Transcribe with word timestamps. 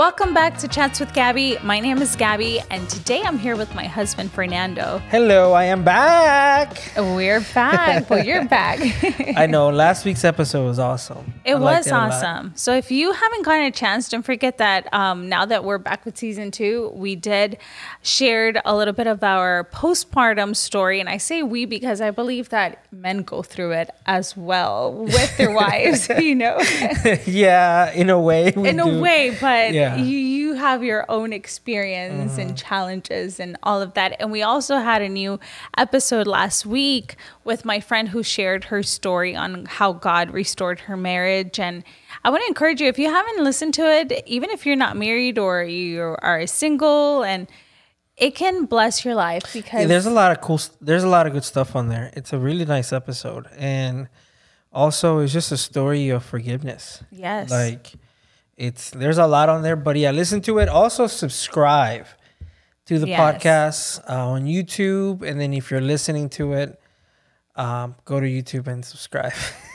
Welcome 0.00 0.32
back 0.32 0.56
to 0.60 0.66
Chats 0.66 0.98
with 0.98 1.12
Gabby. 1.12 1.58
My 1.62 1.78
name 1.78 1.98
is 1.98 2.16
Gabby, 2.16 2.58
and 2.70 2.88
today 2.88 3.20
I'm 3.22 3.38
here 3.38 3.54
with 3.54 3.74
my 3.74 3.84
husband, 3.84 4.32
Fernando. 4.32 4.96
Hello, 5.10 5.52
I 5.52 5.64
am 5.64 5.84
back. 5.84 6.80
We're 6.96 7.42
back. 7.52 8.08
well, 8.08 8.24
you're 8.24 8.46
back. 8.58 8.80
I 9.36 9.44
know. 9.44 9.68
Last 9.68 10.06
week's 10.06 10.24
episode 10.24 10.64
was 10.64 10.78
awesome. 10.78 11.34
It 11.44 11.56
I 11.56 11.58
was 11.58 11.90
lot. 11.90 12.12
awesome. 12.12 12.52
So 12.56 12.74
if 12.74 12.90
you 12.90 13.12
haven't 13.12 13.44
gotten 13.44 13.66
a 13.66 13.70
chance, 13.70 14.08
don't 14.08 14.22
forget 14.22 14.56
that 14.56 14.88
um, 14.94 15.28
now 15.28 15.44
that 15.44 15.64
we're 15.64 15.76
back 15.76 16.06
with 16.06 16.16
season 16.16 16.50
two, 16.50 16.90
we 16.94 17.14
did 17.14 17.58
shared 18.00 18.58
a 18.64 18.74
little 18.74 18.94
bit 18.94 19.06
of 19.06 19.22
our 19.22 19.68
postpartum 19.70 20.56
story, 20.56 20.98
and 21.00 21.10
I 21.10 21.18
say 21.18 21.42
we 21.42 21.66
because 21.66 22.00
I 22.00 22.10
believe 22.10 22.48
that 22.48 22.86
men 22.90 23.18
go 23.18 23.42
through 23.42 23.72
it 23.72 23.90
as 24.06 24.34
well 24.34 24.94
with 24.94 25.36
their 25.36 25.50
wives. 25.54 26.08
You 26.20 26.36
know, 26.36 26.58
yeah, 27.26 27.92
in 27.92 28.08
a 28.08 28.18
way. 28.18 28.48
in 28.56 28.78
a 28.80 28.98
way, 29.00 29.36
but 29.38 29.74
Yeah. 29.74 29.89
Mm-hmm. 29.96 30.04
you 30.04 30.18
you 30.18 30.54
have 30.54 30.82
your 30.82 31.04
own 31.08 31.32
experience 31.32 32.38
and 32.38 32.56
challenges 32.56 33.38
and 33.40 33.56
all 33.62 33.80
of 33.80 33.94
that. 33.94 34.16
And 34.20 34.30
we 34.32 34.42
also 34.42 34.78
had 34.78 35.00
a 35.02 35.08
new 35.08 35.38
episode 35.78 36.26
last 36.26 36.66
week 36.66 37.16
with 37.44 37.64
my 37.64 37.80
friend 37.80 38.08
who 38.08 38.22
shared 38.22 38.64
her 38.64 38.82
story 38.82 39.36
on 39.36 39.66
how 39.66 39.92
God 39.92 40.30
restored 40.30 40.80
her 40.80 40.96
marriage 40.96 41.58
and 41.58 41.84
I 42.24 42.30
want 42.30 42.42
to 42.42 42.48
encourage 42.48 42.80
you 42.80 42.88
if 42.88 42.98
you 42.98 43.08
haven't 43.08 43.42
listened 43.44 43.74
to 43.74 43.82
it, 43.82 44.22
even 44.26 44.50
if 44.50 44.66
you're 44.66 44.76
not 44.76 44.96
married 44.96 45.38
or 45.38 45.62
you 45.62 46.16
are 46.20 46.46
single 46.46 47.22
and 47.22 47.46
it 48.16 48.34
can 48.34 48.66
bless 48.66 49.04
your 49.04 49.14
life 49.14 49.50
because 49.54 49.80
Yeah, 49.82 49.86
there's 49.86 50.04
a 50.06 50.10
lot 50.10 50.30
of 50.32 50.40
cool. 50.42 50.60
There's 50.82 51.04
a 51.04 51.08
lot 51.08 51.26
of 51.26 51.32
good 51.32 51.44
stuff 51.44 51.74
on 51.74 51.88
there. 51.88 52.10
It's 52.14 52.32
a 52.34 52.38
really 52.38 52.66
nice 52.66 52.92
episode, 52.92 53.46
and 53.56 54.08
also 54.72 55.20
it's 55.20 55.32
just 55.32 55.50
a 55.52 55.56
story 55.56 56.10
of 56.10 56.22
forgiveness. 56.24 57.02
yes. 57.10 57.50
Like 57.50 57.92
it's 58.60 58.90
there's 58.90 59.18
a 59.18 59.26
lot 59.26 59.48
on 59.48 59.62
there, 59.62 59.76
but 59.76 59.96
yeah, 59.96 60.10
listen 60.12 60.40
to 60.42 60.58
it. 60.58 60.68
Also 60.68 61.06
subscribe 61.06 62.06
to 62.86 62.98
the 62.98 63.08
Yes. 63.08 63.18
podcast 63.20 63.82
uh, 64.10 64.28
on 64.34 64.44
YouTube, 64.44 65.22
and 65.22 65.40
then 65.40 65.54
if 65.54 65.70
you're 65.70 65.80
listening 65.94 66.28
to 66.30 66.52
it, 66.52 66.78
um, 67.56 67.94
go 68.04 68.20
to 68.20 68.26
YouTube 68.26 68.66
and 68.68 68.84
subscribe. 68.84 69.32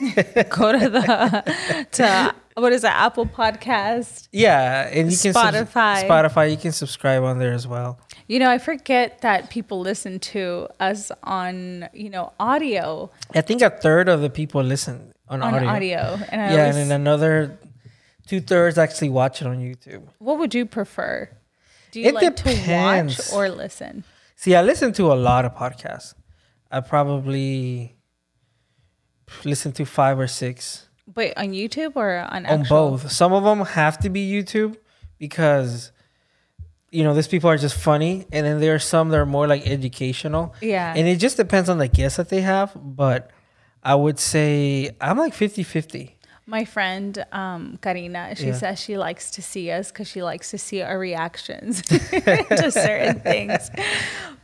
go 0.50 0.72
to 0.78 0.88
the 0.88 1.86
to 1.92 2.34
what 2.54 2.72
is 2.72 2.84
it, 2.84 2.88
Apple 3.06 3.26
Podcast. 3.26 4.28
yeah, 4.32 4.88
and 4.92 5.10
you 5.10 5.18
can 5.18 5.32
Spotify. 5.34 6.06
Spotify, 6.08 6.50
you 6.50 6.56
can 6.56 6.72
subscribe 6.72 7.22
on 7.22 7.38
there 7.38 7.52
as 7.52 7.66
well. 7.66 7.98
You 8.28 8.38
know, 8.38 8.50
I 8.50 8.58
forget 8.58 9.20
that 9.22 9.50
people 9.50 9.78
listen 9.80 10.18
to 10.34 10.68
us 10.80 11.12
on, 11.22 11.88
you 11.92 12.10
know, 12.10 12.32
audio 12.40 13.10
I 13.34 13.40
think 13.42 13.62
a 13.62 13.70
third 13.70 14.08
of 14.08 14.20
the 14.20 14.30
people 14.30 14.62
listen 14.62 15.12
on, 15.28 15.42
on 15.42 15.54
audio. 15.54 15.68
audio. 15.68 16.00
And 16.30 16.40
I 16.40 16.52
Yeah, 16.52 16.60
always, 16.62 16.76
and 16.76 16.90
then 16.90 17.00
another 17.00 17.58
two 18.26 18.40
thirds 18.40 18.76
actually 18.78 19.08
watch 19.10 19.40
it 19.40 19.46
on 19.46 19.58
YouTube. 19.58 20.02
what 20.18 20.38
would 20.38 20.54
you 20.54 20.66
prefer? 20.66 21.28
Do 21.92 22.00
you 22.00 22.08
It 22.08 22.14
like 22.14 22.36
to 22.36 22.48
watch 22.68 23.32
or 23.32 23.48
listen? 23.48 24.04
See, 24.34 24.54
I 24.54 24.62
listen 24.62 24.92
to 24.94 25.12
a 25.12 25.14
lot 25.14 25.44
of 25.44 25.54
podcasts. 25.54 26.14
I 26.70 26.80
probably 26.80 27.94
listen 29.44 29.72
to 29.72 29.84
five 29.84 30.18
or 30.18 30.26
six 30.26 30.88
Wait, 31.14 31.32
on 31.36 31.48
YouTube 31.52 31.92
or 31.94 32.18
on 32.18 32.44
on 32.46 32.60
actual? 32.60 32.90
both. 32.90 33.10
Some 33.12 33.32
of 33.32 33.44
them 33.44 33.60
have 33.64 33.98
to 34.00 34.10
be 34.10 34.30
YouTube 34.30 34.76
because 35.18 35.92
you 36.90 37.04
know 37.04 37.14
these 37.14 37.28
people 37.28 37.48
are 37.48 37.56
just 37.56 37.76
funny, 37.76 38.26
and 38.32 38.44
then 38.44 38.60
there 38.60 38.74
are 38.74 38.78
some 38.80 39.08
that 39.10 39.18
are 39.18 39.26
more 39.26 39.46
like 39.46 39.66
educational. 39.66 40.54
Yeah. 40.60 40.92
and 40.96 41.06
it 41.08 41.16
just 41.18 41.36
depends 41.36 41.68
on 41.68 41.78
the 41.78 41.88
guests 41.88 42.16
that 42.16 42.28
they 42.28 42.40
have. 42.40 42.72
But 42.74 43.30
I 43.82 43.94
would 43.94 44.18
say 44.18 44.90
I'm 45.00 45.16
like 45.18 45.32
50-50. 45.32 46.12
My 46.48 46.64
friend 46.64 47.24
um, 47.32 47.78
Karina, 47.82 48.34
she 48.36 48.46
Yeah. 48.46 48.52
says 48.54 48.78
she 48.80 48.96
likes 48.96 49.32
to 49.32 49.42
see 49.42 49.70
us 49.70 49.90
because 49.90 50.06
she 50.08 50.22
likes 50.22 50.50
to 50.52 50.58
see 50.58 50.80
our 50.80 50.96
reactions 50.98 51.82
to 51.82 52.70
certain 52.70 53.18
things. 53.20 53.68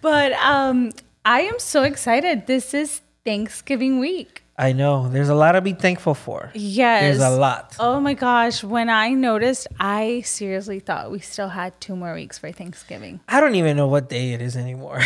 But 0.00 0.32
um, 0.32 0.90
I 1.24 1.42
am 1.42 1.58
so 1.60 1.84
excited. 1.84 2.46
This 2.48 2.74
is 2.74 3.02
Thanksgiving 3.24 4.00
week. 4.00 4.41
I 4.56 4.72
know 4.72 5.08
there's 5.08 5.30
a 5.30 5.34
lot 5.34 5.52
to 5.52 5.60
be 5.60 5.72
thankful 5.72 6.14
for. 6.14 6.50
Yes. 6.54 7.02
There's 7.02 7.32
a 7.32 7.36
lot. 7.36 7.74
Oh 7.80 8.00
my 8.00 8.14
gosh. 8.14 8.62
When 8.62 8.90
I 8.90 9.10
noticed, 9.10 9.66
I 9.80 10.22
seriously 10.22 10.78
thought 10.78 11.10
we 11.10 11.20
still 11.20 11.48
had 11.48 11.80
two 11.80 11.96
more 11.96 12.14
weeks 12.14 12.38
for 12.38 12.52
Thanksgiving. 12.52 13.20
I 13.28 13.40
don't 13.40 13.54
even 13.54 13.76
know 13.76 13.88
what 13.88 14.08
day 14.08 14.34
it 14.34 14.42
is 14.42 14.56
anymore. 14.56 15.00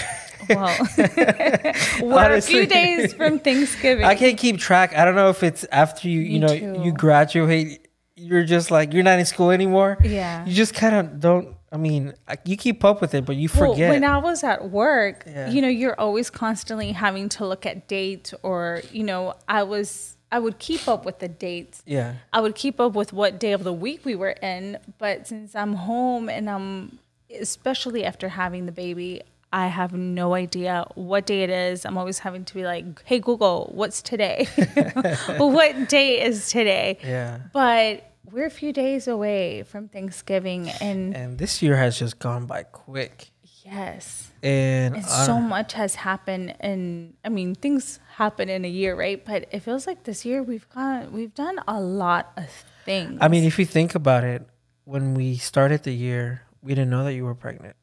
Well, 0.49 0.77
we're 0.99 2.35
a 2.35 2.41
few 2.41 2.67
days 2.67 3.15
from 3.15 3.39
Thanksgiving. 3.39 4.05
I 4.05 4.17
can't 4.17 4.37
keep 4.37 4.59
track. 4.59 4.97
I 4.97 5.05
don't 5.05 5.15
know 5.15 5.31
if 5.31 5.43
it's 5.43 5.65
after 5.71 6.09
you, 6.09 6.21
you 6.21 6.41
know, 6.41 6.49
too. 6.49 6.81
you 6.83 6.93
graduate, 6.93 7.87
you're 8.17 8.45
just 8.45 8.71
like 8.71 8.93
you're 8.93 9.05
not 9.05 9.19
in 9.19 9.27
school 9.27 9.51
anymore. 9.51 9.99
Yeah. 10.03 10.45
You 10.45 10.55
just 10.55 10.75
kind 10.75 10.95
of 10.95 11.21
don't. 11.21 11.56
I 11.72 11.77
mean, 11.78 12.15
you 12.44 12.56
keep 12.56 12.84
up 12.84 13.00
with 13.00 13.12
it, 13.15 13.25
but 13.27 13.37
you 13.37 13.49
Well, 13.56 13.72
forget. 13.72 13.91
when 13.91 14.04
I 14.04 14.19
was 14.19 14.44
at 14.44 14.71
work, 14.71 15.25
Yeah. 15.27 15.50
you 15.50 15.60
know, 15.60 15.69
you're 15.69 15.99
always 16.00 16.31
constantly 16.31 16.93
having 16.93 17.28
to 17.31 17.47
look 17.47 17.66
at 17.66 17.88
dates 17.88 18.32
or, 18.43 18.82
you 18.93 19.03
know, 19.03 19.34
I 19.49 19.65
was, 19.65 20.16
I 20.31 20.38
would 20.38 20.59
keep 20.59 20.87
up 20.87 21.05
with 21.05 21.19
the 21.19 21.28
dates. 21.28 21.82
yeah. 21.87 22.15
I 22.32 22.41
would 22.41 22.55
keep 22.55 22.78
up 22.81 22.94
with 22.94 23.12
what 23.12 23.38
day 23.41 23.53
of 23.53 23.65
the 23.65 23.72
week 23.72 24.05
we 24.05 24.15
were 24.15 24.31
in. 24.43 24.78
But 24.99 25.26
since 25.26 25.55
I'm 25.56 25.75
home 25.75 26.28
and 26.28 26.49
I'm, 26.49 26.99
especially 27.41 28.05
after 28.05 28.28
having 28.28 28.66
the 28.66 28.72
baby, 28.72 29.22
I 29.53 29.66
have 29.69 29.93
no 29.93 30.34
idea 30.34 30.84
what 30.94 31.26
day 31.26 31.43
it 31.43 31.50
is. 31.50 31.84
I'm 31.84 31.97
always 31.99 32.21
having 32.21 32.44
to 32.44 32.55
be 32.55 32.65
like, 32.65 32.84
hey, 33.05 33.19
Google, 33.21 33.71
what's 33.75 34.03
today? 34.03 34.47
what 35.38 35.88
day 35.88 36.22
is 36.22 36.49
today? 36.50 36.99
Yeah. 37.03 37.38
But 37.53 38.05
we're 38.32 38.47
a 38.47 38.50
few 38.50 38.72
days 38.72 39.06
away 39.09 39.62
from 39.62 39.88
Thanksgiving. 39.88 40.69
And 40.81 41.14
And 41.16 41.38
this 41.38 41.62
year 41.62 41.76
has 41.76 41.98
just 41.98 42.19
gone 42.19 42.47
by 42.47 42.62
quick. 42.64 43.31
yes. 43.64 44.31
And, 44.42 44.97
And 44.97 45.04
uh, 45.04 45.26
so 45.26 45.41
much 45.41 45.72
has 45.75 45.94
happened 45.97 46.54
and 46.60 47.14
I 47.25 47.28
mean 47.31 47.54
things 47.54 47.98
happen 48.16 48.48
in 48.48 48.64
a 48.64 48.69
year, 48.69 48.94
right? 48.94 49.25
But 49.25 49.48
it 49.50 49.60
feels 49.60 49.87
like 49.87 50.04
this 50.04 50.25
year 50.25 50.42
we've 50.42 50.69
got 50.70 51.10
we've 51.12 51.34
done 51.34 51.59
a 51.66 51.81
lot 51.81 52.32
of 52.37 52.47
things. 52.84 53.19
I 53.20 53.28
mean, 53.28 53.44
if 53.44 53.59
you 53.59 53.64
think 53.66 53.94
about 53.94 54.22
it, 54.25 54.47
when 54.84 55.14
we 55.14 55.37
started 55.37 55.82
the 55.82 55.93
year, 55.93 56.43
we 56.62 56.75
didn't 56.75 56.91
know 56.91 57.03
that 57.04 57.14
you 57.14 57.25
were 57.25 57.34
pregnant. 57.34 57.75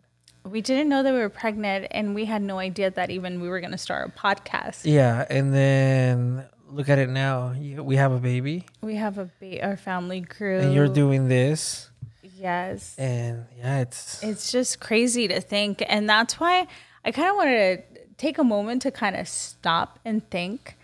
we 0.49 0.61
didn't 0.61 0.87
know 0.89 1.03
that 1.03 1.13
we 1.13 1.19
were 1.19 1.29
pregnant 1.43 1.87
and 1.91 2.13
we 2.15 2.25
had 2.25 2.41
no 2.41 2.59
idea 2.59 2.91
that 2.91 3.09
even 3.09 3.39
we 3.41 3.47
were 3.47 3.59
going 3.59 3.71
to 3.71 3.77
start 3.77 4.07
a 4.07 4.11
podcast. 4.11 4.81
Yeah. 4.83 5.25
And 5.29 5.53
then 5.53 6.45
look 6.73 6.89
at 6.89 6.99
it 6.99 7.09
now. 7.09 7.53
We 7.59 7.95
have 7.95 8.11
a 8.11 8.19
baby, 8.19 8.65
We 8.81 8.95
have 8.95 9.17
a 9.17 9.29
ba- 9.39 9.63
our 9.63 9.77
family 9.77 10.21
grew. 10.21 10.59
and 10.59 10.73
you're 10.73 10.87
doing 10.87 11.27
this. 11.27 11.89
Yes. 12.37 12.95
And 12.97 13.45
yeah, 13.57 13.79
it's. 13.81 14.21
It's 14.23 14.51
just 14.51 14.79
crazy 14.79 15.27
to 15.27 15.39
think 15.39 15.81
and 15.87 16.09
that's 16.09 16.39
why 16.39 16.67
I 17.05 17.11
kind 17.11 17.29
of 17.29 17.35
wanted 17.35 17.77
to 17.95 17.99
take 18.17 18.37
a 18.37 18.43
moment 18.43 18.81
to 18.83 18.91
kind 18.91 19.15
of 19.15 19.27
stop 19.27 19.99
and 20.03 20.27
think 20.29 20.75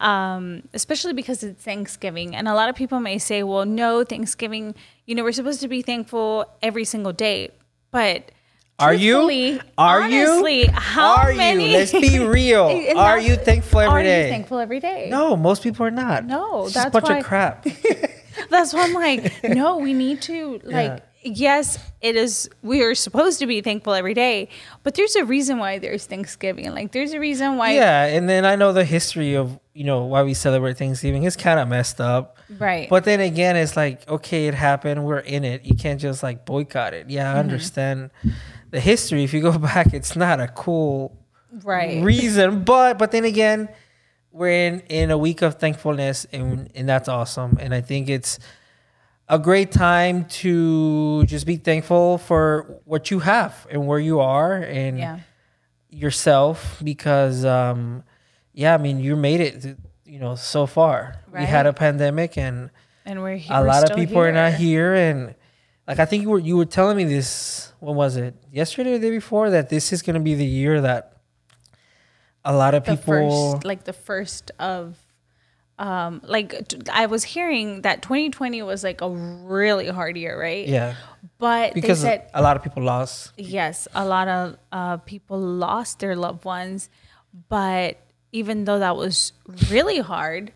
um, 0.00 0.62
especially 0.74 1.12
because 1.12 1.42
it's 1.42 1.62
Thanksgiving. 1.62 2.36
And 2.36 2.46
a 2.46 2.54
lot 2.54 2.68
of 2.68 2.76
people 2.76 3.00
may 3.00 3.18
say, 3.18 3.42
well, 3.42 3.66
no, 3.66 4.04
Thanksgiving, 4.04 4.76
you 5.06 5.14
know, 5.16 5.24
we're 5.24 5.32
supposed 5.32 5.60
to 5.62 5.68
be 5.68 5.82
thankful 5.82 6.46
every 6.62 6.84
single 6.84 7.12
day. 7.12 7.50
But 7.90 8.30
Are 8.80 8.94
you? 8.94 9.58
Are 9.76 10.02
honestly, 10.02 10.60
you? 10.66 10.70
how 10.72 11.16
are 11.16 11.34
many? 11.34 11.72
you? 11.72 11.78
Let's 11.78 11.90
be 11.92 12.18
real. 12.24 12.66
Are 12.96 13.18
you 13.18 13.34
thankful 13.34 13.80
every 13.80 14.00
are 14.00 14.02
day? 14.04 14.24
you 14.26 14.30
thankful 14.30 14.58
every 14.60 14.78
day? 14.78 15.08
No, 15.10 15.36
most 15.36 15.64
people 15.64 15.84
are 15.84 15.90
not. 15.90 16.24
No, 16.24 16.64
It's 16.66 16.74
just 16.74 16.86
a 16.86 16.90
that's 16.90 16.92
bunch 16.92 17.08
why- 17.08 17.18
of 17.18 17.24
crap. 17.24 17.66
That's 18.50 18.72
why 18.72 18.84
I'm 18.84 18.92
like, 18.94 19.42
no, 19.42 19.78
we 19.78 19.92
need 19.94 20.22
to 20.22 20.60
like. 20.64 21.02
Yes, 21.24 21.76
it 22.00 22.14
is. 22.14 22.48
We 22.62 22.82
are 22.84 22.94
supposed 22.94 23.40
to 23.40 23.46
be 23.48 23.60
thankful 23.62 23.92
every 23.94 24.14
day, 24.14 24.48
but 24.84 24.94
there's 24.94 25.16
a 25.16 25.24
reason 25.24 25.58
why 25.58 25.80
there's 25.80 26.06
Thanksgiving. 26.06 26.70
Like, 26.72 26.92
there's 26.92 27.12
a 27.12 27.18
reason 27.18 27.56
why. 27.56 27.72
yeah, 27.72 28.04
and 28.04 28.28
then 28.28 28.44
I 28.46 28.54
know 28.54 28.72
the 28.72 28.84
history 28.84 29.34
of 29.34 29.58
you 29.74 29.82
know 29.82 30.04
why 30.04 30.22
we 30.22 30.34
celebrate 30.34 30.78
Thanksgiving. 30.78 31.24
It's 31.24 31.34
kind 31.34 31.58
of 31.58 31.66
messed 31.66 32.00
up. 32.00 32.38
Right. 32.60 32.88
But 32.88 33.02
then 33.02 33.18
again, 33.18 33.56
it's 33.56 33.76
like 33.76 34.08
okay, 34.08 34.46
it 34.46 34.54
happened. 34.54 35.04
We're 35.04 35.18
in 35.18 35.44
it. 35.44 35.64
You 35.64 35.74
can't 35.74 36.00
just 36.00 36.22
like 36.22 36.46
boycott 36.46 36.94
it. 36.94 37.10
Yeah, 37.10 37.24
Mm-hmm. 37.26 37.36
I 37.36 37.40
understand 37.40 38.10
the 38.70 38.80
history. 38.80 39.24
If 39.24 39.32
you 39.34 39.40
go 39.40 39.56
back, 39.72 39.94
it's 39.94 40.16
not 40.16 40.40
a 40.40 40.48
cool 40.48 41.16
right. 41.64 42.02
reason. 42.02 42.64
But 42.64 42.98
but 42.98 43.10
then 43.10 43.24
again, 43.24 43.68
we're 44.32 44.50
in 44.50 44.80
in 44.88 45.10
a 45.10 45.18
week 45.18 45.42
of 45.42 45.56
thankfulness, 45.56 46.26
and 46.32 46.70
and 46.74 46.88
that's 46.88 47.08
awesome. 47.08 47.56
And 47.60 47.74
I 47.74 47.80
think 47.80 48.08
it's 48.08 48.38
a 49.28 49.38
great 49.38 49.70
time 49.70 50.24
to 50.24 51.24
just 51.24 51.46
be 51.46 51.56
thankful 51.56 52.18
for 52.18 52.80
what 52.84 53.10
you 53.10 53.18
have 53.20 53.66
and 53.70 53.86
where 53.86 53.98
you 53.98 54.20
are 54.20 54.54
and 54.56 54.98
yeah. 54.98 55.18
yourself 55.90 56.80
because 56.82 57.44
um 57.44 58.02
yeah 58.54 58.72
i 58.74 58.78
mean 58.78 58.98
you 58.98 59.14
made 59.16 59.40
it 59.40 59.76
you 60.06 60.18
know 60.18 60.34
so 60.34 60.64
far 60.66 61.22
we 61.32 61.44
had 61.44 61.66
a 61.66 61.72
pandemic 61.74 62.38
and 62.38 62.70
And 63.04 63.20
we're 63.22 63.36
here. 63.36 63.54
a 63.54 63.62
lot 63.62 63.90
of 63.90 63.94
people 63.96 64.18
are 64.18 64.32
not 64.32 64.54
here. 64.54 64.94
here 64.94 64.94
and 64.94 65.34
like 65.88 65.98
i 65.98 66.04
think 66.04 66.22
you 66.22 66.28
were 66.30 66.38
you 66.38 66.56
were 66.56 66.64
telling 66.66 66.96
me 66.96 67.04
this 67.04 67.72
when 67.80 67.96
was 67.96 68.16
it 68.16 68.34
yesterday 68.52 68.90
or 68.94 68.98
the 68.98 69.06
day 69.08 69.10
before 69.10 69.50
that 69.50 69.68
this 69.70 69.92
is 69.92 70.02
going 70.02 70.14
to 70.14 70.20
be 70.20 70.34
the 70.34 70.44
year 70.46 70.80
that 70.80 71.14
a 72.44 72.54
lot 72.54 72.74
of 72.74 72.84
The 72.84 72.96
people 72.96 73.52
first, 73.54 73.64
like 73.64 73.84
the 73.84 73.92
first 73.92 74.52
of 74.58 74.96
um 75.78 76.20
like 76.24 76.68
t- 76.68 76.78
I 76.92 77.06
was 77.06 77.22
hearing 77.24 77.82
that 77.82 78.02
2020 78.02 78.62
was 78.62 78.82
like 78.82 79.00
a 79.00 79.08
really 79.10 79.88
hard 79.88 80.16
year, 80.16 80.38
right? 80.40 80.66
Yeah, 80.66 80.94
But 81.38 81.74
because 81.74 82.02
they 82.02 82.08
said 82.18 82.30
a 82.34 82.42
lot 82.42 82.56
of 82.56 82.62
people 82.62 82.82
lost. 82.82 83.32
yes, 83.36 83.86
a 83.94 84.04
lot 84.06 84.28
of 84.28 84.56
uh, 84.72 84.96
people 84.98 85.38
lost 85.38 85.98
their 86.00 86.16
loved 86.16 86.44
ones, 86.44 86.90
but 87.48 87.98
even 88.32 88.64
though 88.64 88.78
that 88.80 88.96
was 88.96 89.32
really 89.70 89.98
hard, 90.00 90.52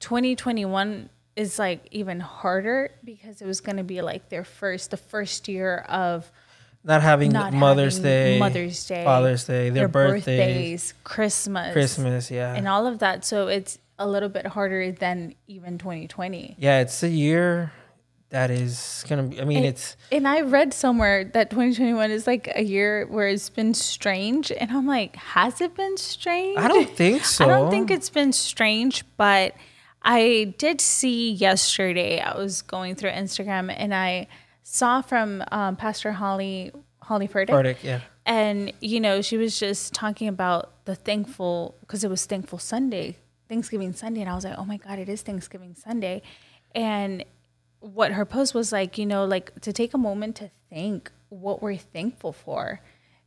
2021 0.00 1.10
is 1.36 1.58
like 1.58 1.86
even 1.90 2.18
harder 2.18 2.90
because 3.04 3.40
it 3.42 3.46
was 3.46 3.60
going 3.60 3.76
to 3.76 3.84
be 3.84 4.00
like 4.02 4.28
their 4.30 4.44
first, 4.44 4.90
the 4.90 4.96
first 4.96 5.46
year 5.48 5.84
of 5.88 6.30
Not 6.82 7.02
having 7.02 7.30
not 7.30 7.52
Mother's 7.52 7.98
having 7.98 8.10
Day, 8.10 8.38
Mother's 8.38 8.86
Day, 8.86 9.04
Father's 9.04 9.44
Day, 9.44 9.70
their, 9.70 9.86
birthdays, 9.86 10.24
birthdays, 10.24 10.94
Christmas, 11.04 11.72
Christmas. 11.72 12.30
Yeah, 12.30 12.54
and 12.54 12.66
all 12.66 12.86
of 12.86 13.00
that. 13.00 13.24
So 13.24 13.48
it's 13.48 13.78
a 13.98 14.08
little 14.08 14.28
bit 14.28 14.46
harder 14.46 14.92
than 14.92 15.34
even 15.46 15.78
2020. 15.78 16.56
yeah. 16.58 16.80
It's 16.80 17.02
a 17.02 17.08
year 17.08 17.72
that 18.30 18.50
is 18.50 19.04
gonna 19.08 19.22
be. 19.24 19.40
I 19.40 19.44
mean, 19.44 19.64
it's 19.64 19.96
And 20.10 20.26
I 20.26 20.40
read 20.40 20.74
somewhere 20.74 21.24
that 21.24 21.50
2021 21.50 22.10
is 22.10 22.26
like 22.26 22.50
a 22.54 22.62
year 22.62 23.06
where 23.06 23.28
it's 23.28 23.50
been 23.50 23.74
strange. 23.74 24.50
And 24.50 24.70
I'm 24.70 24.86
like, 24.86 25.16
has 25.16 25.60
it 25.60 25.74
been 25.74 25.96
strange? 25.96 26.58
I 26.58 26.68
don't 26.68 26.90
think 26.90 27.24
so. 27.24 27.44
I 27.46 27.48
don't 27.48 27.70
think 27.70 27.90
it's 27.90 28.10
been 28.10 28.32
strange, 28.32 29.04
but 29.16 29.54
I 30.06 30.54
did 30.56 30.80
see 30.80 31.32
yesterday, 31.32 32.20
I 32.20 32.38
was 32.38 32.62
going 32.62 32.94
through 32.94 33.10
Instagram 33.10 33.74
and 33.76 33.92
I 33.92 34.28
saw 34.62 35.02
from 35.02 35.42
um, 35.50 35.74
Pastor 35.74 36.12
Holly, 36.12 36.70
Holly 37.02 37.26
Furtick. 37.26 37.50
Verdict, 37.50 37.82
yeah. 37.82 38.00
And, 38.24 38.72
you 38.80 39.00
know, 39.00 39.20
she 39.20 39.36
was 39.36 39.58
just 39.58 39.94
talking 39.94 40.28
about 40.28 40.84
the 40.84 40.94
thankful, 40.94 41.74
because 41.80 42.04
it 42.04 42.10
was 42.10 42.24
Thankful 42.24 42.58
Sunday, 42.58 43.16
Thanksgiving 43.48 43.92
Sunday. 43.92 44.20
And 44.20 44.30
I 44.30 44.34
was 44.36 44.44
like, 44.44 44.56
oh 44.56 44.64
my 44.64 44.76
God, 44.76 45.00
it 45.00 45.08
is 45.08 45.22
Thanksgiving 45.22 45.74
Sunday. 45.74 46.22
And 46.74 47.24
what 47.80 48.12
her 48.12 48.24
post 48.24 48.54
was 48.54 48.72
like, 48.72 48.98
you 48.98 49.06
know, 49.06 49.24
like 49.24 49.60
to 49.60 49.72
take 49.72 49.92
a 49.92 49.98
moment 49.98 50.36
to 50.36 50.50
think 50.70 51.10
what 51.30 51.62
we're 51.62 51.76
thankful 51.76 52.32
for. 52.32 52.80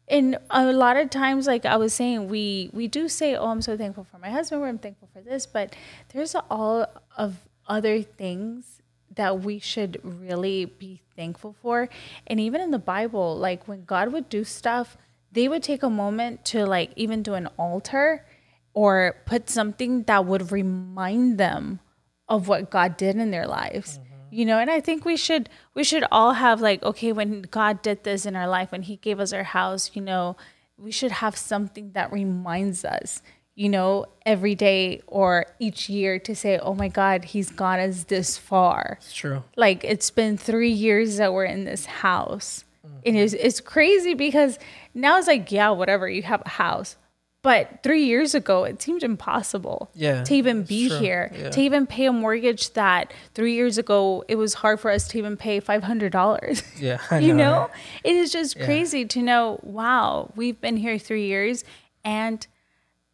And 0.10 0.38
a 0.50 0.72
lot 0.74 0.98
of 0.98 1.10
times, 1.10 1.46
like 1.46 1.66
I 1.66 1.78
was 1.78 1.94
saying, 1.94 2.30
we 2.30 2.70
we 2.74 2.88
do 2.88 3.08
say, 3.08 3.36
"Oh, 3.36 3.48
I'm 3.48 3.62
so 3.62 3.78
thankful 3.78 4.04
for 4.04 4.18
my 4.18 4.30
husband," 4.30 4.62
or 4.62 4.68
"I'm 4.68 4.80
thankful 4.80 5.10
for 5.14 5.22
this," 5.22 5.46
but 5.46 5.76
there's 6.14 6.36
all 6.50 6.88
of 7.16 7.48
other 7.68 8.02
things 8.02 8.82
that 9.16 9.42
we 9.42 9.60
should 9.60 10.00
really 10.04 10.66
be 10.66 11.02
thankful 11.16 11.56
for. 11.62 11.90
And 12.26 12.40
even 12.40 12.62
in 12.62 12.72
the 12.72 12.80
Bible, 12.80 13.38
like 13.38 13.68
when 13.68 13.86
God 13.86 14.12
would 14.12 14.30
do 14.30 14.44
stuff, 14.44 14.98
they 15.32 15.48
would 15.48 15.62
take 15.62 15.84
a 15.84 15.90
moment 15.90 16.46
to 16.46 16.66
like 16.66 16.92
even 16.96 17.22
do 17.22 17.34
an 17.36 17.48
altar 17.58 18.26
or 18.74 19.16
put 19.26 19.50
something 19.50 20.04
that 20.04 20.26
would 20.26 20.52
remind 20.52 21.38
them 21.38 21.80
of 22.28 22.48
what 22.48 22.70
God 22.70 22.98
did 22.98 23.18
in 23.18 23.32
their 23.32 23.48
lives. 23.48 24.00
Mm. 24.00 24.09
You 24.32 24.46
know, 24.46 24.60
and 24.60 24.70
I 24.70 24.80
think 24.80 25.06
we 25.06 25.18
should 25.18 25.50
we 25.74 25.84
should 25.84 26.06
all 26.12 26.34
have 26.34 26.62
like 26.62 26.84
okay, 26.84 27.12
when 27.12 27.42
God 27.44 27.82
did 27.82 28.04
this 28.04 28.26
in 28.26 28.36
our 28.36 28.48
life, 28.48 28.72
when 28.72 28.84
he 28.84 28.98
gave 28.98 29.20
us 29.20 29.34
our 29.34 29.44
house, 29.44 29.92
you 29.94 30.02
know, 30.02 30.36
we 30.78 30.92
should 30.92 31.12
have 31.12 31.36
something 31.38 31.92
that 31.94 32.12
reminds 32.12 32.86
us, 32.86 33.22
you 33.56 33.70
know, 33.70 34.06
every 34.26 34.56
day 34.56 35.02
or 35.08 35.46
each 35.60 35.90
year 35.90 36.20
to 36.20 36.36
say, 36.36 36.60
"Oh 36.60 36.74
my 36.74 36.88
God, 36.88 37.26
he's 37.26 37.50
got 37.50 37.80
us 37.80 38.06
this 38.06 38.38
far." 38.38 38.98
It's 39.02 39.14
true. 39.14 39.44
like 39.56 39.84
it's 39.84 40.12
been 40.12 40.38
three 40.38 40.72
years 40.72 41.18
that 41.18 41.34
we're 41.34 41.46
in 41.46 41.66
this 41.66 41.86
house 41.86 42.66
and 43.06 43.16
mm-hmm. 43.16 43.24
it's, 43.24 43.34
it's 43.34 43.60
crazy 43.60 44.14
because 44.14 44.60
now 44.94 45.18
it's 45.18 45.28
like 45.28 45.52
yeah 45.52 45.70
whatever 45.70 46.10
you 46.10 46.22
have 46.24 46.42
a 46.46 46.50
house 46.50 46.96
but 47.42 47.82
three 47.84 48.04
years 48.04 48.36
ago 48.36 48.64
it 48.66 48.82
seemed 48.82 49.02
impossible 49.04 49.90
Yeah, 49.96 50.24
to 50.24 50.34
even 50.36 50.64
be 50.64 50.88
true. 50.90 51.00
here 51.00 51.32
Yeah. 51.34 51.50
to 51.52 51.62
even 51.62 51.88
pay 51.88 52.06
a 52.06 52.12
mortgage 52.14 52.74
that 52.74 53.14
three 53.34 53.54
years 53.54 53.78
ago 53.78 54.24
it 54.28 54.36
was 54.36 54.56
hard 54.56 54.80
for 54.80 54.92
us 54.92 55.08
to 55.10 55.18
even 55.18 55.38
pay 55.38 55.62
$500 55.62 56.64
Yeah, 56.80 57.00
you 57.20 57.34
know, 57.34 57.70
it 58.04 58.16
is 58.16 58.32
just 58.32 58.60
crazy 58.60 59.06
to 59.06 59.22
know 59.22 59.60
wow 59.64 60.32
we've 60.36 60.60
been 60.60 60.78
here 60.78 60.98
three 61.00 61.28
years 61.28 61.64
and 62.04 62.46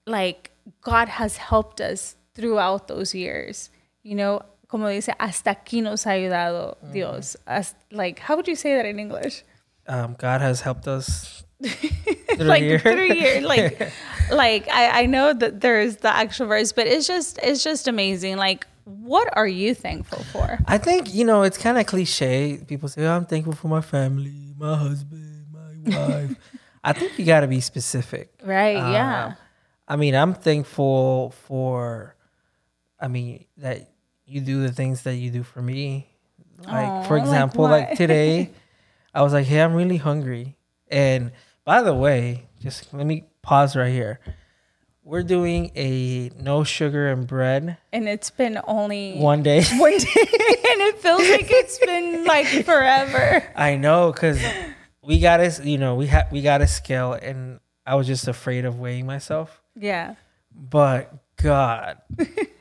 like 0.07 0.51
God 0.81 1.07
has 1.07 1.37
helped 1.37 1.79
us 1.79 2.15
throughout 2.33 2.87
those 2.87 3.13
years. 3.13 3.69
You 4.03 4.15
know, 4.15 4.41
como 4.67 4.87
dice, 4.87 5.09
hasta 5.19 5.51
aquí 5.55 5.81
nos 5.81 6.03
ha 6.03 6.11
ayudado 6.11 6.75
Dios. 6.91 7.35
As, 7.47 7.73
like, 7.91 8.19
how 8.19 8.35
would 8.35 8.47
you 8.47 8.55
say 8.55 8.75
that 8.75 8.85
in 8.85 8.99
English? 8.99 9.43
Um, 9.87 10.15
God 10.17 10.41
has 10.41 10.61
helped 10.61 10.87
us. 10.87 11.44
like 12.37 12.63
year. 12.63 12.79
through 12.79 13.13
year, 13.13 13.41
like, 13.41 13.91
like 14.31 14.69
I, 14.69 15.03
I 15.03 15.05
know 15.05 15.33
that 15.33 15.61
there's 15.61 15.97
the 15.97 16.15
actual 16.15 16.47
verse, 16.47 16.71
but 16.71 16.87
it's 16.87 17.07
just, 17.07 17.39
it's 17.41 17.63
just 17.63 17.87
amazing. 17.87 18.37
Like, 18.37 18.67
what 18.85 19.35
are 19.35 19.47
you 19.47 19.73
thankful 19.73 20.23
for? 20.25 20.59
I 20.67 20.77
think 20.77 21.13
you 21.13 21.25
know 21.25 21.41
it's 21.41 21.57
kind 21.57 21.77
of 21.77 21.85
cliche. 21.87 22.59
People 22.67 22.87
say, 22.87 23.05
oh, 23.05 23.15
"I'm 23.15 23.25
thankful 23.25 23.53
for 23.53 23.67
my 23.67 23.81
family, 23.81 24.53
my 24.57 24.77
husband, 24.77 25.47
my 25.51 25.97
wife." 26.07 26.37
I 26.83 26.93
think 26.93 27.17
you 27.17 27.25
got 27.25 27.39
to 27.39 27.47
be 27.47 27.61
specific. 27.61 28.31
Right? 28.43 28.77
Um, 28.77 28.93
yeah. 28.93 29.33
I 29.87 29.95
mean, 29.95 30.15
I'm 30.15 30.33
thankful 30.33 31.31
for. 31.47 32.15
I 32.99 33.07
mean 33.07 33.45
that 33.57 33.89
you 34.25 34.39
do 34.39 34.61
the 34.61 34.71
things 34.71 35.01
that 35.03 35.15
you 35.15 35.31
do 35.31 35.43
for 35.43 35.61
me. 35.61 36.07
Like 36.59 37.07
for 37.07 37.15
Aw, 37.15 37.17
like 37.17 37.23
example, 37.23 37.63
like, 37.63 37.97
today, 37.97 38.51
I 39.13 39.21
was 39.23 39.33
like, 39.33 39.45
"Hey, 39.45 39.61
I'm 39.61 39.73
really 39.73 39.97
hungry." 39.97 40.55
And 40.95 41.31
by 41.65 41.81
the 41.81 41.93
way, 41.93 42.47
just 42.61 42.93
let 42.93 43.05
me 43.05 43.25
pause 43.41 43.75
right 43.75 43.91
here. 43.91 44.19
We're 45.03 45.23
doing 45.23 45.71
a 45.75 46.31
no 46.39 46.63
sugar 46.63 47.09
and 47.09 47.27
bread 47.27 47.77
And 47.93 48.07
it's 48.07 48.31
been 48.31 48.59
only 48.65 49.17
one 49.17 49.43
day. 49.43 49.63
one 49.73 49.97
day, 49.97 50.07
and 50.15 50.81
it 50.81 50.97
feels 50.97 51.21
like 51.29 51.47
it's 51.51 51.77
been 51.79 52.23
like 52.27 52.47
forever. 52.65 53.43
I 53.55 53.75
know, 53.75 54.11
cause 54.13 54.41
we 55.03 55.19
got 55.19 55.37
to, 55.37 55.69
you 55.69 55.77
know, 55.77 55.95
we 55.95 56.07
had 56.07 56.31
we 56.31 56.41
got 56.41 56.61
a 56.61 56.67
scale, 56.67 57.13
and 57.13 57.59
I 57.85 57.95
was 57.95 58.07
just 58.07 58.27
afraid 58.27 58.65
of 58.65 58.79
weighing 58.79 59.05
myself. 59.05 59.61
Yeah. 59.75 60.15
But 60.51 61.13
God, 61.37 61.97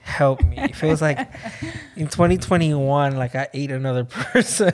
help 0.03 0.43
me! 0.43 0.59
It 0.59 0.77
feels 0.77 1.01
like 1.01 1.19
in 1.97 2.09
2021, 2.09 3.17
like 3.17 3.35
I 3.35 3.49
ate 3.55 3.71
another 3.71 4.05
person. 4.05 4.73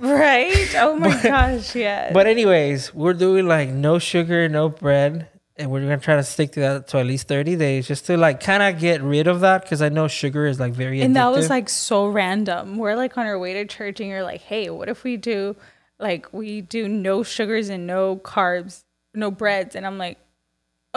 Right? 0.00 0.74
Oh 0.76 0.96
my 0.96 1.22
gosh, 1.22 1.74
yes. 1.76 2.12
but 2.12 2.26
anyways, 2.26 2.94
we're 2.94 3.14
doing 3.14 3.46
like 3.46 3.68
no 3.68 3.98
sugar, 3.98 4.48
no 4.48 4.68
bread, 4.68 5.28
and 5.56 5.70
we're 5.70 5.80
gonna 5.80 5.98
try 5.98 6.16
to 6.16 6.22
stick 6.22 6.52
to 6.52 6.60
that 6.60 6.88
to 6.88 6.98
at 6.98 7.06
least 7.06 7.28
30 7.28 7.56
days, 7.56 7.86
just 7.86 8.06
to 8.06 8.16
like 8.16 8.40
kind 8.40 8.62
of 8.62 8.80
get 8.80 9.02
rid 9.02 9.26
of 9.26 9.40
that, 9.40 9.62
because 9.62 9.82
I 9.82 9.88
know 9.90 10.08
sugar 10.08 10.46
is 10.46 10.58
like 10.58 10.72
very. 10.72 11.00
and 11.02 11.14
that 11.16 11.30
was 11.30 11.48
like 11.50 11.68
so 11.68 12.06
random. 12.08 12.78
We're 12.78 12.96
like 12.96 13.16
on 13.18 13.26
our 13.26 13.38
way 13.38 13.52
to 13.54 13.64
church, 13.66 14.00
and 14.00 14.08
you're 14.08 14.22
like, 14.24 14.40
"Hey, 14.40 14.70
what 14.70 14.88
if 14.88 15.04
we 15.04 15.16
do 15.16 15.56
like 15.98 16.32
we 16.32 16.60
do 16.62 16.88
no 16.88 17.22
sugars 17.22 17.68
and 17.68 17.86
no 17.86 18.16
carbs, 18.16 18.82
no 19.14 19.30
breads?" 19.30 19.76
And 19.76 19.86
I'm 19.86 19.98
like, 19.98 20.18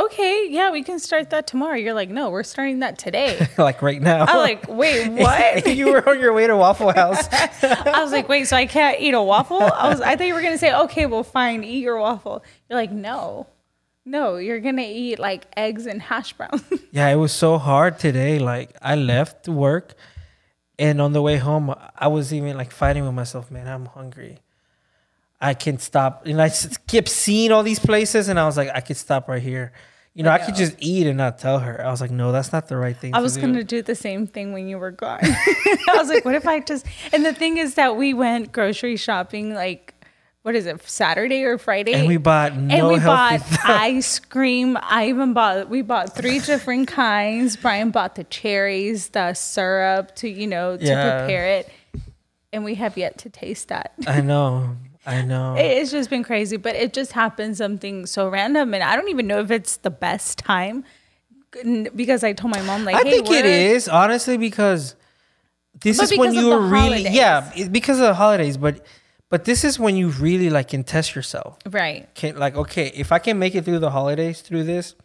"Okay, 0.06 0.48
yeah, 0.50 0.72
we 0.72 0.84
can 0.84 1.00
start 1.00 1.30
that 1.30 1.48
tomorrow." 1.48 1.76
You're 1.76 1.94
like, 1.94 2.10
"No, 2.10 2.30
we're 2.30 2.44
starting 2.44 2.80
that 2.80 2.98
today." 2.98 3.48
like 3.58 3.82
right 3.82 4.02
now. 4.02 4.26
I'm 4.26 4.38
like, 4.38 4.68
"Wait, 4.68 5.10
what?" 5.24 5.68
you 5.76 5.92
were 5.92 6.08
on 6.10 6.20
your 6.20 6.34
way 6.34 6.48
to 6.48 6.56
Waffle 6.56 6.94
House. 6.94 7.28
I 7.64 8.02
was 8.04 8.12
like, 8.12 8.28
"Wait, 8.30 8.46
so 8.46 8.56
I 8.56 8.66
can't 8.66 9.00
eat 9.00 9.14
a 9.14 9.22
waffle?" 9.22 9.62
I 9.62 9.90
was, 9.90 10.02
I 10.02 10.16
thought 10.16 10.28
you 10.28 10.34
were 10.34 10.42
gonna 10.42 10.58
say, 10.58 10.74
"Okay, 10.74 11.06
well, 11.06 11.24
fine, 11.24 11.64
eat 11.64 11.84
your 11.84 12.00
waffle." 12.00 12.44
You're 12.70 12.80
like, 12.80 12.92
"No." 12.92 13.48
No, 14.06 14.38
you're 14.38 14.60
gonna 14.60 14.88
eat 14.88 15.20
like 15.20 15.46
eggs 15.56 15.86
and 15.86 16.02
hash 16.02 16.34
browns. 16.34 16.64
Yeah, 16.92 17.10
it 17.10 17.16
was 17.18 17.32
so 17.32 17.60
hard 17.60 18.00
today. 18.00 18.40
Like 18.40 18.76
I 18.82 18.96
left 18.96 19.48
work 19.48 19.94
and 20.80 21.00
on 21.02 21.14
the 21.14 21.22
way 21.22 21.38
home 21.38 21.76
I 21.96 22.08
was 22.08 22.34
even 22.34 22.58
like 22.58 22.72
fighting 22.72 23.06
with 23.06 23.14
myself, 23.14 23.52
man, 23.52 23.68
I'm 23.68 23.86
hungry. 23.86 24.40
I 25.42 25.54
can 25.54 25.80
stop. 25.80 26.26
And 26.26 26.42
I 26.42 26.50
kept 26.88 27.08
seeing 27.10 27.52
all 27.52 27.64
these 27.64 27.80
places 27.80 28.28
and 28.28 28.40
I 28.40 28.46
was 28.46 28.58
like, 28.58 28.70
I 28.74 28.82
could 28.82 28.98
stop 28.98 29.28
right 29.30 29.42
here. 29.42 29.72
You 30.14 30.24
know, 30.24 30.32
I 30.32 30.40
could 30.40 30.56
just 30.56 30.76
eat 30.80 31.08
and 31.08 31.18
not 31.18 31.40
tell 31.40 31.60
her. 31.60 31.86
I 31.86 31.90
was 31.92 32.02
like, 32.02 32.12
no, 32.12 32.34
that's 32.34 32.52
not 32.52 32.68
the 32.68 32.76
right 32.76 32.98
thing 32.98 33.14
I 33.14 33.20
to 33.20 33.24
was 33.24 33.36
do. 33.36 33.42
gonna 33.42 33.64
do 33.64 33.82
the 33.82 33.96
same 33.96 34.28
thing 34.28 34.52
when 34.52 34.68
you 34.68 34.78
were 34.78 34.92
gone. 34.92 35.20
I 35.24 35.96
was 35.96 36.10
like, 36.10 36.26
what 36.26 36.36
if 36.36 36.46
I 36.46 36.60
just? 36.60 36.86
And 37.14 37.26
the 37.26 37.34
thing 37.34 37.58
is 37.58 37.76
that 37.76 37.96
we 37.96 38.14
went 38.14 38.52
grocery 38.52 38.98
shopping 38.98 39.54
like, 39.54 39.94
what 40.42 40.56
is 40.56 40.66
it, 40.66 40.82
Saturday 40.90 41.44
or 41.44 41.58
Friday? 41.58 41.94
and 41.94 42.08
we 42.08 42.18
bought 42.18 42.56
no 42.58 42.74
and 42.76 42.88
we 42.88 43.00
bought 43.00 43.42
ice 43.64 44.20
cream. 44.20 44.78
I 44.82 45.08
even 45.10 45.32
bought. 45.34 45.70
We 45.70 45.84
bought 45.84 46.16
three 46.16 46.40
different 46.40 46.90
kinds. 46.90 47.56
Brian 47.56 47.92
bought 47.92 48.16
the 48.16 48.24
cherries, 48.26 49.10
the 49.10 49.34
syrup 49.36 50.16
to 50.18 50.28
you 50.28 50.48
know 50.48 50.76
to 50.76 50.84
Yeah. 50.84 51.20
prepare 51.20 51.46
it, 51.60 51.70
and 52.52 52.66
we 52.66 52.76
have 52.76 52.98
yet 52.98 53.20
to 53.20 53.30
taste 53.30 53.70
that. 53.70 53.94
I 54.06 54.20
know. 54.20 54.76
I 55.10 55.22
know. 55.24 55.56
It's 55.58 55.92
just 55.92 56.10
been 56.10 56.24
crazy, 56.24 56.58
but 56.58 56.76
it 56.76 56.94
just 56.94 57.12
happened 57.14 57.58
something 57.58 58.06
so 58.06 58.30
random, 58.30 58.74
and 58.74 58.84
I 58.84 58.96
don't 58.96 59.10
even 59.10 59.28
know 59.28 59.40
if 59.40 59.52
it's 59.52 59.78
the 59.78 59.90
best 59.90 60.38
time 60.38 60.84
because 61.96 62.24
I 62.24 62.34
told 62.34 62.54
my 62.54 62.62
mom 62.62 62.86
like, 62.86 62.96
I 62.96 63.00
hey, 63.04 63.12
think 63.12 63.32
it 63.32 63.46
is, 63.46 63.88
honestly 63.90 64.38
because 64.38 64.96
this 65.82 65.98
But 65.98 66.12
is 66.12 66.18
when 66.18 66.32
because 66.32 66.38
of 66.38 66.44
you 66.44 66.50
the 66.52 66.60
really 66.60 67.04
holidays. 67.04 67.14
yeah 67.16 67.68
because 67.70 67.98
of 68.00 68.06
the 68.06 68.14
holidays 68.14 68.58
but 68.58 68.86
but 69.30 69.46
this 69.46 69.64
is 69.64 69.80
when 69.80 69.96
you 69.96 70.10
really 70.10 70.50
like 70.50 70.68
can 70.70 70.84
test 70.84 71.16
yourself 71.16 71.58
right. 71.70 72.14
can 72.16 72.38
like 72.38 72.56
okay 72.56 72.92
if 72.96 73.12
i 73.12 73.20
can 73.20 73.40
make 73.40 73.56
it 73.56 73.64
through 73.66 73.80
the 73.80 73.92
holidays 73.92 74.42
through 74.42 74.64
this 74.64 74.96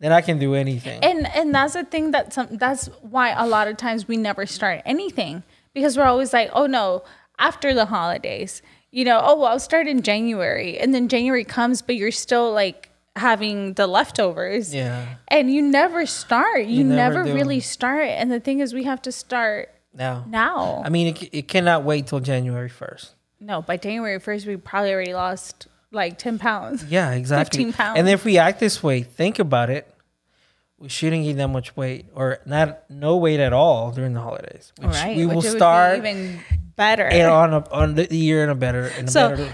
then 0.00 0.12
I 0.12 0.22
can 0.22 0.38
do 0.38 0.54
anything. 0.54 1.04
And 1.04 1.26
and 1.36 1.54
that's 1.54 1.74
the 1.74 1.84
thing 1.84 2.10
that 2.12 2.32
some 2.32 2.48
that's 2.56 2.86
why 3.02 3.30
a 3.30 3.46
lot 3.46 3.68
of 3.68 3.76
times 3.76 4.08
we 4.08 4.16
never 4.16 4.46
start 4.46 4.80
anything 4.86 5.42
because 5.74 5.96
we're 5.96 6.04
always 6.04 6.32
like, 6.32 6.50
oh 6.54 6.66
no, 6.66 7.04
after 7.38 7.74
the 7.74 7.84
holidays, 7.84 8.62
you 8.90 9.04
know, 9.04 9.20
oh 9.22 9.36
well, 9.36 9.46
I'll 9.46 9.58
start 9.60 9.86
in 9.86 10.02
January, 10.02 10.78
and 10.78 10.92
then 10.94 11.08
January 11.08 11.44
comes, 11.44 11.82
but 11.82 11.96
you're 11.96 12.10
still 12.10 12.52
like 12.52 12.88
having 13.16 13.74
the 13.74 13.86
leftovers. 13.86 14.74
yeah. 14.74 15.16
And 15.28 15.52
you 15.52 15.62
never 15.62 16.06
start. 16.06 16.66
You, 16.66 16.78
You 16.78 16.84
never, 16.84 17.24
never 17.24 17.34
really 17.34 17.60
start. 17.60 18.06
And 18.08 18.30
the 18.30 18.40
thing 18.40 18.60
is, 18.60 18.72
we 18.72 18.84
have 18.84 19.02
to 19.02 19.12
start 19.12 19.68
Now. 19.92 20.24
now. 20.28 20.82
I 20.84 20.88
mean, 20.90 21.08
it, 21.08 21.28
it 21.32 21.48
cannot 21.48 21.82
wait 21.84 22.06
till 22.06 22.20
January 22.20 22.70
1st. 22.70 23.10
no, 23.40 23.62
by 23.62 23.76
January 23.76 24.18
first, 24.20 24.46
we 24.46 24.56
probably 24.56 24.92
already 24.92 25.12
lost 25.14 25.66
like 25.92 26.18
ten 26.18 26.38
pounds. 26.38 26.84
Yeah, 26.88 27.10
exactly. 27.12 27.64
15 27.64 27.72
pounds. 27.74 27.98
And 27.98 28.08
if 28.08 28.24
we 28.24 28.38
act 28.38 28.60
this 28.60 28.80
way, 28.82 29.02
think 29.02 29.38
about 29.40 29.70
it. 29.70 29.92
We 30.78 30.88
shouldn't 30.88 31.24
gain 31.24 31.36
that 31.36 31.48
much 31.48 31.76
weight 31.76 32.06
or 32.14 32.38
not 32.46 32.88
no 32.88 33.16
weight 33.18 33.40
at 33.40 33.52
all 33.52 33.90
during 33.90 34.14
the 34.14 34.20
holidays. 34.20 34.72
Which 34.78 34.86
right. 34.92 35.16
we 35.16 35.26
which 35.26 35.34
will 35.34 35.42
start 35.42 35.98
even 35.98 36.38
better. 36.84 37.06
and 37.20 37.28
on 37.42 37.50
a, 37.58 37.60
on 37.80 37.94
the 37.94 38.06
year 38.28 38.42
in 38.44 38.50
a 38.50 38.54
better 38.64 38.84
in 38.98 39.04
a 39.04 39.10
So, 39.16 39.22
better 39.30 39.52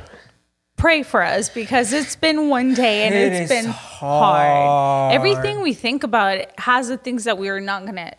pray 0.76 1.02
for 1.02 1.23
us 1.23 1.49
because 1.49 1.92
it's 1.99 2.16
been 2.16 2.49
one 2.50 2.75
day 2.75 2.97
and 3.06 3.14
It 3.14 3.33
it's 3.33 3.40
is 3.50 3.56
been 3.56 3.71
hard. 3.73 4.47
hard. 4.56 5.14
Everything 5.18 5.62
we 5.62 5.73
think 5.87 6.04
about 6.11 6.35
has 6.71 6.88
the 6.88 6.99
things 6.99 7.25
that 7.25 7.37
we're 7.38 7.61
not 7.61 7.80
gonna 7.87 8.12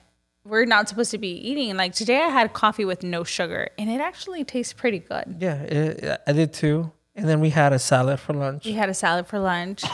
we're 0.44 0.66
not 0.66 0.88
supposed 0.90 1.12
to 1.12 1.18
be 1.30 1.34
eating. 1.50 1.76
Like 1.84 1.94
today 1.94 2.18
I 2.28 2.30
had 2.30 2.54
coffee 2.54 2.86
with 2.86 3.04
no 3.04 3.24
sugar 3.24 3.70
and 3.78 3.90
it 3.96 4.02
actually 4.02 4.44
tastes 4.44 4.74
pretty 4.74 5.00
good. 5.00 5.26
Yeah, 5.40 5.62
it, 5.62 6.22
I 6.26 6.32
did 6.34 6.52
too. 6.54 6.92
And 7.16 7.28
then 7.30 7.40
we 7.46 7.50
had 7.50 7.74
a 7.74 7.80
salad 7.80 8.20
for 8.20 8.34
lunch. 8.34 8.66
We 8.66 8.74
had 8.74 8.90
a 8.90 8.94
salad 8.94 9.28
for 9.28 9.40
lunch. 9.40 9.84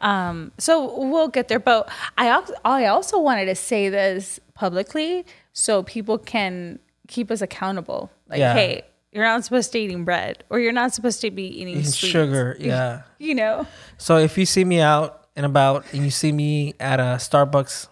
Um, 0.00 0.52
so 0.58 0.74
we'll 1.08 1.28
get 1.28 1.48
there. 1.48 1.58
But 1.58 1.88
I 2.18 2.26
I 2.62 2.86
also 2.94 3.18
wanted 3.18 3.46
to 3.46 3.54
say 3.54 3.88
this 3.88 4.38
publicly 4.52 5.24
so 5.54 5.82
people 5.82 6.18
can 6.18 6.78
keep 7.08 7.30
us 7.30 7.40
accountable. 7.40 8.10
Like, 8.28 8.38
Yeah. 8.38 8.54
hey, 8.54 8.82
you're 9.12 9.24
not 9.24 9.44
supposed 9.44 9.70
to 9.72 9.78
be 9.78 9.84
eating 9.84 10.04
bread 10.04 10.44
or 10.50 10.58
you're 10.58 10.72
not 10.72 10.92
supposed 10.92 11.20
to 11.20 11.30
be 11.30 11.44
eating 11.60 11.82
sugar, 11.82 12.56
yeah. 12.60 13.02
You 13.18 13.34
know? 13.34 13.66
So 13.98 14.18
if 14.18 14.36
you 14.36 14.46
see 14.46 14.64
me 14.64 14.80
out 14.80 15.26
and 15.36 15.46
about 15.46 15.84
and 15.92 16.04
you 16.04 16.10
see 16.10 16.32
me 16.32 16.74
at 16.80 17.00
a 17.00 17.16
Starbucks 17.18 17.88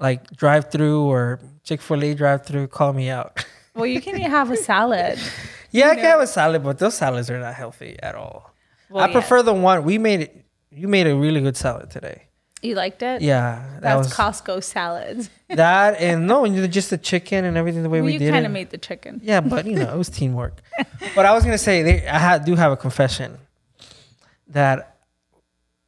like 0.00 0.30
drive 0.36 0.70
through 0.70 1.02
or 1.04 1.40
Chick 1.64 1.82
fil 1.82 2.02
A 2.02 2.14
drive 2.14 2.46
through, 2.46 2.68
call 2.68 2.92
me 2.92 3.08
out. 3.10 3.44
Well, 3.74 3.86
you 3.86 4.00
can 4.00 4.16
have 4.16 4.50
a 4.50 4.56
salad. 4.56 5.20
Yeah, 5.70 5.90
I 5.90 5.94
can 5.96 6.04
have 6.04 6.20
a 6.20 6.26
salad, 6.26 6.64
but 6.64 6.78
those 6.78 6.94
salads 6.96 7.28
are 7.30 7.38
not 7.38 7.54
healthy 7.54 7.96
at 8.02 8.14
all. 8.14 8.54
Well, 8.88 9.04
I 9.04 9.08
yeah. 9.08 9.12
prefer 9.12 9.42
the 9.42 9.52
one 9.52 9.84
we 9.84 9.98
made 9.98 10.22
it 10.22 10.44
you 10.70 10.88
made 10.88 11.06
a 11.06 11.14
really 11.14 11.40
good 11.40 11.56
salad 11.56 11.90
today. 11.90 12.27
You 12.60 12.74
liked 12.74 13.02
it? 13.02 13.22
Yeah. 13.22 13.64
That 13.74 13.82
That's 13.82 14.08
was 14.08 14.14
Costco 14.14 14.62
salads. 14.64 15.30
that 15.48 16.00
and 16.00 16.26
no, 16.26 16.44
you 16.44 16.60
know, 16.60 16.66
just 16.66 16.90
the 16.90 16.98
chicken 16.98 17.44
and 17.44 17.56
everything 17.56 17.82
the 17.82 17.88
way 17.88 18.00
Well, 18.00 18.06
we 18.06 18.14
you 18.14 18.18
did 18.18 18.32
kind 18.32 18.46
of 18.46 18.52
made 18.52 18.70
the 18.70 18.78
chicken. 18.78 19.20
Yeah, 19.22 19.40
but 19.40 19.64
you 19.66 19.76
know, 19.76 19.92
it 19.92 19.96
was 19.96 20.08
teamwork. 20.20 20.60
but 21.14 21.24
I 21.24 21.32
was 21.32 21.44
gonna 21.44 21.58
say, 21.58 21.82
they, 21.82 22.06
I 22.06 22.18
had, 22.18 22.44
do 22.44 22.56
have 22.56 22.72
a 22.72 22.76
confession 22.76 23.38
that 24.48 24.96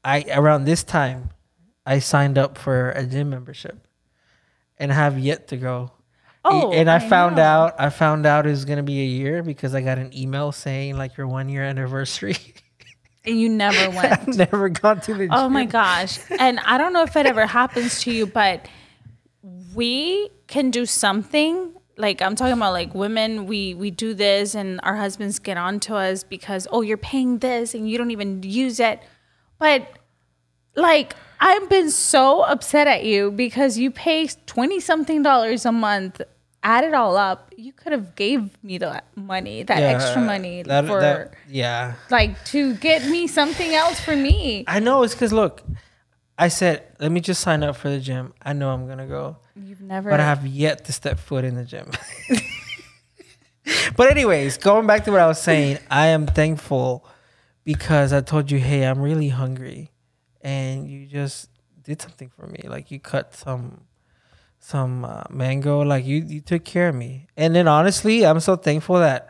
I 0.04 0.24
around 0.32 0.64
this 0.64 0.82
time 0.84 1.30
I 1.84 1.98
signed 1.98 2.38
up 2.38 2.56
for 2.56 2.90
a 2.90 3.04
gym 3.04 3.30
membership 3.30 3.86
and 4.78 4.92
have 4.92 5.18
yet 5.18 5.48
to 5.48 5.56
go. 5.56 5.92
Oh, 6.44 6.72
and 6.72 6.88
I, 6.88 6.96
I 6.96 6.98
found 7.00 7.36
know. 7.36 7.42
out 7.42 7.74
I 7.78 7.90
found 7.90 8.24
out 8.26 8.46
it 8.46 8.50
was 8.50 8.64
gonna 8.64 8.82
be 8.82 9.00
a 9.00 9.06
year 9.06 9.42
because 9.42 9.74
I 9.74 9.80
got 9.82 9.98
an 9.98 10.16
email 10.16 10.52
saying 10.52 10.96
like 10.96 11.16
your 11.16 11.26
one 11.26 11.48
year 11.48 11.64
anniversary. 11.64 12.36
And 13.24 13.40
you 13.40 13.48
never 13.48 13.90
went. 13.96 14.12
I've 14.12 14.28
never 14.28 14.68
gone 14.68 15.00
to 15.02 15.14
the 15.14 15.26
gym. 15.26 15.30
Oh 15.32 15.48
my 15.48 15.66
gosh. 15.66 16.18
And 16.38 16.58
I 16.60 16.78
don't 16.78 16.92
know 16.92 17.02
if 17.02 17.16
it 17.16 17.26
ever 17.26 17.46
happens 17.46 18.00
to 18.02 18.12
you, 18.12 18.26
but 18.26 18.66
we 19.74 20.30
can 20.46 20.70
do 20.70 20.86
something 20.86 21.74
like 21.96 22.22
I'm 22.22 22.34
talking 22.34 22.54
about 22.54 22.72
like 22.72 22.94
women 22.94 23.46
we 23.46 23.74
we 23.74 23.90
do 23.90 24.14
this 24.14 24.54
and 24.54 24.80
our 24.82 24.96
husbands 24.96 25.38
get 25.38 25.58
on 25.58 25.80
to 25.80 25.96
us 25.96 26.24
because 26.24 26.66
oh 26.72 26.80
you're 26.80 26.96
paying 26.96 27.38
this 27.38 27.74
and 27.74 27.88
you 27.88 27.98
don't 27.98 28.10
even 28.10 28.42
use 28.42 28.80
it. 28.80 29.00
But 29.58 29.86
like 30.74 31.14
I've 31.40 31.68
been 31.68 31.90
so 31.90 32.42
upset 32.42 32.86
at 32.86 33.04
you 33.04 33.30
because 33.30 33.78
you 33.78 33.90
pay 33.90 34.26
20 34.26 34.80
something 34.80 35.22
dollars 35.22 35.64
a 35.64 35.72
month 35.72 36.20
add 36.62 36.84
it 36.84 36.92
all 36.94 37.16
up 37.16 37.52
you 37.56 37.72
could 37.72 37.92
have 37.92 38.14
gave 38.14 38.62
me 38.62 38.76
that 38.78 39.04
money 39.16 39.62
that 39.62 39.78
Yeah, 39.78 39.88
extra 39.94 40.20
money 40.20 40.62
that- 40.62 40.86
for 40.86 41.00
that- 41.00 41.32
yeah. 41.48 41.94
like 42.10 42.42
to 42.46 42.74
get 42.74 43.06
me 43.08 43.26
something 43.26 43.74
else 43.74 43.98
for 44.00 44.14
me 44.16 44.64
I 44.66 44.78
know 44.80 45.02
it's 45.02 45.14
because 45.14 45.32
look, 45.32 45.62
I 46.38 46.48
said 46.48 46.82
let 46.98 47.10
me 47.12 47.20
just 47.20 47.40
sign 47.42 47.62
up 47.62 47.76
for 47.76 47.88
the 47.90 47.98
gym. 48.00 48.32
I 48.42 48.52
know 48.54 48.70
I'm 48.70 48.86
gonna 48.88 49.06
go. 49.06 49.36
you've 49.56 49.80
never 49.80 50.10
but 50.10 50.20
I 50.20 50.24
have 50.24 50.46
yet 50.46 50.84
to 50.86 50.92
step 50.92 51.18
foot 51.18 51.44
in 51.44 51.54
the 51.54 51.64
gym. 51.64 51.90
but 53.96 54.10
anyways, 54.10 54.56
going 54.58 54.86
back 54.86 55.04
to 55.04 55.10
what 55.12 55.20
I 55.20 55.26
was 55.26 55.40
saying, 55.40 55.78
I 55.90 56.06
am 56.08 56.26
thankful 56.26 57.06
because 57.64 58.12
I 58.12 58.20
told 58.22 58.50
you, 58.50 58.58
hey, 58.58 58.84
I'm 58.84 59.00
really 59.00 59.28
hungry, 59.28 59.90
and 60.40 60.88
you 60.88 61.06
just 61.06 61.50
did 61.82 62.00
something 62.00 62.30
for 62.30 62.46
me. 62.46 62.60
Like 62.64 62.90
you 62.90 62.98
cut 62.98 63.34
some 63.34 63.82
some 64.60 65.04
uh, 65.04 65.24
mango, 65.30 65.80
like 65.80 66.04
you 66.04 66.18
you 66.18 66.40
took 66.40 66.64
care 66.64 66.88
of 66.88 66.94
me. 66.94 67.26
And 67.36 67.54
then 67.54 67.66
honestly, 67.66 68.24
I'm 68.24 68.40
so 68.40 68.56
thankful 68.56 68.98
that. 69.00 69.28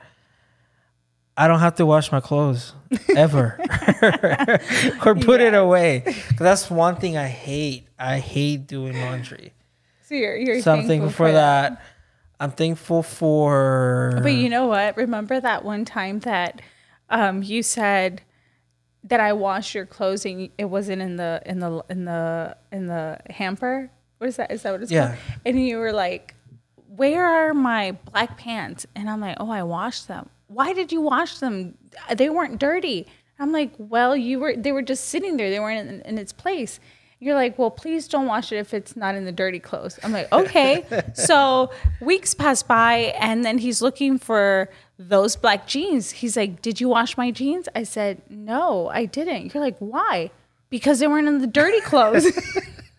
I 1.37 1.49
don't 1.49 1.60
have 1.60 1.76
to 1.76 1.87
wash 1.87 2.12
my 2.12 2.20
clothes 2.20 2.75
ever 3.16 3.58
or 5.06 5.14
put 5.14 5.40
it 5.40 5.54
away. 5.54 6.14
that's 6.37 6.68
one 6.68 6.96
thing 6.96 7.16
I 7.16 7.28
hate. 7.28 7.87
I 7.99 8.18
hate 8.18 8.66
doing 8.66 9.00
laundry. 9.00 9.54
So 10.02 10.16
you're, 10.16 10.37
you're 10.37 10.60
So 10.60 10.72
I'm 10.72 10.78
thankful 10.78 11.08
thankful 11.08 11.10
for 11.28 11.32
that. 11.32 11.82
I'm 12.40 12.50
thankful 12.50 13.02
for. 13.02 14.18
But 14.22 14.32
you 14.32 14.50
know 14.50 14.66
what? 14.66 14.96
Remember 14.96 15.40
that 15.40 15.64
one 15.64 15.84
time 15.84 16.20
that 16.20 16.60
um, 17.08 17.42
you 17.42 17.62
said 17.62 18.22
that 19.04 19.20
I 19.20 19.32
washed 19.32 19.75
your 19.75 19.87
clothes 19.87 20.25
and 20.25 20.50
it 20.58 20.64
wasn't 20.64 21.00
in 21.00 21.16
the 21.16 21.42
in 21.46 21.60
the 21.60 21.84
in 21.88 22.04
the 22.04 22.56
in 22.72 22.87
the 22.87 23.18
hamper. 23.30 23.90
What 24.20 24.28
is 24.28 24.36
that? 24.36 24.50
Is 24.52 24.62
that 24.62 24.72
what 24.72 24.82
it's 24.82 24.92
Yeah. 24.92 25.06
called? 25.16 25.18
And 25.46 25.66
you 25.66 25.78
were 25.78 25.92
like, 25.94 26.34
"Where 26.94 27.24
are 27.24 27.54
my 27.54 27.92
black 28.12 28.36
pants?" 28.36 28.86
And 28.94 29.08
I'm 29.08 29.18
like, 29.20 29.38
"Oh, 29.40 29.50
I 29.50 29.62
washed 29.62 30.08
them. 30.08 30.28
Why 30.48 30.74
did 30.74 30.92
you 30.92 31.00
wash 31.00 31.38
them? 31.38 31.78
They 32.14 32.28
weren't 32.28 32.58
dirty." 32.58 33.06
I'm 33.38 33.50
like, 33.50 33.72
"Well, 33.78 34.14
you 34.14 34.38
were. 34.38 34.54
They 34.54 34.72
were 34.72 34.82
just 34.82 35.06
sitting 35.06 35.38
there. 35.38 35.48
They 35.48 35.58
weren't 35.58 35.88
in, 35.88 36.02
in 36.02 36.18
its 36.18 36.34
place." 36.34 36.80
You're 37.22 37.34
like, 37.34 37.58
well, 37.58 37.70
please 37.70 38.08
don't 38.08 38.24
wash 38.26 38.50
it 38.50 38.56
if 38.56 38.72
it's 38.72 38.96
not 38.96 39.14
in 39.14 39.26
the 39.26 39.32
dirty 39.32 39.58
clothes. 39.58 39.98
I'm 40.02 40.10
like, 40.10 40.32
okay. 40.32 40.86
so 41.14 41.70
weeks 42.00 42.32
pass 42.32 42.62
by, 42.62 43.14
and 43.20 43.44
then 43.44 43.58
he's 43.58 43.82
looking 43.82 44.18
for 44.18 44.70
those 44.98 45.36
black 45.36 45.66
jeans. 45.66 46.12
He's 46.12 46.34
like, 46.34 46.62
did 46.62 46.80
you 46.80 46.88
wash 46.88 47.18
my 47.18 47.30
jeans? 47.30 47.68
I 47.74 47.82
said, 47.82 48.22
no, 48.30 48.88
I 48.88 49.04
didn't. 49.04 49.52
You're 49.52 49.62
like, 49.62 49.76
why? 49.80 50.30
Because 50.70 50.98
they 51.00 51.08
weren't 51.08 51.28
in 51.28 51.40
the 51.42 51.46
dirty 51.46 51.82
clothes. 51.82 52.24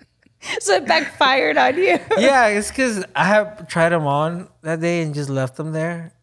so 0.59 0.73
it 0.75 0.87
backfired 0.87 1.57
on 1.57 1.77
you. 1.77 1.99
yeah, 2.17 2.47
it's 2.47 2.69
because 2.69 3.03
I 3.15 3.25
have 3.25 3.67
tried 3.67 3.89
them 3.89 4.07
on 4.07 4.49
that 4.61 4.79
day 4.81 5.01
and 5.01 5.13
just 5.13 5.29
left 5.29 5.55
them 5.55 5.71
there. 5.71 6.13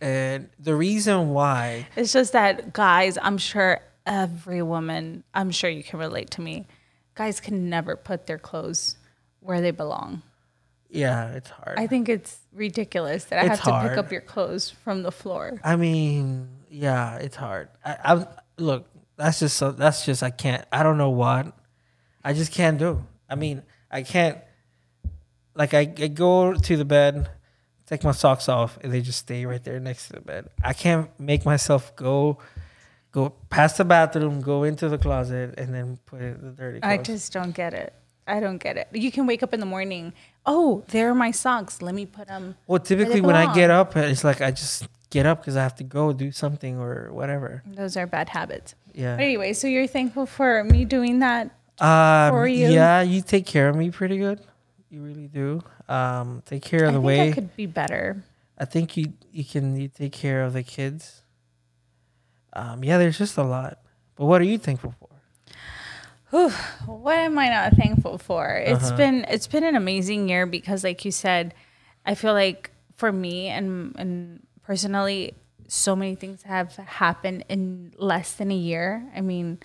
And 0.00 0.48
the 0.58 0.74
reason 0.74 1.30
why, 1.30 1.86
It's 1.96 2.12
just 2.12 2.32
that 2.32 2.72
guys, 2.72 3.18
I'm 3.20 3.36
sure 3.38 3.80
every 4.06 4.62
woman, 4.62 5.24
I'm 5.34 5.50
sure 5.50 5.68
you 5.68 5.82
can 5.82 5.98
relate 5.98 6.30
to 6.32 6.40
me. 6.40 6.66
Guys 7.14 7.38
can 7.40 7.68
never 7.68 7.96
put 7.96 8.26
their 8.26 8.38
clothes 8.38 8.96
where 9.40 9.60
they 9.60 9.72
belong. 9.72 10.22
yeah, 10.88 11.28
it's 11.32 11.50
hard. 11.50 11.78
I 11.78 11.86
think 11.86 12.08
it's 12.08 12.38
ridiculous 12.52 13.24
that 13.26 13.38
I 13.40 13.42
It's 13.42 13.58
have 13.58 13.62
to 13.64 13.70
hard. 13.72 13.88
pick 13.90 13.98
up 13.98 14.10
your 14.10 14.22
clothes 14.22 14.70
from 14.70 15.02
the 15.02 15.12
floor. 15.12 15.60
I 15.62 15.76
mean, 15.76 16.48
yeah, 16.70 17.16
it's 17.16 17.36
hard. 17.36 17.68
I, 17.84 17.96
I'm 18.04 18.26
look. 18.56 18.86
That's 19.16 19.38
just 19.40 19.56
so. 19.58 19.70
That's 19.70 20.06
just 20.06 20.22
I 20.22 20.30
can't. 20.30 20.64
I 20.72 20.82
don't 20.82 20.96
know 20.98 21.10
what. 21.10 21.52
I 22.24 22.32
just 22.32 22.52
can't 22.52 22.78
do. 22.78 23.04
I 23.30 23.36
mean, 23.36 23.62
I 23.90 24.02
can't. 24.02 24.38
Like 25.54 25.74
I, 25.74 25.80
I 25.80 26.08
go 26.08 26.52
to 26.54 26.76
the 26.76 26.84
bed, 26.84 27.30
take 27.86 28.04
my 28.04 28.12
socks 28.12 28.48
off, 28.48 28.78
and 28.82 28.92
they 28.92 29.00
just 29.00 29.18
stay 29.18 29.46
right 29.46 29.62
there 29.62 29.80
next 29.80 30.08
to 30.08 30.14
the 30.14 30.20
bed. 30.20 30.48
I 30.62 30.72
can't 30.72 31.08
make 31.18 31.44
myself 31.44 31.94
go, 31.96 32.38
go 33.12 33.30
past 33.50 33.78
the 33.78 33.84
bathroom, 33.84 34.40
go 34.40 34.64
into 34.64 34.88
the 34.88 34.98
closet, 34.98 35.54
and 35.58 35.74
then 35.74 35.98
put 36.06 36.20
it 36.20 36.36
in 36.36 36.42
the 36.42 36.50
dirty. 36.52 36.82
I 36.82 36.98
just 36.98 37.32
don't 37.32 37.54
get 37.54 37.74
it. 37.74 37.94
I 38.26 38.38
don't 38.38 38.58
get 38.58 38.76
it. 38.76 38.88
You 38.92 39.10
can 39.10 39.26
wake 39.26 39.42
up 39.42 39.52
in 39.52 39.60
the 39.60 39.66
morning. 39.66 40.12
Oh, 40.46 40.84
there 40.88 41.10
are 41.10 41.14
my 41.14 41.32
socks. 41.32 41.82
Let 41.82 41.94
me 41.94 42.06
put 42.06 42.28
them. 42.28 42.56
well, 42.66 42.78
typically 42.78 43.20
when 43.20 43.34
I 43.36 43.52
get 43.54 43.70
up, 43.70 43.96
it's 43.96 44.24
like 44.24 44.40
I 44.40 44.52
just 44.52 44.86
get 45.10 45.26
up 45.26 45.40
because 45.40 45.56
I 45.56 45.62
have 45.62 45.74
to 45.76 45.84
go 45.84 46.12
do 46.12 46.30
something 46.30 46.78
or 46.78 47.12
whatever. 47.12 47.62
Those 47.66 47.96
are 47.96 48.06
bad 48.06 48.28
habits. 48.28 48.76
Yeah. 48.94 49.16
But 49.16 49.24
anyway, 49.24 49.52
so 49.52 49.66
you're 49.66 49.88
thankful 49.88 50.26
for 50.26 50.62
me 50.64 50.84
doing 50.84 51.18
that. 51.18 51.50
Um, 51.80 52.32
for 52.34 52.46
you? 52.48 52.68
Yeah, 52.68 53.02
you 53.02 53.22
take 53.22 53.46
care 53.46 53.68
of 53.68 53.76
me 53.76 53.90
pretty 53.90 54.18
good. 54.18 54.40
You 54.90 55.02
really 55.02 55.28
do. 55.28 55.62
Um, 55.88 56.42
take 56.46 56.62
care 56.62 56.84
of 56.84 56.90
I 56.90 56.94
the 56.94 57.00
way. 57.00 57.30
I 57.30 57.34
could 57.34 57.56
be 57.56 57.66
better. 57.66 58.22
I 58.58 58.64
think 58.64 58.96
you 58.96 59.12
you 59.32 59.44
can 59.44 59.76
you 59.76 59.88
take 59.88 60.12
care 60.12 60.42
of 60.42 60.52
the 60.52 60.62
kids. 60.62 61.22
Um, 62.52 62.84
yeah, 62.84 62.98
there's 62.98 63.18
just 63.18 63.36
a 63.38 63.42
lot. 63.44 63.78
But 64.16 64.26
what 64.26 64.40
are 64.40 64.44
you 64.44 64.58
thankful 64.58 64.92
for? 64.98 65.08
Whew, 66.30 66.50
what 66.86 67.16
am 67.18 67.38
I 67.38 67.48
not 67.48 67.72
thankful 67.74 68.18
for? 68.18 68.54
It's 68.56 68.90
Uh-huh. 68.90 68.96
been 68.96 69.24
it's 69.28 69.46
been 69.46 69.64
an 69.64 69.74
amazing 69.76 70.28
year 70.28 70.46
because 70.46 70.84
like 70.84 71.04
you 71.04 71.10
said, 71.10 71.54
I 72.06 72.14
feel 72.14 72.34
like 72.34 72.70
for 72.96 73.10
me 73.12 73.48
and 73.48 73.94
and 73.98 74.46
personally 74.62 75.34
so 75.66 75.94
many 75.96 76.14
things 76.16 76.42
have 76.42 76.74
happened 76.76 77.44
in 77.48 77.92
less 77.96 78.32
than 78.34 78.50
a 78.50 78.56
year. 78.56 79.10
I 79.14 79.20
mean, 79.20 79.58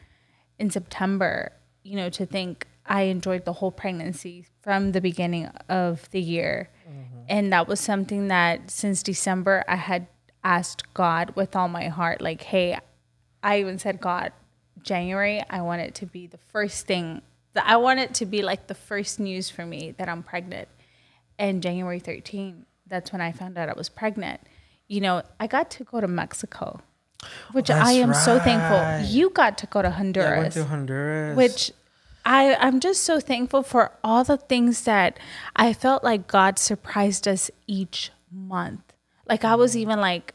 in 0.60 0.70
September, 0.70 1.52
you 1.86 1.96
know, 1.96 2.10
to 2.10 2.26
think 2.26 2.68
I 2.86 3.04
enjoyed 3.04 3.46
the 3.46 3.54
whole 3.54 3.72
pregnancy 3.72 4.46
from 4.62 4.92
the 4.92 5.00
beginning 5.00 5.46
of 5.70 6.10
the 6.12 6.20
year. 6.20 6.70
Mm-hmm. 6.88 7.20
And 7.30 7.54
that 7.54 7.68
was 7.68 7.80
something 7.80 8.28
that 8.28 8.70
since 8.70 9.02
December 9.02 9.64
I 9.68 9.78
had 9.78 10.08
asked 10.44 10.94
God 10.94 11.36
with 11.36 11.56
all 11.56 11.70
my 11.70 11.88
heart 11.88 12.20
like, 12.20 12.42
"Hey, 12.42 12.78
I 13.42 13.60
even 13.60 13.80
said, 13.80 14.02
God, 14.02 14.34
January, 14.82 15.44
I 15.50 15.62
want 15.62 15.82
it 15.82 15.96
to 15.96 16.06
be 16.06 16.28
the 16.28 16.38
first 16.38 16.86
thing 16.88 17.22
that 17.56 17.66
I 17.66 17.78
want 17.78 18.00
it 18.00 18.14
to 18.16 18.26
be 18.26 18.42
like 18.42 18.68
the 18.68 18.76
first 18.76 19.20
news 19.20 19.50
for 19.50 19.66
me 19.66 19.96
that 19.98 20.10
I'm 20.10 20.24
pregnant. 20.24 20.68
And 21.40 21.64
January 21.64 22.00
13, 22.00 22.66
that's 22.86 23.12
when 23.12 23.22
I 23.22 23.32
found 23.32 23.58
out 23.58 23.70
I 23.70 23.74
was 23.74 23.90
pregnant. 23.90 24.42
You 24.88 25.02
know, 25.02 25.24
I 25.40 25.48
got 25.48 25.72
to 25.72 25.84
go 25.84 26.00
to 26.02 26.08
Mexico, 26.08 26.82
which 27.52 27.70
I 27.70 27.80
That's 27.80 27.90
am 27.98 28.14
so 28.14 28.40
thankful. 28.40 29.10
You 29.10 29.30
got 29.30 29.58
to 29.60 29.68
go 29.68 29.82
to 29.82 29.92
Honduras. 29.92 30.28
Yeah, 30.28 30.36
I 30.36 30.40
went 30.40 30.54
to 30.54 30.66
Honduras. 30.66 31.38
which 31.38 31.72
I, 32.26 32.56
I'm 32.56 32.80
just 32.80 33.04
so 33.04 33.20
thankful 33.20 33.62
for 33.62 33.92
all 34.04 34.24
the 34.24 34.38
things 34.38 34.82
that 34.84 35.20
I 35.56 35.74
felt 35.74 36.04
like 36.04 36.28
God 36.28 36.58
surprised 36.58 37.28
us 37.28 37.52
each 37.68 38.12
month. 38.32 38.94
Like 39.28 39.44
I 39.46 39.56
was 39.56 39.78
even 39.78 40.00
like, 40.00 40.34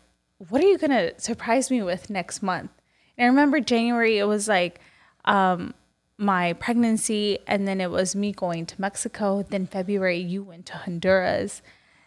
what 0.49 0.62
are 0.62 0.66
you 0.66 0.78
gonna 0.78 1.18
surprise 1.18 1.70
me 1.70 1.82
with 1.82 2.09
next 2.09 2.42
month? 2.42 2.70
And 3.18 3.25
I 3.25 3.28
remember 3.28 3.61
January, 3.61 4.18
it 4.18 4.25
was 4.25 4.49
like 4.49 4.80
um, 5.25 5.75
my 6.16 6.52
pregnancy, 6.54 7.38
and 7.47 7.66
then 7.66 7.80
it 7.80 7.90
was 7.90 8.14
me 8.14 8.32
going 8.32 8.66
to 8.66 8.80
Mexico. 8.80 9.42
Then 9.42 9.66
February, 9.66 10.18
you 10.18 10.42
went 10.42 10.66
to 10.66 10.76
Honduras. 10.76 11.61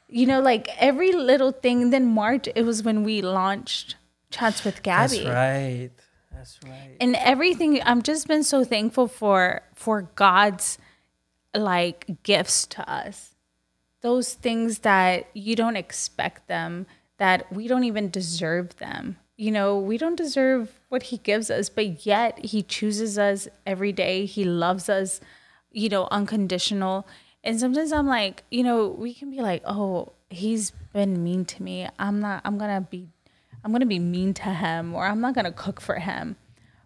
You 0.07 0.25
know, 0.25 0.41
like 0.41 0.69
every 0.77 1.11
little 1.11 1.51
thing. 1.51 1.89
Then 1.89 2.05
March, 2.05 2.47
it 2.55 2.63
was 2.63 2.83
when 2.83 3.03
we 3.03 3.21
launched 3.21 3.95
Chats 4.33 4.63
with 4.65 4.81
Gabby. 4.83 5.23
That's 5.23 5.29
right. 5.29 5.91
That's 6.31 6.59
right. 6.63 6.97
and 6.99 7.15
everything 7.15 7.79
i'm 7.85 8.01
just 8.01 8.27
been 8.27 8.43
so 8.43 8.63
thankful 8.65 9.07
for 9.07 9.61
for 9.75 10.09
god's 10.15 10.77
like 11.55 12.23
gifts 12.23 12.65
to 12.67 12.81
us 12.91 13.35
those 14.01 14.33
things 14.33 14.79
that 14.79 15.27
you 15.33 15.55
don't 15.55 15.77
expect 15.77 16.47
them 16.47 16.85
that 17.17 17.49
we 17.53 17.67
don't 17.67 17.83
even 17.85 18.09
deserve 18.09 18.75
them 18.77 19.15
you 19.37 19.51
know 19.51 19.77
we 19.77 19.97
don't 19.97 20.15
deserve 20.17 20.79
what 20.89 21.03
he 21.03 21.17
gives 21.17 21.49
us 21.51 21.69
but 21.69 22.05
yet 22.05 22.43
he 22.43 22.61
chooses 22.61 23.17
us 23.17 23.47
every 23.65 23.93
day 23.93 24.25
he 24.25 24.43
loves 24.43 24.89
us 24.89 25.21
you 25.71 25.87
know 25.87 26.07
unconditional 26.11 27.07
and 27.43 27.59
sometimes 27.59 27.93
i'm 27.93 28.07
like 28.07 28.43
you 28.51 28.63
know 28.63 28.87
we 28.87 29.13
can 29.13 29.29
be 29.29 29.39
like 29.39 29.61
oh 29.65 30.11
he's 30.29 30.71
been 30.91 31.23
mean 31.23 31.45
to 31.45 31.61
me 31.63 31.87
i'm 31.99 32.19
not 32.19 32.41
i'm 32.43 32.57
gonna 32.57 32.81
be 32.81 33.07
i'm 33.63 33.71
gonna 33.71 33.85
be 33.85 33.99
mean 33.99 34.33
to 34.33 34.49
him 34.49 34.93
or 34.93 35.05
i'm 35.05 35.21
not 35.21 35.33
gonna 35.35 35.51
cook 35.51 35.79
for 35.81 35.95
him 35.95 36.35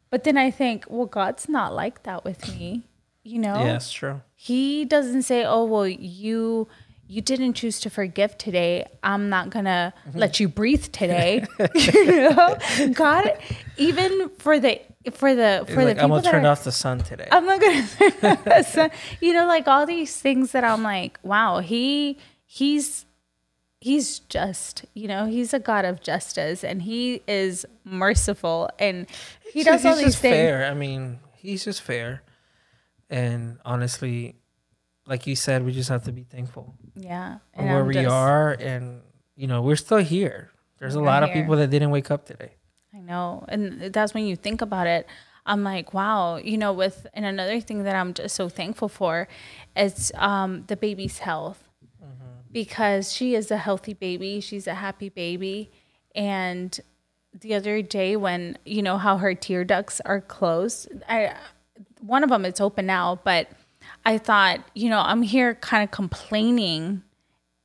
but 0.10 0.24
then 0.24 0.38
i 0.38 0.50
think 0.52 0.86
well 0.90 1.06
god's 1.06 1.48
not 1.50 1.74
like 1.74 2.04
that 2.04 2.24
with 2.24 2.48
me 2.50 2.84
you 3.24 3.40
know 3.40 3.56
Yeah, 3.64 3.80
true. 3.80 4.22
he 4.36 4.86
doesn't 4.86 5.24
say 5.24 5.44
oh 5.46 5.64
well 5.66 5.88
you 5.88 6.68
you 7.10 7.22
didn't 7.22 7.54
choose 7.54 7.80
to 7.82 7.90
forgive 7.90 8.38
today 8.38 8.86
i'm 9.04 9.30
not 9.30 9.50
gonna 9.50 9.94
Mm-hmm. 10.08 10.20
let 10.20 10.40
you 10.40 10.48
breathe 10.48 10.86
today 10.92 11.46
you 11.76 12.06
know 12.30 12.58
god 12.94 13.38
even 13.78 14.30
for 14.38 14.60
the 14.60 14.80
for 15.14 15.34
the 15.36 15.64
for 15.68 15.82
the 15.86 15.86
like, 15.96 16.00
I'm 16.04 16.10
gonna 16.10 16.22
that 16.22 16.32
turn 16.32 16.46
are, 16.46 16.50
off 16.52 16.64
the 16.66 16.72
sun 16.72 17.00
today. 17.00 17.28
i'm 17.32 17.46
not 17.46 17.60
gonna 17.62 18.64
so, 18.76 18.90
you 19.22 19.34
know 19.34 19.48
like 19.48 19.68
all 19.68 19.86
these 19.86 20.16
things 20.20 20.52
that 20.52 20.64
i'm 20.66 20.84
like 20.84 21.18
wow 21.24 21.60
he 21.60 22.18
he's 22.46 23.06
he's 23.80 24.20
just 24.20 24.86
you 24.96 25.08
know 25.08 25.26
he's 25.26 25.54
a 25.54 25.60
god 25.60 25.86
of 25.86 26.02
justice 26.02 26.63
and 26.63 26.82
he 26.82 27.22
is 27.28 27.66
merciful 27.84 28.70
and 28.80 29.06
he 29.54 29.63
does 29.63 29.86
all 29.86 29.92
he's 29.96 30.04
these 30.06 30.13
just 30.13 30.22
things 30.22 30.34
fair. 30.34 30.66
I 30.66 30.74
mean, 30.74 31.20
he's 31.36 31.63
just 31.63 31.82
fair. 31.82 32.24
And 33.10 33.60
honestly, 33.63 34.36
like 35.06 35.26
you 35.28 35.36
said, 35.36 35.63
we 35.66 35.72
just 35.72 35.90
have 35.90 36.04
to 36.04 36.12
be 36.12 36.24
thankful 36.24 36.76
yeah 36.96 37.38
and 37.54 37.68
where 37.68 37.80
I'm 37.82 37.88
we 37.88 37.94
just- 37.94 38.10
are, 38.10 38.52
and 38.54 39.02
you 39.36 39.48
know, 39.48 39.62
we're 39.62 39.76
still 39.76 40.00
here. 40.00 40.50
There's 40.80 40.96
a 40.96 41.00
lot 41.02 41.24
of 41.24 41.32
people 41.32 41.56
that 41.58 41.70
didn't 41.70 41.92
wake 41.92 42.10
up 42.12 42.26
today. 42.26 42.54
I 42.94 43.00
know. 43.00 43.46
And 43.48 43.94
that's 43.94 44.13
when 44.13 44.26
you 44.26 44.36
think 44.36 44.62
about 44.62 44.88
it. 44.88 45.08
I'm 45.46 45.63
like, 45.63 45.94
wow, 45.94 46.38
you 46.38 46.58
know, 46.58 46.74
with 46.74 47.08
and 47.13 47.24
another 47.26 47.60
thing 47.62 47.84
that 47.84 47.96
I'm 47.96 48.13
just 48.13 48.36
so 48.36 48.50
thankful 48.50 48.90
for 48.90 49.28
is 49.76 50.12
um, 50.16 50.63
the 50.68 50.76
baby's 50.76 51.20
health. 51.20 51.63
Because 52.52 53.14
she 53.14 53.36
is 53.36 53.52
a 53.52 53.58
healthy 53.58 53.94
baby, 53.94 54.40
she's 54.40 54.68
a 54.68 54.76
happy 54.76 55.10
baby. 55.10 55.72
And 56.16 56.80
the 57.40 57.54
other 57.54 57.82
day 57.82 58.16
when, 58.16 58.58
you 58.66 58.82
know, 58.82 58.98
how 58.98 59.18
her 59.18 59.34
tear 59.36 59.64
ducts 59.64 60.02
are 60.02 60.22
closed, 60.22 60.90
I 61.08 61.36
one 62.00 62.24
of 62.24 62.30
them 62.30 62.46
it's 62.46 62.62
open 62.62 62.86
now, 62.86 63.20
but 63.24 63.50
I 64.06 64.18
thought, 64.18 64.60
you 64.74 64.90
know, 64.90 65.00
I'm 65.00 65.22
here 65.22 65.56
kind 65.56 65.84
of 65.84 65.92
complaining 65.92 67.04